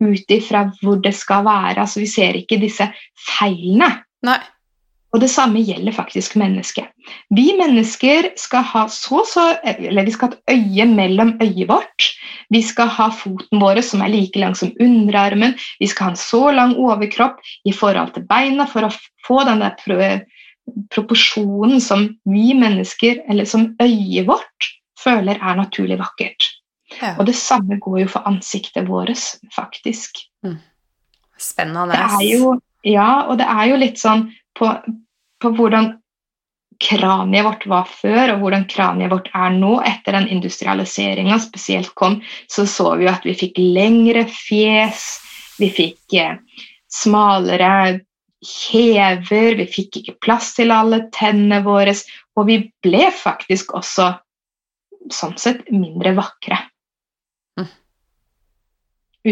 ut 0.02 0.32
ifra 0.32 0.66
hvor 0.80 1.00
det 1.02 1.14
skal 1.18 1.44
være. 1.46 1.82
Altså, 1.82 2.00
vi 2.02 2.10
ser 2.10 2.38
ikke 2.38 2.60
disse 2.62 2.88
feilene. 3.28 3.92
Nei. 4.26 4.40
Og 5.12 5.20
det 5.20 5.28
samme 5.28 5.60
gjelder 5.60 5.92
faktisk 5.92 6.38
mennesket. 6.40 6.88
Vi 7.36 7.50
mennesker 7.58 8.30
skal 8.40 8.64
ha 8.64 8.86
så, 8.88 9.20
så, 9.28 9.44
eller 9.62 10.06
vi 10.08 10.14
skal 10.14 10.32
ha 10.32 10.38
et 10.38 10.54
øye 10.56 10.86
mellom 10.88 11.34
øyet 11.42 11.68
vårt. 11.68 12.06
Vi 12.52 12.62
skal 12.64 12.88
ha 12.88 13.10
foten 13.12 13.60
vår 13.60 13.82
som 13.84 14.00
er 14.04 14.12
like 14.12 14.40
lang 14.40 14.56
som 14.56 14.72
underarmen. 14.80 15.52
Vi 15.80 15.90
skal 15.92 16.08
ha 16.08 16.14
en 16.14 16.20
så 16.20 16.42
lang 16.56 16.72
overkropp 16.80 17.44
i 17.68 17.74
forhold 17.76 18.14
til 18.16 18.24
beina 18.28 18.64
for 18.70 18.88
å 18.88 18.94
få 19.26 19.42
den 19.48 19.60
der 19.64 19.76
pro 19.82 20.00
proporsjonen 20.94 21.80
som 21.82 22.04
vi 22.30 22.52
mennesker, 22.54 23.22
eller 23.28 23.48
som 23.50 23.72
øyet 23.82 24.28
vårt, 24.28 24.68
føler 25.00 25.40
er 25.40 25.56
naturlig 25.58 25.98
vakkert. 25.98 26.46
Ja. 27.00 27.16
Og 27.18 27.26
det 27.26 27.34
samme 27.34 27.80
går 27.82 28.04
jo 28.04 28.10
for 28.14 28.28
ansiktet 28.28 28.86
vårt, 28.88 29.18
faktisk. 29.54 30.22
Spennende. 31.40 31.96
Det 31.96 32.04
er 32.04 32.38
jo, 32.38 32.54
ja, 32.86 33.26
og 33.26 33.40
det 33.40 33.48
er 33.50 33.72
jo 33.72 33.80
litt 33.82 33.98
sånn 33.98 34.28
på, 34.62 34.70
på 35.42 35.52
hvordan 35.58 35.92
kraniet 36.82 37.44
vårt 37.46 37.66
var 37.70 37.88
før, 37.90 38.34
og 38.34 38.42
hvordan 38.42 38.64
kraniet 38.70 39.12
vårt 39.12 39.28
er 39.34 39.54
nå. 39.54 39.74
Etter 39.86 40.16
den 40.16 40.28
industrialiseringa 40.36 41.38
spesielt 41.42 41.94
kom, 41.98 42.20
så 42.50 42.66
så 42.66 42.94
vi 42.96 43.06
jo 43.06 43.12
at 43.12 43.26
vi 43.26 43.36
fikk 43.38 43.60
lengre 43.60 44.24
fjes, 44.30 45.04
vi 45.60 45.70
fikk 45.72 46.18
eh, 46.18 46.40
smalere 46.92 48.02
hever, 48.42 49.56
vi 49.60 49.68
fikk 49.70 50.00
ikke 50.00 50.18
plass 50.26 50.52
til 50.56 50.74
alle 50.74 51.04
tennene 51.14 51.62
våre, 51.66 51.94
og 52.36 52.48
vi 52.48 52.58
ble 52.82 53.06
faktisk 53.14 53.74
også 53.78 54.10
sånn 55.12 55.38
sett 55.38 55.68
mindre 55.70 56.14
vakre. 56.18 56.58
Mm. 57.58 57.70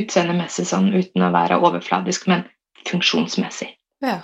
Utseendemessig 0.02 0.66
sånn, 0.70 0.92
uten 0.94 1.26
å 1.26 1.32
være 1.34 1.58
overfladisk, 1.62 2.28
men 2.30 2.46
funksjonsmessig. 2.86 3.72
Ja. 4.04 4.20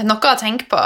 Noe 0.00 0.32
å 0.32 0.38
tenke 0.40 0.68
på. 0.70 0.82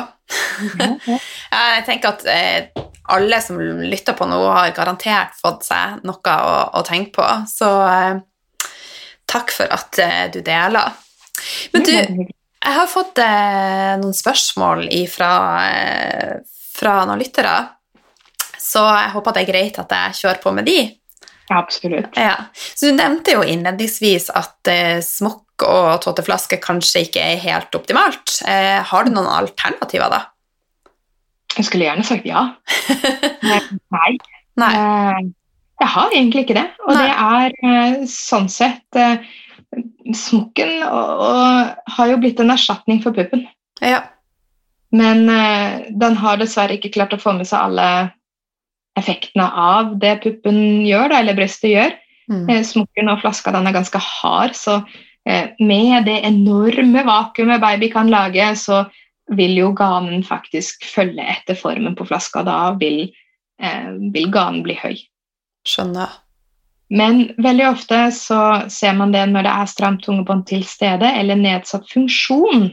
Jeg 1.56 1.84
tenker 1.86 2.14
at 2.14 2.24
eh, 2.30 2.86
alle 3.14 3.38
som 3.42 3.60
lytter 3.60 4.16
på 4.18 4.26
nå, 4.26 4.40
har 4.50 4.72
garantert 4.74 5.36
fått 5.38 5.68
seg 5.68 6.00
noe 6.06 6.38
å, 6.42 6.56
å 6.80 6.82
tenke 6.86 7.14
på. 7.20 7.28
Så 7.50 7.68
eh, 7.86 8.18
takk 9.30 9.54
for 9.54 9.70
at 9.74 10.00
eh, 10.02 10.24
du 10.34 10.40
deler. 10.46 10.96
Men 11.74 11.86
du, 11.86 11.92
jeg 12.66 12.74
har 12.74 12.90
fått 12.90 13.20
eh, 13.22 13.94
noen 14.00 14.16
spørsmål 14.16 14.88
ifra, 14.96 15.32
eh, 15.70 16.36
fra 16.74 16.98
noen 17.06 17.22
lyttere, 17.22 17.56
så 18.58 18.82
jeg 18.88 19.12
håper 19.14 19.36
det 19.36 19.44
er 19.44 19.52
greit 19.52 19.78
at 19.78 19.92
jeg 19.94 20.20
kjører 20.22 20.40
på 20.42 20.54
med 20.56 20.66
de. 20.66 20.80
Absolutt. 21.54 22.16
Ja. 22.18 22.48
Så 22.74 22.90
du 22.90 22.96
nevnte 22.96 23.36
jo 23.36 23.42
innledningsvis 23.46 24.30
at 24.34 24.70
eh, 24.70 24.98
smokk 25.04 25.62
og 25.66 26.02
tåteflaske 26.04 26.58
kanskje 26.60 27.04
ikke 27.06 27.22
er 27.22 27.38
helt 27.40 27.76
optimalt. 27.78 28.40
Eh, 28.48 28.82
har 28.84 29.06
du 29.06 29.12
noen 29.14 29.30
alternativer, 29.30 30.10
da? 30.12 30.24
Jeg 31.56 31.68
skulle 31.68 31.86
gjerne 31.86 32.04
sagt 32.04 32.26
ja. 32.28 32.42
Nei. 33.94 34.10
Nei. 34.60 34.72
Eh, 34.74 35.20
Jeg 35.80 35.92
har 35.92 36.12
egentlig 36.12 36.42
ikke 36.46 36.58
det. 36.58 36.66
Og 36.84 36.92
Nei. 36.96 37.04
det 37.04 37.14
er 37.14 37.56
eh, 37.70 38.04
sånn 38.10 38.50
sett 38.52 39.00
eh, 39.00 39.22
Smokken 40.16 40.82
og, 40.86 41.22
og 41.26 41.94
har 41.96 42.10
jo 42.12 42.18
blitt 42.22 42.38
en 42.40 42.52
erstatning 42.54 43.00
for 43.02 43.16
puppen. 43.16 43.42
Ja. 43.82 44.04
Men 44.94 45.26
eh, 45.28 45.88
den 45.90 46.14
har 46.20 46.38
dessverre 46.40 46.76
ikke 46.78 46.92
klart 46.94 47.16
å 47.16 47.20
få 47.20 47.34
med 47.36 47.48
seg 47.48 47.58
alle 47.60 47.88
effektene 48.96 49.46
av 49.50 49.96
det 50.00 50.18
puppen 50.24 50.58
gjør, 50.86 51.10
da, 51.12 51.20
eller 51.20 51.36
brystet 51.38 51.72
gjør. 51.72 51.96
Mm. 52.32 52.46
Eh, 52.50 52.62
Smokken 52.66 53.10
og 53.12 53.20
flaska 53.22 53.52
den 53.54 53.68
er 53.68 53.76
ganske 53.76 54.00
hard, 54.02 54.56
så 54.58 54.80
eh, 55.28 55.52
med 55.60 56.08
det 56.08 56.20
enorme 56.26 57.04
vakuumet 57.06 57.62
baby 57.62 57.90
kan 57.92 58.10
lage, 58.12 58.48
så 58.58 58.84
vil 59.36 59.56
jo 59.58 59.72
ganen 59.74 60.22
faktisk 60.26 60.86
følge 60.86 61.24
etter 61.26 61.58
formen 61.58 61.96
på 61.98 62.06
flaska. 62.06 62.44
Da 62.46 62.76
vil, 62.78 63.08
eh, 63.62 63.90
vil 64.14 64.30
ganen 64.34 64.62
bli 64.66 64.78
høy. 64.78 64.94
Skjønner. 65.66 66.22
Men 66.94 67.32
veldig 67.42 67.64
ofte 67.66 67.98
så 68.14 68.40
ser 68.70 68.94
man 68.94 69.10
det 69.10 69.24
når 69.32 69.48
det 69.48 69.54
er 69.58 69.70
stramt 69.70 70.04
tungebånd 70.06 70.44
til 70.46 70.62
stede 70.66 71.08
eller 71.18 71.38
nedsatt 71.38 71.88
funksjon. 71.90 72.68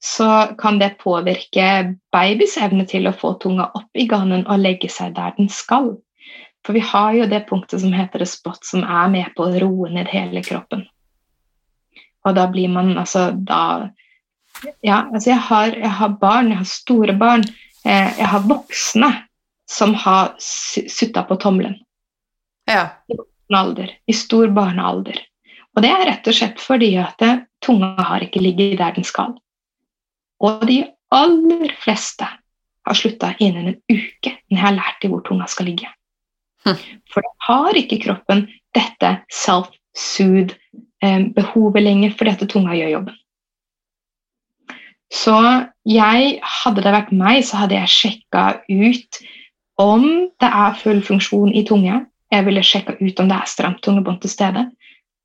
Så 0.00 0.54
kan 0.58 0.78
det 0.78 0.98
påvirke 1.02 1.94
babys 2.14 2.56
evne 2.62 2.84
til 2.86 3.08
å 3.10 3.14
få 3.18 3.32
tunga 3.42 3.70
opp 3.74 3.98
i 3.98 4.06
ganen 4.06 4.44
og 4.46 4.60
legge 4.62 4.90
seg 4.92 5.16
der 5.16 5.32
den 5.36 5.48
skal. 5.50 5.96
For 6.66 6.76
vi 6.76 6.82
har 6.84 7.14
jo 7.16 7.26
det 7.30 7.46
punktet 7.48 7.80
som 7.82 7.94
heter 7.96 8.22
det 8.22 8.28
spot, 8.30 8.62
som 8.66 8.84
er 8.84 9.08
med 9.10 9.32
på 9.34 9.46
å 9.48 9.58
roe 9.62 9.90
ned 9.90 10.10
hele 10.12 10.42
kroppen. 10.46 10.84
Og 12.26 12.34
da 12.36 12.46
blir 12.50 12.68
man 12.70 12.94
altså 12.98 13.30
da 13.32 13.90
Ja, 14.82 15.04
altså 15.14 15.30
jeg 15.30 15.38
har, 15.38 15.74
jeg 15.76 15.90
har 16.00 16.14
barn, 16.18 16.48
jeg 16.50 16.58
har 16.58 16.66
store 16.66 17.14
barn. 17.14 17.44
Eh, 17.86 18.08
jeg 18.18 18.26
har 18.26 18.40
voksne 18.42 19.10
som 19.70 19.92
har 19.94 20.32
su- 20.42 20.88
sutta 20.90 21.22
på 21.28 21.36
tommelen 21.38 21.76
Ja. 22.66 22.88
alder, 23.54 23.92
i 24.08 24.12
stor 24.12 24.48
barnealder. 24.48 25.20
Og 25.76 25.82
det 25.82 25.90
er 25.90 26.04
rett 26.08 26.26
og 26.26 26.34
slett 26.34 26.58
fordi 26.60 26.96
at 26.98 27.22
eh, 27.22 27.38
tunga 27.64 27.94
har 28.02 28.20
ikke 28.20 28.42
ligget 28.42 28.78
der 28.78 28.92
den 28.96 29.04
skal. 29.04 29.36
Og 30.44 30.66
de 30.68 30.82
aller 31.14 31.72
fleste 31.82 32.26
har 32.88 32.96
slutta 32.96 33.34
innen 33.42 33.66
en 33.72 33.80
uke 33.90 34.30
når 34.48 34.56
jeg 34.56 34.64
har 34.64 34.76
lært 34.76 35.02
dem 35.02 35.10
hvor 35.12 35.22
tunga 35.26 35.46
skal 35.50 35.66
ligge. 35.70 35.88
Hm. 36.66 36.78
For 37.12 37.20
da 37.24 37.30
har 37.48 37.72
ikke 37.78 38.02
kroppen 38.04 38.40
dette 38.76 39.10
self-soothe-behovet 39.34 41.82
lenger 41.82 42.10
fordi 42.18 42.30
at 42.34 42.50
tunga 42.50 42.72
gjør 42.76 42.94
jobben. 42.98 43.16
Så 45.08 45.36
jeg, 45.88 46.40
hadde 46.44 46.82
det 46.84 46.92
vært 46.92 47.12
meg, 47.16 47.40
så 47.46 47.56
hadde 47.62 47.78
jeg 47.78 47.94
sjekka 47.94 48.42
ut 48.68 49.12
om 49.80 50.04
det 50.42 50.50
er 50.50 50.80
full 50.82 51.00
funksjon 51.04 51.52
i 51.56 51.64
tunge. 51.68 52.06
Jeg 52.28 52.44
ville 52.44 52.62
sjekka 52.66 52.92
ut 53.00 53.20
om 53.22 53.28
det 53.30 53.38
er 53.38 53.46
stramt 53.48 53.80
tungebånd 53.84 54.20
til 54.20 54.30
stede, 54.32 54.62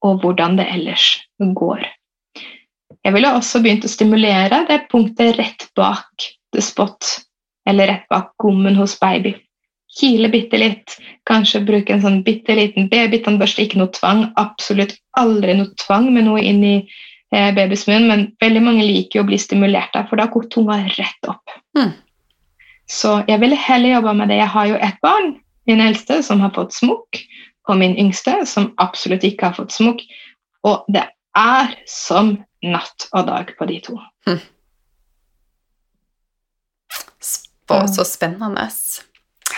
og 0.03 0.19
hvordan 0.23 0.57
det 0.59 0.67
ellers 0.71 1.05
går. 1.39 1.81
Jeg 3.03 3.15
ville 3.15 3.31
også 3.35 3.59
begynt 3.63 3.85
å 3.85 3.91
stimulere 3.91 4.63
det 4.69 4.85
punktet 4.91 5.35
rett 5.39 5.67
bak 5.75 6.27
the 6.55 6.61
spot, 6.63 7.17
eller 7.67 7.89
rett 7.91 8.05
bak 8.11 8.31
gommen 8.39 8.77
hos 8.79 8.95
baby. 9.01 9.35
Kile 9.93 10.29
bitte 10.33 10.57
litt, 10.57 10.95
kanskje 11.29 11.61
bruke 11.67 11.93
en 11.93 12.01
sånn 12.01 12.21
bitte 12.25 12.55
liten 12.57 12.87
babytannbørste. 12.89 13.67
Ikke 13.67 13.81
noe 13.81 13.91
tvang, 13.93 14.23
absolutt 14.41 14.95
aldri 15.19 15.57
noe 15.59 15.69
tvang 15.83 16.09
med 16.15 16.25
noe 16.29 16.41
inn 16.41 16.63
i 16.65 16.77
eh, 16.79 17.51
babys 17.53 17.85
munn, 17.89 18.07
men 18.09 18.25
veldig 18.41 18.63
mange 18.63 18.87
liker 18.87 19.19
jo 19.19 19.25
å 19.25 19.29
bli 19.29 19.37
stimulert 19.41 19.93
der, 19.93 20.07
for 20.09 20.21
da 20.21 20.29
går 20.31 20.47
tunga 20.53 20.79
rett 20.95 21.29
opp. 21.29 21.53
Mm. 21.77 21.91
Så 22.89 23.19
jeg 23.29 23.39
ville 23.43 23.59
heller 23.59 23.97
jobba 23.97 24.15
med 24.17 24.31
det. 24.31 24.39
Jeg 24.41 24.53
har 24.55 24.71
jo 24.71 24.79
ett 24.87 24.97
barn, 25.05 25.35
min 25.69 25.83
eldste, 25.83 26.23
som 26.25 26.41
har 26.43 26.55
fått 26.55 26.73
smokk, 26.75 27.19
og 27.69 27.77
min 27.79 27.93
yngste, 27.99 28.41
som 28.49 28.71
absolutt 28.81 29.23
ikke 29.27 29.51
har 29.51 29.59
fått 29.59 29.75
smokk. 29.75 30.01
Og 30.67 30.87
det 30.91 31.05
er 31.37 31.77
som 31.89 32.35
natt 32.63 33.07
og 33.11 33.27
dag 33.27 33.51
på 33.59 33.67
de 33.69 33.79
to. 33.83 33.97
Spå, 37.23 37.87
så 37.87 38.03
spennende. 38.05 38.67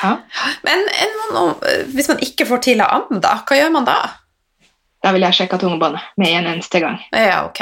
Ja. 0.03 0.17
Men 0.63 0.79
en, 1.01 1.15
man- 1.33 1.55
hvis 1.95 2.07
man 2.11 2.19
ikke 2.21 2.45
får 2.49 2.61
til 2.67 2.83
å 2.83 2.89
amme, 2.99 3.19
da, 3.23 3.37
hva 3.47 3.57
gjør 3.57 3.71
man 3.73 3.87
da? 3.87 3.97
Da 5.05 5.11
vil 5.15 5.25
jeg 5.25 5.37
sjekke 5.39 5.59
tungebåndet 5.61 6.01
med 6.17 6.33
en 6.39 6.47
eneste 6.55 6.81
gang. 6.83 6.99
Ja, 7.13 7.43
ok. 7.47 7.61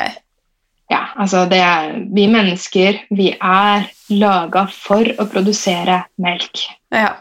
Ja, 0.91 1.05
altså 1.17 1.45
det 1.49 1.59
er, 1.63 1.93
Vi 2.13 2.25
mennesker 2.29 2.99
vi 3.15 3.31
er 3.39 3.85
laga 4.11 4.65
for 4.71 5.07
å 5.19 5.25
produsere 5.31 6.03
melk. 6.21 6.65
Ja. 6.93 7.15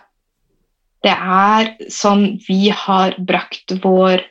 Det 1.03 1.15
er 1.15 1.73
sånn 1.91 2.39
vi 2.47 2.69
har 2.71 3.15
brakt 3.19 3.73
vår 3.83 4.23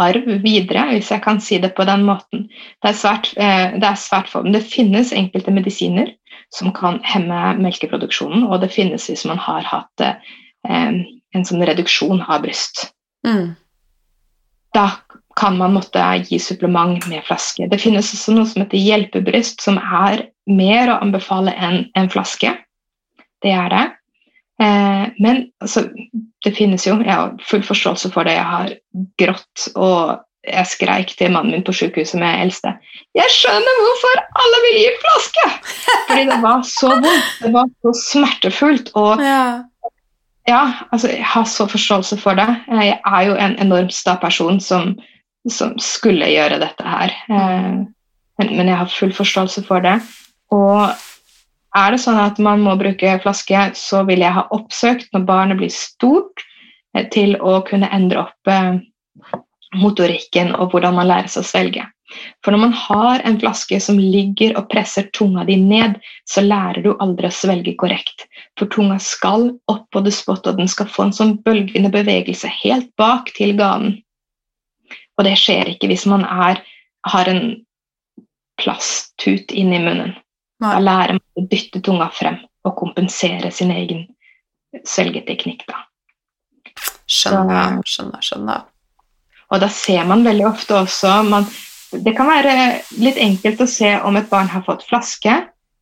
arv 0.00 0.26
videre, 0.42 0.86
hvis 0.90 1.10
jeg 1.12 1.22
kan 1.24 1.40
si 1.42 1.58
det 1.62 1.74
på 1.76 1.86
den 1.86 2.04
måten. 2.06 2.48
Det 2.82 2.90
er 2.90 2.98
svært, 2.98 3.32
eh, 3.36 3.76
det 3.78 3.88
er 3.88 4.00
svært 4.00 4.30
få, 4.30 4.42
men 4.42 4.56
det 4.56 4.64
finnes 4.66 5.12
enkelte 5.14 5.54
medisiner 5.54 6.12
som 6.54 6.72
kan 6.74 7.00
hemme 7.06 7.54
melkeproduksjonen, 7.62 8.46
og 8.48 8.60
det 8.62 8.72
finnes 8.74 9.08
hvis 9.08 9.24
man 9.28 9.38
har 9.38 9.66
hatt 9.66 10.04
eh, 10.04 10.16
en 10.64 11.46
sånn 11.46 11.64
reduksjon 11.66 12.22
av 12.26 12.44
bryst. 12.44 12.88
Mm. 13.26 13.54
Da 14.74 14.88
kan 15.38 15.58
man 15.58 15.74
måtte 15.74 16.02
gi 16.28 16.38
supplement 16.38 17.06
med 17.10 17.24
flaske. 17.26 17.66
Det 17.70 17.80
finnes 17.82 18.12
også 18.14 18.34
noe 18.34 18.46
som 18.46 18.62
heter 18.62 18.78
hjelpebryst, 18.78 19.62
som 19.62 19.78
er 19.78 20.28
mer 20.46 20.92
å 20.92 21.00
anbefale 21.02 21.54
enn 21.58 21.84
en 21.98 22.10
flaske. 22.10 22.52
Det 23.42 23.52
er 23.52 23.70
det. 23.72 23.84
Eh, 24.62 25.06
men 25.18 25.40
altså, 25.60 25.88
det 26.44 26.52
finnes 26.56 26.84
jo 26.86 26.94
Jeg 27.02 27.10
har 27.10 27.32
full 27.48 27.62
forståelse 27.66 28.10
for 28.14 28.22
det. 28.28 28.36
Jeg 28.36 28.44
har 28.46 28.74
grått, 29.18 29.68
og 29.74 30.20
jeg 30.44 30.66
skreik 30.68 31.14
til 31.18 31.32
mannen 31.32 31.54
min 31.56 31.64
på 31.64 31.72
sykehuset 31.72 32.20
med 32.20 32.42
eldste. 32.44 32.74
Jeg 33.16 33.32
skjønner 33.32 33.78
hvorfor 33.80 34.20
alle 34.42 34.58
vil 34.66 34.76
gi 34.82 34.90
flaske! 35.00 35.46
Fordi 36.08 36.26
det 36.30 36.40
var 36.42 36.62
så 36.68 36.90
vondt. 36.92 37.30
Det 37.42 37.52
var 37.54 37.70
så 37.82 37.94
smertefullt. 38.02 38.90
Og 38.94 39.22
Ja. 39.30 39.62
ja, 40.48 40.62
altså, 40.92 41.08
jeg 41.08 41.24
har 41.24 41.44
så 41.48 41.66
forståelse 41.66 42.18
for 42.20 42.36
det. 42.36 42.48
Jeg 42.68 42.98
er 43.06 43.22
jo 43.30 43.34
en 43.40 43.56
enormt 43.64 43.94
sta 43.96 44.14
person 44.20 44.60
som, 44.60 44.94
som 45.48 45.72
skulle 45.80 46.28
gjøre 46.28 46.60
dette 46.60 46.84
her. 46.84 47.14
Eh, 47.30 47.84
Men, 48.38 48.48
men 48.56 48.66
jeg 48.66 48.76
har 48.76 48.88
full 48.90 49.12
forståelse 49.14 49.62
for 49.64 49.78
det. 49.78 50.00
Og 50.50 50.88
er 51.74 51.94
det 51.94 52.02
sånn 52.04 52.20
at 52.20 52.38
man 52.42 52.62
må 52.64 52.76
bruke 52.80 53.16
flaske, 53.22 53.70
så 53.78 54.04
vil 54.08 54.22
jeg 54.24 54.36
ha 54.36 54.46
oppsøkt 54.54 55.10
når 55.14 55.26
barnet 55.28 55.60
blir 55.60 55.72
stort, 55.74 56.44
eh, 56.96 57.08
til 57.14 57.36
å 57.40 57.60
kunne 57.66 57.90
endre 57.94 58.26
opp 58.28 58.50
eh, 58.50 58.78
motorikken 59.74 60.54
og 60.54 60.74
hvordan 60.74 60.96
man 60.98 61.10
lærer 61.10 61.32
seg 61.32 61.42
å 61.42 61.50
svelge. 61.50 61.88
For 62.44 62.54
når 62.54 62.60
man 62.62 62.74
har 62.78 63.22
en 63.26 63.38
flaske 63.40 63.80
som 63.82 63.98
ligger 63.98 64.54
og 64.58 64.68
presser 64.70 65.08
tunga 65.16 65.42
di 65.48 65.56
ned, 65.58 65.96
så 66.30 66.44
lærer 66.44 66.84
du 66.84 66.92
aldri 67.02 67.26
å 67.26 67.34
svelge 67.34 67.74
korrekt. 67.80 68.26
For 68.58 68.70
tunga 68.70 69.00
skal 69.02 69.48
opp 69.72 69.86
på 69.90 70.04
the 70.04 70.12
spot, 70.14 70.46
og 70.46 70.60
den 70.60 70.70
skal 70.70 70.90
få 70.90 71.08
en 71.08 71.16
sånn 71.16 71.36
bølgende 71.46 71.90
bevegelse 71.94 72.50
helt 72.60 72.90
bak 73.00 73.32
til 73.38 73.56
ganen. 73.58 73.98
Og 75.18 75.26
det 75.26 75.36
skjer 75.40 75.72
ikke 75.72 75.90
hvis 75.90 76.06
man 76.10 76.26
er, 76.26 76.60
har 77.08 77.30
en 77.30 77.56
plasttut 78.60 79.50
inni 79.54 79.80
munnen. 79.82 80.14
Da 80.64 80.78
lærer 80.80 81.18
man 81.18 81.42
å 81.42 81.48
dytte 81.50 81.82
tunga 81.84 82.08
frem 82.14 82.38
og 82.64 82.76
kompensere 82.78 83.50
sin 83.52 83.72
egen 83.74 84.06
svelgeteknikk. 84.88 85.66
Da. 85.68 85.82
Skjønner, 87.04 87.82
skjønner, 87.84 88.24
skjønner. 88.24 88.62
Og 89.52 89.60
da 89.60 89.68
ser 89.70 90.06
man 90.08 90.24
veldig 90.24 90.46
ofte 90.48 90.78
også 90.80 91.18
man, 91.28 91.44
Det 91.92 92.14
kan 92.16 92.26
være 92.26 92.54
litt 92.98 93.20
enkelt 93.22 93.60
å 93.60 93.68
se 93.70 93.92
om 94.02 94.16
et 94.18 94.30
barn 94.30 94.48
har 94.50 94.64
fått 94.66 94.82
flaske 94.88 95.34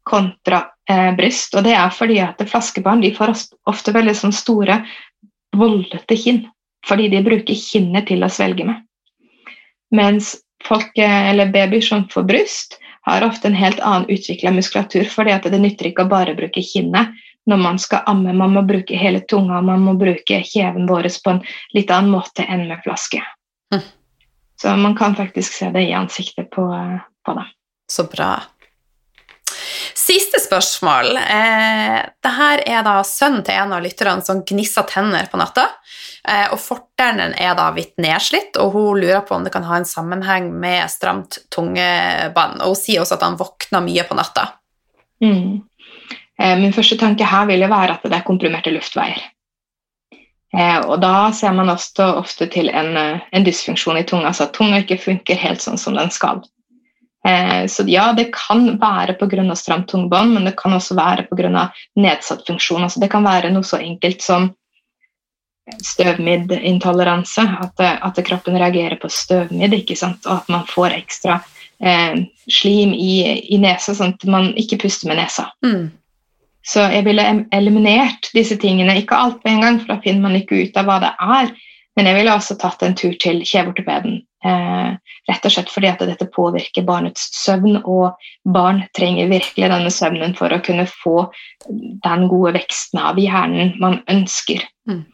kontra 0.04 0.58
eh, 0.90 1.14
bryst. 1.16 1.54
Og 1.56 1.64
det 1.64 1.72
er 1.78 1.94
fordi 1.94 2.18
at 2.20 2.42
flaskebarn 2.50 3.00
de 3.00 3.14
får 3.16 3.32
ofte 3.70 3.94
veldig 3.94 4.16
sånn 4.18 4.34
store, 4.36 4.82
voldete 5.56 6.18
kinn. 6.18 6.42
Fordi 6.84 7.06
de 7.08 7.22
bruker 7.24 7.56
kinnet 7.56 8.10
til 8.10 8.26
å 8.26 8.28
svelge 8.32 8.66
med. 8.68 8.82
Mens 9.94 10.34
folk, 10.66 10.90
eh, 10.98 11.30
eller 11.30 11.54
babyer 11.54 11.86
som 11.86 12.04
får 12.12 12.28
bryst, 12.28 12.76
har 13.02 13.24
ofte 13.26 13.48
en 13.48 13.58
helt 13.58 13.80
annen 13.80 14.08
utvikla 14.10 14.52
muskulatur. 14.54 15.04
fordi 15.04 15.34
at 15.34 15.48
det 15.50 15.58
nytter 15.58 15.90
ikke 15.90 16.06
å 16.06 16.12
bare 16.12 16.34
bruke 16.38 16.62
kinnet 16.62 17.14
når 17.46 17.56
man 17.58 17.78
skal 17.78 18.04
amme. 18.06 18.32
Man 18.32 18.54
må 18.54 18.62
bruke 18.62 18.96
hele 18.96 19.20
tunga, 19.20 19.60
man 19.60 19.82
må 19.82 19.94
bruke 19.98 20.42
kjeven 20.46 20.86
vår 20.86 21.08
på 21.24 21.34
en 21.34 21.42
litt 21.74 21.90
annen 21.90 22.12
måte 22.14 22.46
enn 22.46 22.68
med 22.68 22.82
flaske. 22.84 23.22
Mm. 23.74 23.82
Så 24.62 24.76
man 24.76 24.94
kan 24.94 25.16
faktisk 25.18 25.52
se 25.52 25.70
det 25.74 25.88
i 25.88 25.92
ansiktet 25.92 26.50
på, 26.50 26.66
på 27.26 27.34
dem. 27.34 27.48
Så 27.90 28.04
bra. 28.04 28.36
Siste 30.02 30.40
spørsmål. 30.42 31.16
Eh, 31.16 31.98
Dette 32.24 32.48
er 32.66 32.82
da 32.82 32.96
sønnen 33.06 33.44
til 33.46 33.54
en 33.54 33.74
av 33.76 33.84
lytterne 33.84 34.24
som 34.26 34.40
gnisser 34.46 34.86
tenner 34.90 35.28
på 35.30 35.38
natta. 35.38 35.68
Eh, 36.28 36.48
og 36.50 36.58
forteren 36.58 37.34
er 37.38 37.54
da 37.58 37.68
vidt 37.76 37.94
nedslitt, 38.02 38.58
og 38.58 38.74
hun 38.74 39.02
lurer 39.02 39.22
på 39.26 39.36
om 39.36 39.44
det 39.46 39.52
kan 39.54 39.66
ha 39.68 39.78
en 39.78 39.86
sammenheng 39.86 40.48
med 40.58 40.90
stramt 40.90 41.38
tungebånd. 41.54 42.62
Og 42.64 42.74
hun 42.74 42.80
sier 42.80 43.04
også 43.04 43.18
at 43.18 43.26
han 43.28 43.38
våkner 43.38 43.84
mye 43.84 44.06
på 44.08 44.18
natta. 44.18 44.48
Mm. 45.22 45.62
Eh, 46.40 46.56
Min 46.58 46.74
første 46.74 46.98
tanke 46.98 47.28
her 47.28 47.46
vil 47.50 47.62
være 47.70 47.94
at 47.94 48.08
det 48.08 48.18
er 48.18 48.26
komprimerte 48.26 48.74
luftveier. 48.74 49.22
Eh, 50.52 50.80
og 50.82 50.98
da 51.00 51.30
ser 51.32 51.54
man 51.56 51.70
også 51.72 52.10
ofte 52.18 52.48
til 52.52 52.68
en, 52.68 52.96
eh, 52.96 53.22
en 53.32 53.46
dysfunksjon 53.46 53.96
i 53.96 54.04
tunga, 54.04 54.32
så 54.32 54.44
at 54.48 54.52
tunga 54.58 54.82
ikke 54.82 55.00
funker 55.00 55.38
helt 55.38 55.62
sånn 55.62 55.78
som 55.78 55.94
den 55.94 56.10
skal. 56.10 56.42
Eh, 57.28 57.66
så 57.66 57.84
ja, 57.86 58.12
det 58.12 58.32
kan 58.34 58.78
være 58.80 59.14
pga. 59.14 59.54
stramt 59.54 59.88
tungebånd, 59.88 60.34
men 60.34 60.44
det 60.44 60.56
kan 60.56 60.72
også 60.72 60.94
være 60.94 61.26
pga. 61.30 61.70
nedsatt 61.96 62.46
funksjon. 62.46 62.82
Altså, 62.82 63.00
det 63.00 63.10
kan 63.10 63.24
være 63.24 63.50
noe 63.50 63.62
så 63.62 63.78
enkelt 63.78 64.22
som 64.22 64.52
støvmiddintoleranse. 65.82 67.42
at, 67.60 67.80
eh, 67.80 68.06
at 68.06 68.24
kroppen 68.24 68.58
reagerer 68.58 68.96
på 68.96 69.08
støvmidd, 69.08 69.74
ikke 69.74 69.96
sant? 69.96 70.26
og 70.26 70.42
at 70.42 70.48
man 70.48 70.66
får 70.66 70.90
ekstra 70.98 71.40
eh, 71.80 72.24
slim 72.48 72.94
i, 72.94 73.40
i 73.54 73.58
nesa, 73.58 73.94
sånn 73.94 74.14
at 74.14 74.24
man 74.24 74.52
ikke 74.56 74.80
puster 74.82 75.08
med 75.08 75.16
nesa. 75.22 75.50
Mm. 75.64 75.90
Så 76.62 76.84
jeg 76.92 77.04
ville 77.04 77.46
eliminert 77.50 78.30
disse 78.34 78.56
tingene, 78.56 78.94
ikke 79.00 79.18
alt 79.18 79.40
på 79.42 79.50
en 79.50 79.62
gang, 79.64 79.80
for 79.80 79.94
da 79.94 80.02
finner 80.02 80.22
man 80.28 80.36
ikke 80.38 80.60
ut 80.62 80.76
av 80.78 80.86
hva 80.86 80.98
det 81.02 81.14
er. 81.18 81.50
Men 81.96 82.08
jeg 82.08 82.16
ville 82.16 82.34
også 82.34 82.56
tatt 82.60 82.82
en 82.86 82.94
tur 82.96 83.16
til 83.20 83.42
kjeveortopeden, 83.42 84.22
rett 84.42 85.46
og 85.46 85.54
slett 85.54 85.70
fordi 85.70 85.90
at 85.90 86.02
dette 86.02 86.26
påvirker 86.34 86.86
barnets 86.86 87.28
søvn, 87.38 87.78
og 87.84 88.18
barn 88.42 88.82
trenger 88.96 89.30
virkelig 89.30 89.70
denne 89.70 89.92
søvnen 89.94 90.34
for 90.38 90.52
å 90.52 90.60
kunne 90.64 90.88
få 90.90 91.28
den 91.68 92.28
gode 92.30 92.56
veksten 92.58 93.02
av 93.02 93.20
hjernen 93.22 93.74
man 93.82 94.00
ønsker. 94.10 94.64
Mm. 94.90 95.04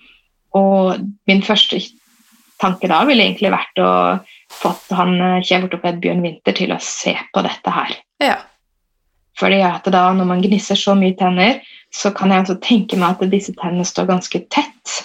Og 0.57 1.05
min 1.29 1.45
første 1.45 1.81
tanke 2.59 2.89
da 2.91 3.03
ville 3.07 3.27
egentlig 3.27 3.53
vært 3.55 3.83
å 3.83 3.91
fått 4.53 4.93
han 4.97 5.19
eh, 5.21 5.41
kjeveortoped 5.45 6.01
Bjørn 6.03 6.23
Winther 6.25 6.57
til 6.57 6.73
å 6.75 6.81
se 6.83 7.15
på 7.35 7.45
dette 7.45 7.75
her. 7.75 7.95
Ja. 8.23 8.39
Fordi 9.39 9.61
at 9.63 9.87
da 9.93 10.09
når 10.17 10.31
man 10.33 10.43
gnisser 10.43 10.79
så 10.79 10.97
mye 10.99 11.15
tenner, 11.19 11.61
så 11.95 12.11
kan 12.17 12.33
jeg 12.33 12.45
også 12.45 12.59
tenke 12.65 12.99
meg 12.99 13.15
at 13.15 13.31
disse 13.33 13.55
tennene 13.61 13.87
står 13.87 14.09
ganske 14.09 14.41
tett. 14.51 14.97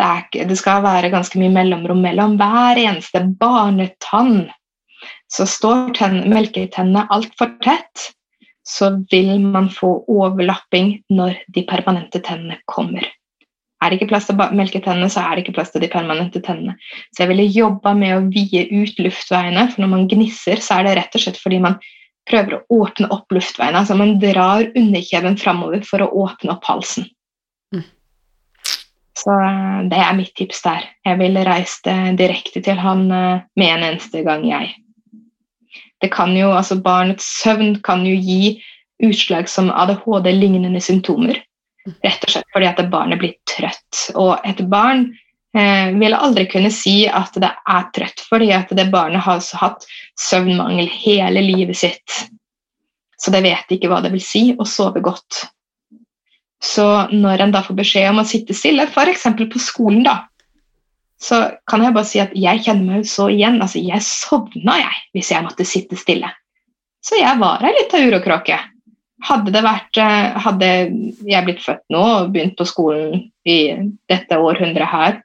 Det, 0.00 0.08
ikke- 0.24 0.48
det 0.48 0.56
skal 0.56 0.82
være 0.82 1.10
ganske 1.12 1.36
mye 1.36 1.52
mellomrom 1.52 2.00
mellom 2.00 2.38
hver 2.40 2.78
eneste 2.80 3.20
barnetann. 3.40 4.48
Så 5.28 5.44
står 5.46 5.92
tenn, 5.94 6.22
melketennene 6.32 7.06
altfor 7.12 7.52
tett, 7.60 8.10
så 8.64 8.90
vil 9.10 9.38
man 9.40 9.68
få 9.68 10.04
overlapping 10.08 11.02
når 11.12 11.36
de 11.52 11.64
permanente 11.68 12.20
tennene 12.24 12.56
kommer. 12.66 13.04
Er 13.82 13.90
det 13.90 14.00
ikke 14.00 14.10
plass 14.10 14.26
til 14.28 14.36
melketennene, 14.36 15.08
så 15.08 15.22
er 15.24 15.36
det 15.36 15.44
ikke 15.44 15.56
plass 15.56 15.70
til 15.72 15.80
de 15.84 15.88
permanente 15.88 16.42
tennene. 16.44 16.76
Så 17.12 17.24
jeg 17.24 17.30
ville 17.32 17.48
jobba 17.48 17.94
med 17.96 18.16
å 18.16 18.26
vie 18.32 18.66
ut 18.72 18.98
luftveiene, 19.00 19.70
for 19.72 19.82
når 19.84 19.92
man 19.94 20.08
gnisser, 20.08 20.60
så 20.60 20.80
er 20.80 20.88
det 20.88 20.96
rett 20.98 21.16
og 21.16 21.24
slett 21.24 21.40
fordi 21.40 21.60
man 21.64 21.78
prøver 22.28 22.58
å 22.58 22.82
åpne 22.84 23.08
opp 23.12 23.32
luftveiene. 23.32 23.80
Altså 23.80 23.96
man 23.96 24.18
drar 24.20 24.68
underkjeven 24.76 25.38
framover 25.40 25.84
for 25.88 26.04
å 26.04 26.12
åpne 26.26 26.56
opp 26.56 26.68
halsen. 26.68 27.08
Så 29.20 29.32
eh, 29.36 29.80
det 29.90 30.00
er 30.00 30.16
mitt 30.16 30.34
tips 30.38 30.62
der. 30.64 30.86
Jeg 31.04 31.20
ville 31.20 31.44
reist 31.46 31.88
eh, 31.90 32.12
direkte 32.18 32.62
til 32.64 32.80
han 32.80 33.06
eh, 33.12 33.42
med 33.60 33.74
en 33.74 33.86
eneste 33.92 34.24
gang, 34.26 34.46
jeg. 34.48 34.74
Det 36.00 36.08
kan 36.12 36.32
jo, 36.36 36.50
altså 36.56 36.78
Barnets 36.80 37.26
søvn 37.42 37.76
kan 37.84 38.06
jo 38.08 38.16
gi 38.16 38.56
utslag 39.04 39.48
som 39.48 39.70
ADHD-lignende 39.70 40.80
symptomer. 40.80 41.42
Rett 42.04 42.24
og 42.24 42.32
slett 42.32 42.54
fordi 42.54 42.68
at 42.68 42.80
barnet 42.92 43.20
blir 43.20 43.36
trøtt. 43.48 44.06
Og 44.20 44.40
et 44.48 44.60
barn 44.72 45.06
eh, 45.56 45.92
vil 46.00 46.16
aldri 46.16 46.46
kunne 46.48 46.72
si 46.72 47.02
at 47.08 47.36
det 47.40 47.52
er 47.52 47.88
trøtt, 47.96 48.24
fordi 48.28 48.50
at 48.56 48.72
det 48.76 48.88
barnet 48.92 49.24
har 49.24 49.44
hatt 49.60 49.84
søvnmangel 50.20 50.88
hele 51.02 51.44
livet 51.44 51.80
sitt. 51.80 52.20
Så 53.20 53.32
det 53.34 53.44
vet 53.44 53.76
ikke 53.76 53.90
hva 53.92 54.00
det 54.04 54.14
vil 54.14 54.24
si 54.24 54.44
å 54.56 54.64
sove 54.68 55.02
godt. 55.04 55.44
Så 56.60 56.86
når 57.12 57.46
en 57.46 57.54
da 57.54 57.62
får 57.64 57.78
beskjed 57.78 58.10
om 58.10 58.20
å 58.20 58.26
sitte 58.28 58.56
stille, 58.56 58.84
f.eks. 58.84 59.24
på 59.40 59.62
skolen, 59.62 60.02
da, 60.04 60.16
så 61.20 61.40
kan 61.68 61.84
jeg 61.84 61.94
bare 61.96 62.08
si 62.08 62.20
at 62.22 62.32
jeg 62.36 62.64
kjenner 62.64 62.98
meg 62.98 63.08
så 63.08 63.28
igjen. 63.32 63.60
Altså, 63.60 63.80
jeg 63.84 64.04
sovna 64.04 64.78
jeg 64.80 65.00
hvis 65.16 65.32
jeg 65.34 65.44
måtte 65.44 65.68
sitte 65.68 65.98
stille. 66.00 66.28
Så 67.04 67.16
jeg 67.20 67.40
var 67.40 67.64
ei 67.64 67.72
lita 67.76 68.00
urokråke. 68.04 68.58
Hadde, 69.24 69.52
det 69.52 69.60
vært, 69.64 69.98
eh, 70.00 70.36
hadde 70.44 70.68
jeg 71.28 71.44
blitt 71.44 71.64
født 71.64 71.82
nå 71.92 72.00
og 72.00 72.30
begynt 72.32 72.56
på 72.56 72.64
skolen 72.68 73.26
i 73.44 73.58
dette 74.08 74.38
århundret 74.40 74.88
her, 74.88 75.18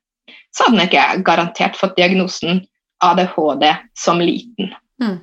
så 0.55 0.67
hadde 0.67 0.83
jeg 0.83 0.91
ikke 0.91 1.23
garantert 1.27 1.79
fått 1.79 1.95
diagnosen 1.95 2.65
ADHD 3.03 3.69
som 3.95 4.19
liten. 4.23 4.73
Mm. 5.03 5.21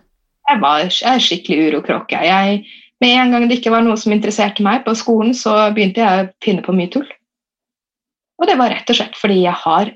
Jeg 0.48 0.60
var 0.64 0.84
en 0.84 1.22
skikkelig 1.22 1.68
urokråke. 1.68 2.20
Jeg, 2.24 2.64
med 3.02 3.16
en 3.18 3.34
gang 3.34 3.48
det 3.50 3.58
ikke 3.58 3.72
var 3.74 3.82
noe 3.84 3.98
som 3.98 4.14
interesserte 4.14 4.62
meg 4.64 4.84
på 4.86 4.94
skolen, 4.98 5.34
så 5.34 5.56
begynte 5.74 6.04
jeg 6.04 6.26
å 6.26 6.30
finne 6.44 6.62
på 6.64 6.74
mye 6.76 6.90
tull. 6.92 7.08
Og 8.38 8.48
det 8.48 8.58
var 8.58 8.70
rett 8.74 8.90
og 8.90 8.98
slett 8.98 9.18
fordi 9.18 9.40
jeg 9.44 9.58
har 9.64 9.90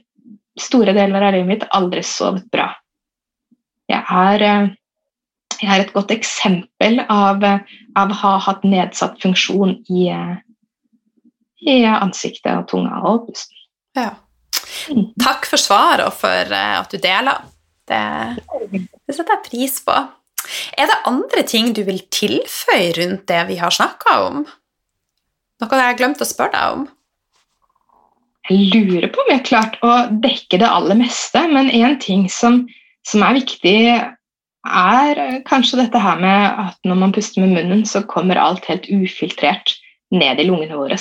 store 0.59 0.95
deler 0.97 1.23
av 1.23 1.35
livet 1.35 1.51
mitt 1.51 1.65
aldri 1.77 2.03
sovet 2.07 2.47
bra. 2.53 2.71
Jeg 3.91 4.03
er, 4.03 4.43
eh, 4.43 4.69
jeg 5.61 5.71
er 5.71 5.85
et 5.85 5.95
godt 5.95 6.11
eksempel 6.15 7.03
av, 7.07 7.45
av 7.97 8.13
å 8.13 8.21
ha 8.23 8.37
hatt 8.43 8.67
nedsatt 8.67 9.21
funksjon 9.23 9.77
i, 9.87 10.09
eh, 10.11 10.37
i 11.67 11.83
ansiktet 11.91 12.53
og 12.57 12.67
tunga 12.73 13.03
og 13.07 13.29
pusten. 13.29 13.63
Ja. 13.97 14.15
Mm. 14.91 15.13
Takk 15.23 15.47
for 15.47 15.61
svaret 15.61 16.09
og 16.09 16.17
for 16.19 16.55
eh, 16.59 16.75
at 16.81 16.91
du 16.91 16.99
deler. 16.99 17.45
Det, 17.87 18.03
det 18.75 19.15
setter 19.15 19.37
jeg 19.37 19.47
pris 19.47 19.79
på. 19.87 19.95
Er 20.79 20.91
det 20.91 21.03
andre 21.09 21.43
ting 21.49 21.73
du 21.77 21.83
vil 21.87 22.03
tilføye 22.15 22.93
rundt 22.99 23.27
det 23.31 23.43
vi 23.51 23.59
har 23.61 23.75
snakka 23.75 24.19
om? 24.27 24.45
Noe 25.63 25.81
jeg 25.81 25.89
har 25.89 25.99
glemt 25.99 26.21
å 26.21 26.29
spørre 26.29 26.53
deg 26.57 26.77
om? 26.77 26.85
Jeg 28.47 28.69
lurer 28.75 29.09
på 29.11 29.23
om 29.23 29.31
jeg 29.31 29.41
har 29.41 29.49
klart 29.49 29.79
å 29.83 29.95
dekke 30.23 30.61
det 30.63 30.69
aller 30.69 30.99
meste, 30.99 31.41
men 31.51 31.73
én 31.75 31.97
ting 32.03 32.29
som, 32.31 32.61
som, 33.09 33.25
er 33.27 33.41
viktig, 33.41 33.79
er 34.67 35.23
kanskje 35.49 35.81
dette 35.81 36.03
her 36.03 36.21
med 36.21 36.61
at 36.67 36.79
når 36.87 37.01
man 37.01 37.15
puster 37.17 37.43
med 37.43 37.57
munnen, 37.57 37.83
så 37.89 38.05
kommer 38.07 38.39
alt 38.39 38.69
helt 38.71 38.87
ufiltrert 38.87 39.75
ned 40.15 40.39
i 40.39 40.47
lungene 40.47 40.79
våre. 40.79 40.99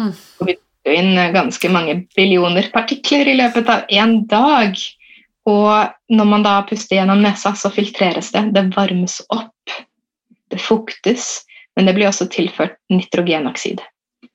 Mm. 0.00 0.14
Og 0.40 0.48
vi 0.48 0.56
puster 0.58 0.96
inn 0.96 1.20
ganske 1.36 1.70
mange 1.70 2.00
billioner 2.18 2.70
partikler 2.74 3.30
i 3.30 3.36
løpet 3.38 3.70
av 3.70 3.86
én 3.92 4.24
dag. 4.30 4.74
Og 5.50 6.14
når 6.14 6.28
man 6.30 6.44
da 6.46 6.60
puster 6.68 7.00
gjennom 7.00 7.22
nesa, 7.24 7.54
så 7.58 7.72
filtreres 7.74 8.30
det. 8.34 8.46
Det 8.54 8.68
varmes 8.76 9.20
opp. 9.34 9.78
Det 10.50 10.60
fuktes. 10.62 11.40
Men 11.76 11.88
det 11.88 11.96
blir 11.96 12.10
også 12.10 12.28
tilført 12.30 12.78
nitrogenoksid 12.92 13.82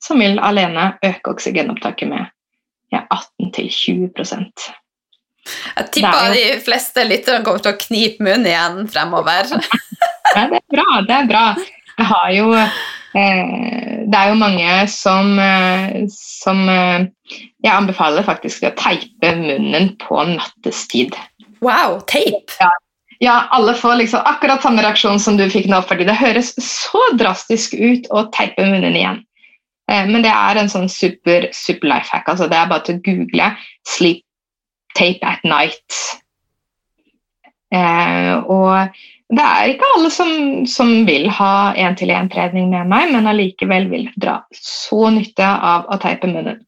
som 0.02 0.20
vil 0.20 0.38
alene 0.42 0.92
øke 1.04 1.32
oksygenopptaket 1.34 2.08
med 2.08 2.26
ja, 2.92 3.02
18-20 3.42 4.10
Jeg 5.76 5.86
tipper 5.92 6.26
jo... 6.26 6.34
de 6.34 6.60
fleste 6.64 7.04
lytterne 7.06 7.44
kommer 7.46 7.62
til 7.62 7.74
å 7.74 7.80
knipe 7.80 8.22
munnen 8.24 8.46
igjen 8.50 8.84
fremover. 8.90 9.50
ja, 10.36 10.46
det 10.52 10.60
er 10.60 10.68
bra. 10.74 10.86
Det 11.06 11.16
er 11.16 11.30
bra. 11.30 11.44
Jeg 11.96 12.08
har 12.12 12.30
jo 12.36 12.46
eh, 12.56 13.95
Det 14.06 14.18
er 14.18 14.30
jo 14.30 14.38
mange 14.38 14.72
som, 14.92 15.32
eh, 15.42 16.06
som 16.14 16.60
eh, 16.70 17.06
Jeg 17.64 17.72
anbefaler 17.72 18.26
faktisk 18.26 18.62
å 18.68 18.74
teipe 18.78 19.32
munnen 19.34 19.94
på 19.98 20.20
nattestid. 20.30 21.16
Wow, 21.64 21.98
teip? 22.06 22.52
Ja, 22.60 22.70
ja, 23.18 23.36
alle 23.50 23.74
får 23.74 23.96
liksom 24.02 24.22
akkurat 24.28 24.62
samme 24.62 24.84
reaksjon 24.84 25.20
som 25.20 25.38
du 25.38 25.46
fikk 25.50 25.66
nå, 25.72 25.80
fordi 25.88 26.06
det 26.06 26.18
høres 26.18 26.52
så 26.62 27.00
drastisk 27.16 27.74
ut 27.74 28.06
å 28.14 28.26
teipe 28.36 28.66
munnen 28.68 28.94
igjen. 28.94 29.22
Eh, 29.90 30.04
men 30.06 30.22
det 30.26 30.32
er 30.34 30.60
en 30.60 30.70
sånn 30.70 30.88
super, 30.92 31.48
super 31.56 31.90
life 31.94 32.12
hack. 32.12 32.28
Altså 32.28 32.50
det 32.50 32.58
er 32.58 32.70
bare 32.70 32.86
til 32.86 33.00
å 33.00 33.04
google 33.06 33.50
'sleep 33.88 34.22
tape 34.94 35.26
at 35.26 35.42
night'. 35.44 35.98
Eh, 37.74 38.34
og 38.46 38.94
det 39.34 39.42
er 39.42 39.72
ikke 39.72 39.86
alle 39.96 40.10
som, 40.14 40.28
som 40.70 40.90
vil 41.06 41.26
ha 41.34 41.72
én-til-én-trening 41.74 42.68
med 42.70 42.90
meg, 42.90 43.08
men 43.10 43.26
allikevel 43.26 43.88
vil 43.90 44.04
dra 44.14 44.38
så 44.54 45.08
nytte 45.10 45.46
av 45.46 45.88
å 45.90 45.98
teipe 46.02 46.30
munnen. 46.30 46.60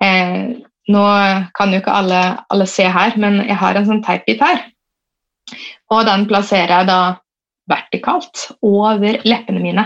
Eh, 0.00 0.54
nå 0.94 1.02
kan 1.56 1.72
jo 1.72 1.80
ikke 1.82 1.96
alle, 1.98 2.22
alle, 2.52 2.68
se 2.68 2.86
her, 2.88 3.18
men 3.20 3.42
jeg 3.44 3.58
har 3.60 3.76
en 3.76 3.88
sånn 3.88 4.02
teipbit 4.04 4.40
her. 4.44 4.62
Og 5.92 6.06
den 6.08 6.24
plasserer 6.28 6.72
jeg 6.72 6.88
da 6.88 7.00
vertikalt 7.68 8.46
over 8.64 9.20
leppene 9.28 9.60
mine. 9.60 9.84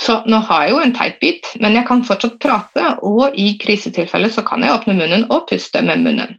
Så 0.00 0.22
nå 0.24 0.40
har 0.48 0.64
jeg 0.64 0.72
jo 0.72 0.80
en 0.82 0.94
teipbit, 0.96 1.50
men 1.60 1.76
jeg 1.76 1.84
kan 1.88 2.00
fortsatt 2.04 2.40
prate, 2.40 2.94
og 3.04 3.36
i 3.36 3.52
krisetilfelle 3.60 4.32
så 4.32 4.44
kan 4.46 4.64
jeg 4.64 4.72
åpne 4.72 4.96
munnen 4.96 5.28
og 5.28 5.44
puste 5.52 5.84
med 5.84 6.00
munnen. 6.04 6.38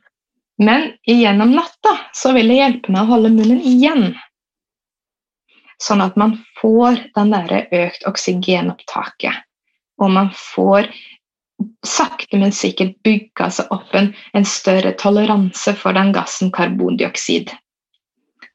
Men 0.57 0.91
gjennom 1.07 1.51
natta 1.55 1.97
så 2.13 2.33
vil 2.35 2.51
det 2.51 2.59
hjelpe 2.59 2.93
meg 2.93 3.05
å 3.05 3.15
holde 3.15 3.31
munnen 3.33 3.61
igjen. 3.65 4.13
Sånn 5.81 6.03
at 6.03 6.15
man 6.19 6.37
får 6.61 6.99
den 7.17 7.33
derre 7.33 7.65
økt 7.73 8.05
oksygenopptaket. 8.07 9.41
Og 10.01 10.13
man 10.13 10.29
får 10.35 10.89
sakte, 11.85 12.37
men 12.37 12.53
sikkert 12.55 12.95
bygga 13.05 13.49
seg 13.53 13.71
opp 13.73 13.93
en, 13.97 14.11
en, 14.33 14.45
større 14.45 14.93
toleranse 14.99 15.75
for 15.79 15.95
den 15.97 16.13
gassen 16.15 16.51
karbondioksid. 16.53 17.53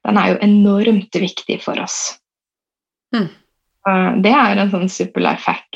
Den 0.06 0.20
er 0.20 0.32
jo 0.32 0.40
enormt 0.44 1.18
viktig 1.18 1.60
for 1.64 1.80
oss. 1.82 2.18
Mm. 3.14 3.28
Det 4.22 4.32
er 4.34 4.60
en 4.60 4.72
sånn 4.72 4.90
super 4.92 5.24
life 5.24 5.48
hack. 5.48 5.68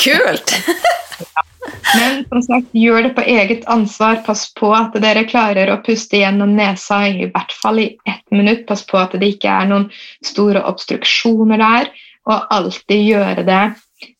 Kult! 0.00 0.56
Kult! 0.56 1.46
Men 1.94 2.22
som 2.28 2.42
sagt, 2.42 2.72
gjør 2.76 3.08
det 3.08 3.12
på 3.16 3.24
eget 3.26 3.66
ansvar. 3.70 4.20
Pass 4.26 4.46
på 4.56 4.70
at 4.76 4.96
dere 5.02 5.26
klarer 5.28 5.72
å 5.72 5.80
puste 5.84 6.20
gjennom 6.20 6.54
nesa 6.58 7.02
i 7.08 7.26
hvert 7.30 7.54
fall 7.62 7.82
i 7.82 7.88
ett 8.08 8.26
minutt. 8.34 8.66
Pass 8.68 8.84
på 8.86 9.00
at 9.00 9.16
det 9.18 9.34
ikke 9.34 9.50
er 9.50 9.70
noen 9.70 9.88
store 10.26 10.62
obstruksjoner 10.70 11.60
der. 11.62 11.92
Og 12.30 12.50
alltid 12.54 13.06
gjøre 13.08 13.44
det 13.48 13.62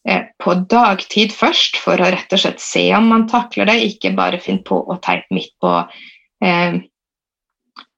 eh, 0.09 0.25
på 0.43 0.57
dagtid 0.73 1.35
først, 1.37 1.79
for 1.79 2.01
å 2.01 2.11
rett 2.11 2.33
og 2.35 2.43
slett 2.43 2.63
se 2.65 2.89
om 2.97 3.11
man 3.13 3.29
takler 3.31 3.71
det. 3.71 3.81
Ikke 3.87 4.15
bare 4.17 4.41
finn 4.43 4.63
på 4.67 4.81
å 4.81 4.99
teipe 5.05 5.37
midt 5.37 5.55
på 5.63 5.77
eh, 6.45 6.81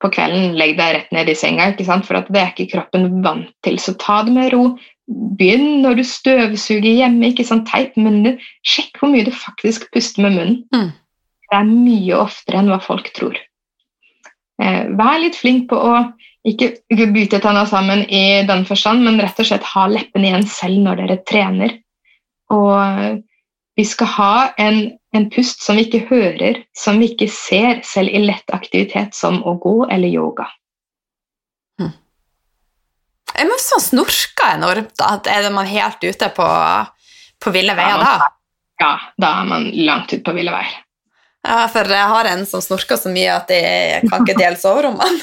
på 0.02 0.10
kvelden, 0.10 0.56
legg 0.58 0.74
deg 0.78 0.96
rett 0.96 1.12
ned 1.14 1.30
i 1.30 1.36
senga, 1.38 1.68
for 2.02 2.18
det 2.26 2.40
er 2.40 2.50
ikke 2.50 2.72
kroppen 2.74 3.22
vant 3.24 3.52
til. 3.64 3.78
Så 3.78 3.94
ta 4.00 4.22
det 4.26 4.34
med 4.34 4.50
ro. 4.54 4.64
Begynn 5.38 5.82
når 5.84 6.00
du 6.00 6.04
støvsuger 6.06 6.98
hjemme. 7.02 7.30
ikke 7.30 7.46
sånn 7.48 7.64
Teip 7.68 7.96
munnen 8.00 8.26
din. 8.26 8.50
Sjekk 8.66 9.00
hvor 9.00 9.12
mye 9.12 9.26
du 9.26 9.32
faktisk 9.34 9.88
puster 9.94 10.24
med 10.24 10.36
munnen. 10.38 10.58
Mm. 10.74 10.90
Det 11.48 11.58
er 11.58 11.68
mye 11.68 12.20
oftere 12.22 12.62
enn 12.62 12.70
hva 12.72 12.80
folk 12.82 13.10
tror. 13.16 13.36
Eh, 14.62 14.84
vær 14.96 15.18
litt 15.20 15.36
flink 15.36 15.68
på 15.72 15.76
å 15.76 15.96
ikke 16.48 17.06
bite 17.14 17.38
tenna 17.42 17.64
sammen 17.70 18.02
i 18.10 18.42
den 18.46 18.64
forstand, 18.66 19.04
men 19.06 19.20
rett 19.22 19.38
og 19.38 19.46
slett 19.46 19.66
ha 19.74 19.86
leppene 19.90 20.30
igjen 20.30 20.48
selv 20.50 20.80
når 20.82 21.02
dere 21.02 21.18
trener. 21.28 21.76
Og 22.52 23.20
vi 23.78 23.84
skal 23.88 24.10
ha 24.16 24.34
en, 24.60 24.80
en, 25.16 25.28
pust 25.32 25.62
som 25.64 25.78
vi 25.78 25.86
ikke 25.86 26.06
hører, 26.10 26.60
som 26.76 26.98
vi 27.00 27.12
ikke 27.12 27.30
ser, 27.32 27.80
selv 27.86 28.12
i 28.12 28.24
lett 28.26 28.52
aktivitet 28.52 29.16
som 29.16 29.40
å 29.48 29.54
gå 29.62 29.76
eller 29.88 30.12
yoga. 30.12 30.48
Jeg 33.38 33.48
må 33.48 33.58
sånn 33.60 33.84
snorke 33.84 34.48
enormt. 34.56 34.94
da. 34.98 35.16
Er 35.32 35.50
man 35.54 35.68
helt 35.68 36.04
ute 36.04 36.28
på, 36.36 36.48
på 37.42 37.52
ville 37.54 37.76
veier 37.78 38.02
da? 38.02 38.30
Ja, 38.82 38.94
da 39.20 39.34
er 39.40 39.48
man 39.48 39.68
langt 39.86 40.12
ute 40.12 40.24
på 40.26 40.34
ville 40.36 40.54
veier. 40.54 40.80
Ja, 41.42 41.64
for 41.70 41.88
jeg 41.90 42.10
har 42.12 42.28
en 42.30 42.44
som 42.46 42.62
snorker 42.62 42.98
så 43.00 43.10
mye 43.10 43.32
at 43.34 43.50
jeg 43.50 44.04
kan 44.06 44.22
ikke 44.22 44.38
dele 44.38 44.58
soverommene. 44.60 45.22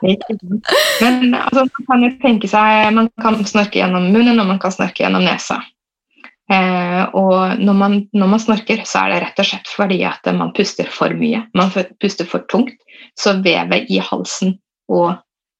Men 0.00 1.34
altså, 1.34 1.66
man 1.66 1.86
kan 1.88 2.04
jo 2.04 2.08
tenke 2.22 2.48
seg 2.48 2.92
Man 2.94 3.08
kan 3.20 3.36
snorke 3.48 3.80
gjennom 3.80 4.06
munnen, 4.14 4.38
og 4.40 4.48
man 4.48 4.60
kan 4.62 4.72
snorke 4.72 5.02
gjennom 5.02 5.26
nesa. 5.26 5.58
Eh, 6.50 7.02
og 7.14 7.60
når 7.62 7.76
man, 7.78 7.96
når 8.16 8.30
man, 8.32 8.42
snorker, 8.42 8.82
så 8.88 9.04
er 9.04 9.12
det 9.12 9.18
rett 9.24 9.42
og 9.42 9.48
slett 9.50 9.70
fordi 9.70 10.00
at 10.08 10.30
man 10.34 10.54
puster 10.56 10.88
for 10.90 11.14
mye. 11.16 11.44
Man 11.58 11.70
puster 12.02 12.28
for 12.28 12.46
tungt, 12.50 12.78
så 13.18 13.36
vevet 13.44 13.90
i 13.90 14.00
halsen 14.02 14.56
og 14.90 15.14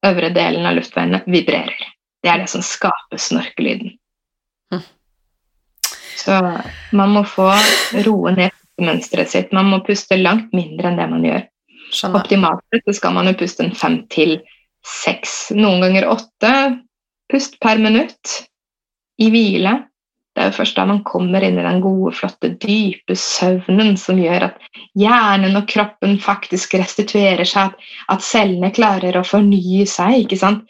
øvre 0.06 0.30
delen 0.34 0.66
av 0.66 0.76
luftveiene 0.78 1.22
vibrerer. 1.26 1.88
Det 2.20 2.30
er 2.30 2.42
det 2.42 2.50
som 2.52 2.64
skaper 2.64 3.20
snorkelyden. 3.20 3.94
Mm. 4.72 4.82
Så 6.20 6.36
man 6.96 7.14
må 7.16 7.24
få 7.28 7.48
roe 8.06 8.34
ned 8.36 8.56
mønsteret 8.80 9.32
sitt. 9.32 9.52
Man 9.56 9.68
må 9.72 9.80
puste 9.84 10.18
langt 10.20 10.52
mindre 10.56 10.90
enn 10.90 11.00
det 11.00 11.08
man 11.10 11.24
gjør. 11.24 11.44
Skjønner. 11.90 12.20
Optimalt 12.20 12.64
sett 12.70 12.96
skal 12.96 13.16
man 13.16 13.28
jo 13.30 13.36
puste 13.40 13.64
en 13.66 13.76
fem 13.76 14.02
til 14.12 14.38
seks, 14.86 15.50
noen 15.56 15.82
ganger 15.84 16.08
åtte 16.08 16.52
pust 17.30 17.58
per 17.60 17.80
minutt 17.82 18.36
i 19.20 19.28
hvile 19.32 19.74
Det 20.34 20.42
er 20.44 20.50
jo 20.50 20.56
først 20.60 20.76
da 20.78 20.84
man 20.86 21.00
kommer 21.06 21.42
inn 21.42 21.58
i 21.58 21.64
den 21.66 21.80
gode, 21.82 22.12
flotte, 22.14 22.52
dype 22.62 23.16
søvnen 23.18 23.96
som 23.98 24.18
gjør 24.20 24.46
at 24.50 24.60
hjernen 24.98 25.58
og 25.58 25.66
kroppen 25.70 26.20
faktisk 26.22 26.76
restituerer 26.78 27.48
seg, 27.48 27.72
at, 27.72 27.88
at 28.14 28.22
cellene 28.24 28.70
klarer 28.74 29.18
å 29.18 29.26
fornye 29.26 29.88
seg. 29.90 30.22
ikke 30.22 30.38
sant? 30.38 30.68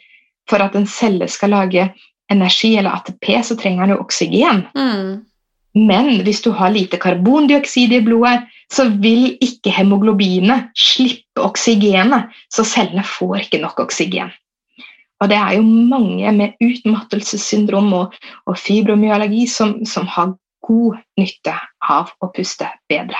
For 0.49 0.63
at 0.65 0.73
en 0.75 0.89
celle 0.89 1.29
skal 1.29 1.53
lage 1.53 1.91
energi 2.31 2.73
eller 2.79 2.97
ATP, 2.97 3.35
så 3.45 3.57
trenger 3.59 3.85
den 3.85 3.95
jo 3.95 4.01
oksygen. 4.01 4.65
Mm. 4.73 5.21
Men 5.77 6.09
hvis 6.25 6.41
du 6.43 6.51
har 6.55 6.73
lite 6.73 6.99
karbondioksid 6.99 7.93
i 7.95 8.01
blodet, 8.03 8.49
så 8.71 8.87
vil 9.03 9.35
ikke 9.43 9.71
hemoglobinet 9.75 10.71
slippe 10.75 11.43
oksygenet, 11.43 12.31
så 12.51 12.65
cellene 12.67 13.03
får 13.07 13.45
ikke 13.45 13.61
nok 13.63 13.79
oksygen. 13.85 14.31
Og 15.21 15.29
det 15.29 15.37
er 15.37 15.57
jo 15.57 15.65
mange 15.65 16.31
med 16.33 16.55
utmattelsessyndrom 16.65 17.91
og, 17.93 18.15
og 18.49 18.57
fibromyalgi 18.57 19.45
som, 19.49 19.75
som, 19.85 20.07
har 20.09 20.33
god 20.65 20.97
nytte 21.19 21.53
av 21.89 22.13
å 22.21 22.29
puste 22.33 22.69
bedre. 22.89 23.19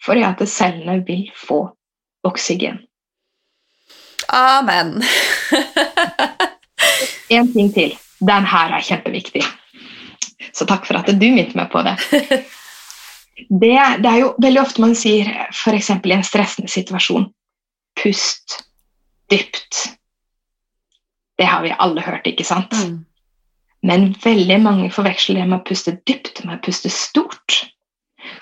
Fordi 0.00 0.24
at 0.24 0.40
cellene 0.48 1.00
vil 1.04 1.26
få 1.36 1.62
oksygen. 2.24 2.80
Amen. 4.32 5.00
en 7.36 7.52
ting 7.52 7.68
til. 7.74 7.96
Den 8.20 8.48
her 8.48 8.76
er 8.76 8.84
kjempeviktig. 8.84 9.44
Så 10.56 10.66
takk 10.68 10.86
for 10.88 11.00
at 11.00 11.08
du 11.08 11.26
minnet 11.26 11.56
meg 11.56 11.68
på 11.72 11.82
det. 11.84 11.96
det. 13.62 13.76
Det 14.00 14.08
er 14.08 14.18
jo 14.22 14.34
veldig 14.40 14.62
ofte 14.62 14.84
man 14.84 14.96
sier 14.96 15.28
f.eks. 15.52 15.92
i 15.96 16.16
en 16.16 16.26
stressende 16.26 16.72
situasjon 16.72 17.28
pust 18.00 18.60
dypt 19.30 19.99
det 21.40 21.48
har 21.48 21.64
vi 21.64 21.72
alle 21.80 22.04
hørt, 22.04 22.28
ikke 22.28 22.44
sant? 22.44 22.74
Mm. 22.76 22.98
Men 23.82 24.10
veldig 24.20 24.58
mange 24.60 24.90
forveksler 24.92 25.40
det 25.40 25.48
med 25.48 25.62
å 25.62 25.66
puste 25.70 25.96
dypt 26.08 26.42
med 26.44 26.58
å 26.58 26.64
puste 26.66 26.92
stort. 26.92 27.62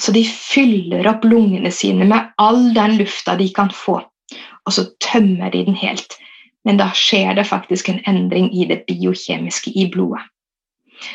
Så 0.03 0.13
de 0.15 0.25
fyller 0.27 1.07
opp 1.11 1.23
lungene 1.27 1.71
sine 1.75 2.07
med 2.11 2.33
all 2.43 2.73
den 2.75 2.97
lufta 2.99 3.37
de 3.39 3.47
kan 3.55 3.71
få, 3.75 4.01
og 4.03 4.75
så 4.75 4.89
tømmer 5.05 5.55
de 5.55 5.63
den 5.69 5.79
helt. 5.79 6.19
Men 6.67 6.81
da 6.81 6.91
skjer 6.97 7.39
det 7.39 7.47
faktisk 7.49 7.89
en 7.89 8.03
endring 8.11 8.51
i 8.51 8.67
det 8.69 8.83
biokjemiske 8.91 9.73
i 9.79 9.87
blodet. 9.93 10.25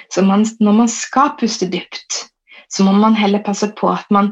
Så 0.07 0.23
man, 0.23 0.45
når 0.63 0.77
man 0.77 0.89
skal 0.89 1.33
puste 1.39 1.67
dypt, 1.67 2.23
så 2.71 2.87
må 2.87 2.95
man 2.95 3.17
heller 3.19 3.43
passe 3.43 3.67
på 3.75 3.91
at 3.91 4.07
man 4.09 4.31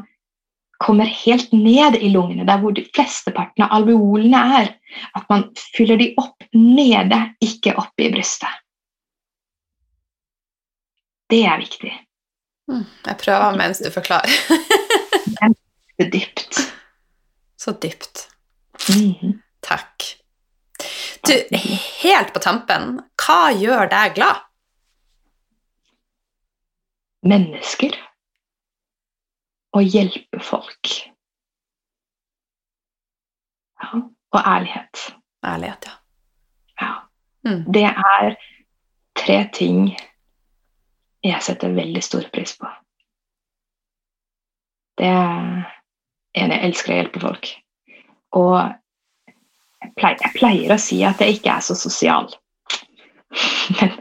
kommer 0.82 1.08
helt 1.08 1.52
ned 1.52 1.96
i 1.96 2.10
lungene, 2.12 2.46
der 2.46 2.60
hvor 2.60 2.74
de 2.74 2.84
flesteparten 2.94 3.64
av 3.64 3.72
alveolene 3.78 4.42
er. 4.60 4.72
At 5.16 5.28
man 5.32 5.48
fyller 5.76 6.00
de 6.00 6.10
opp 6.20 6.44
nede, 6.52 7.18
ikke 7.42 7.76
oppe 7.80 8.06
i 8.06 8.10
brystet. 8.12 8.60
Det 11.32 11.44
er 11.48 11.62
viktig. 11.62 11.92
Mm, 12.68 12.84
jeg 13.06 13.20
prøver 13.22 13.56
mens 13.56 13.80
du 13.80 13.88
forklarer. 13.90 14.28
Så 15.96 16.08
dypt. 16.12 16.58
Så 17.58 17.72
dypt. 17.72 18.28
Mm 18.88 19.14
-hmm. 19.20 19.32
Takk. 19.60 20.18
Du, 21.26 21.56
helt 22.02 22.32
på 22.34 22.38
tampen, 22.38 23.00
hva 23.22 23.52
gjør 23.54 23.86
deg 23.88 24.14
glad? 24.14 24.40
Mennesker 27.22 27.94
å 29.72 29.82
hjelpe 29.82 30.40
folk. 30.44 30.92
Ja, 33.82 34.02
og 34.32 34.40
ærlighet. 34.40 35.08
Ærlighet, 35.44 35.88
ja. 35.88 35.96
ja. 36.80 36.92
Mm. 37.48 37.64
Det 37.74 37.84
er 37.88 38.36
tre 39.18 39.38
ting 39.54 39.92
jeg 41.22 41.42
setter 41.42 41.74
veldig 41.74 42.02
stor 42.02 42.26
pris 42.34 42.54
på. 42.58 42.68
Det 44.98 45.08
er 45.08 45.64
en 46.38 46.54
jeg 46.54 46.64
elsker 46.68 46.92
å 46.92 46.98
hjelpe 47.00 47.22
folk. 47.22 47.50
Og 48.38 48.56
jeg 49.82 49.92
pleier, 49.98 50.18
jeg 50.22 50.34
pleier 50.36 50.74
å 50.74 50.80
si 50.80 51.00
at 51.06 51.20
jeg 51.22 51.38
ikke 51.38 51.56
er 51.56 51.64
så 51.64 51.76
sosial. 51.78 52.30
Men 53.78 53.96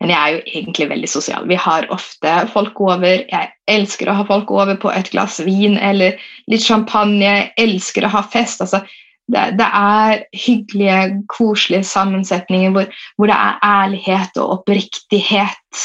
men 0.00 0.12
jeg 0.12 0.18
er 0.20 0.34
jo 0.34 0.40
egentlig 0.44 0.88
veldig 0.90 1.08
sosial. 1.08 1.46
Vi 1.48 1.56
har 1.56 1.86
ofte 1.94 2.32
folk 2.52 2.80
over. 2.84 3.22
Jeg 3.30 3.48
elsker 3.72 4.10
å 4.10 4.18
ha 4.18 4.26
folk 4.28 4.50
over 4.52 4.76
på 4.80 4.92
et 4.92 5.08
glass 5.14 5.38
vin 5.46 5.78
eller 5.80 6.18
litt 6.52 6.64
champagne. 6.64 7.24
Jeg 7.24 7.48
elsker 7.64 8.04
å 8.04 8.12
ha 8.12 8.22
fest. 8.28 8.60
Altså, 8.60 8.82
det, 9.32 9.46
det, 9.58 9.66
er 9.66 10.26
hyggelige, 10.36 11.22
koselige 11.32 11.88
sammensetninger 11.88 12.76
hvor, 12.76 12.92
hvor, 13.16 13.32
det 13.32 13.38
er 13.40 13.64
ærlighet 13.64 14.36
og 14.42 14.58
oppriktighet. 14.58 15.84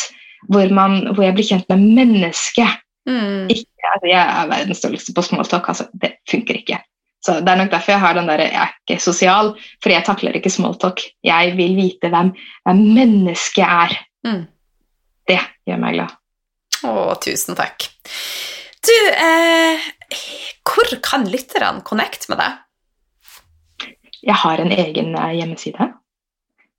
Hvor, 0.52 0.72
man, 0.74 1.04
hvor 1.14 1.24
jeg 1.24 1.38
blir 1.38 1.48
kjent 1.48 1.72
med 1.72 1.88
mennesket. 2.02 2.82
Mm. 3.08 3.48
Ikke, 3.54 3.94
altså, 3.94 4.12
jeg 4.12 4.22
er 4.22 4.52
verdens 4.52 4.84
dårligste 4.84 5.16
på 5.16 5.24
smalltalk. 5.30 5.72
Altså, 5.72 5.88
det 6.04 6.18
funker 6.30 6.60
ikke. 6.60 6.82
Så 7.22 7.38
Det 7.40 7.52
er 7.52 7.60
nok 7.60 7.72
derfor 7.72 7.94
jeg 7.94 8.02
har 8.02 8.18
den 8.18 8.30
der, 8.30 8.42
jeg 8.42 8.58
er 8.58 8.74
ikke 8.82 9.04
sosial, 9.04 9.52
for 9.84 9.94
jeg 9.94 10.06
takler 10.08 10.38
ikke 10.38 10.50
smalltalk. 10.50 11.04
Jeg 11.24 11.54
vil 11.58 11.76
vite 11.78 12.10
hvem, 12.10 12.34
hvem 12.66 12.82
mennesket 12.98 13.68
er. 13.68 13.94
Mm. 14.26 14.48
Det 15.30 15.38
gjør 15.70 15.84
meg 15.84 16.00
glad. 16.00 16.16
Å, 16.82 17.14
tusen 17.22 17.58
takk. 17.60 17.86
Du, 18.82 18.96
eh, 19.14 19.86
hvor 20.66 20.96
kan 21.06 21.30
lytterne 21.30 21.86
connecte 21.86 22.34
med 22.34 22.42
deg? 22.42 22.58
Jeg 24.26 24.38
har 24.42 24.62
en 24.62 24.74
egen 24.74 25.14
eh, 25.14 25.36
hjemmeside 25.38 25.92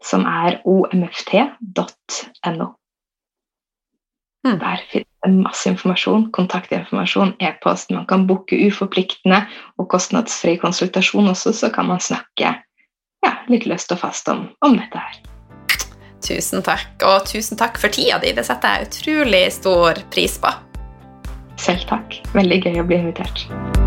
som 0.03 0.27
er 0.27 0.59
omft.no. 0.67 2.67
Mm. 4.43 4.59
Der 4.59 4.81
finnes 4.91 5.09
det 5.23 5.31
masse 5.31 5.71
informasjon, 5.71 6.31
kontaktinformasjon, 6.35 7.37
e-post. 7.39 7.91
Man 7.91 8.07
kan 8.11 8.27
booke 8.27 8.59
uforpliktende 8.67 9.45
og 9.79 9.89
kostnadsfri 9.93 10.57
konsultasjon 10.63 11.31
også, 11.31 11.53
så 11.55 11.71
kan 11.75 11.87
man 11.87 12.03
snakke 12.03 12.57
ja, 13.23 13.35
litt 13.49 13.69
løst 13.71 13.95
og 13.95 14.03
fast 14.03 14.29
om, 14.33 14.49
om 14.67 14.75
dette 14.81 14.99
her. 14.99 15.21
Tusen 16.23 16.63
takk, 16.63 16.91
og 17.07 17.25
tusen 17.31 17.59
takk 17.59 17.79
for 17.83 17.91
tida 17.95 18.21
di. 18.23 18.35
Det 18.35 18.47
setter 18.47 18.79
jeg 18.79 18.91
utrolig 18.91 19.47
stor 19.55 20.03
pris 20.15 20.39
på. 20.43 20.55
Selv 21.63 21.87
takk. 21.91 22.21
Veldig 22.35 22.63
gøy 22.67 22.83
å 22.83 22.87
bli 22.87 23.03
invitert. 23.03 23.82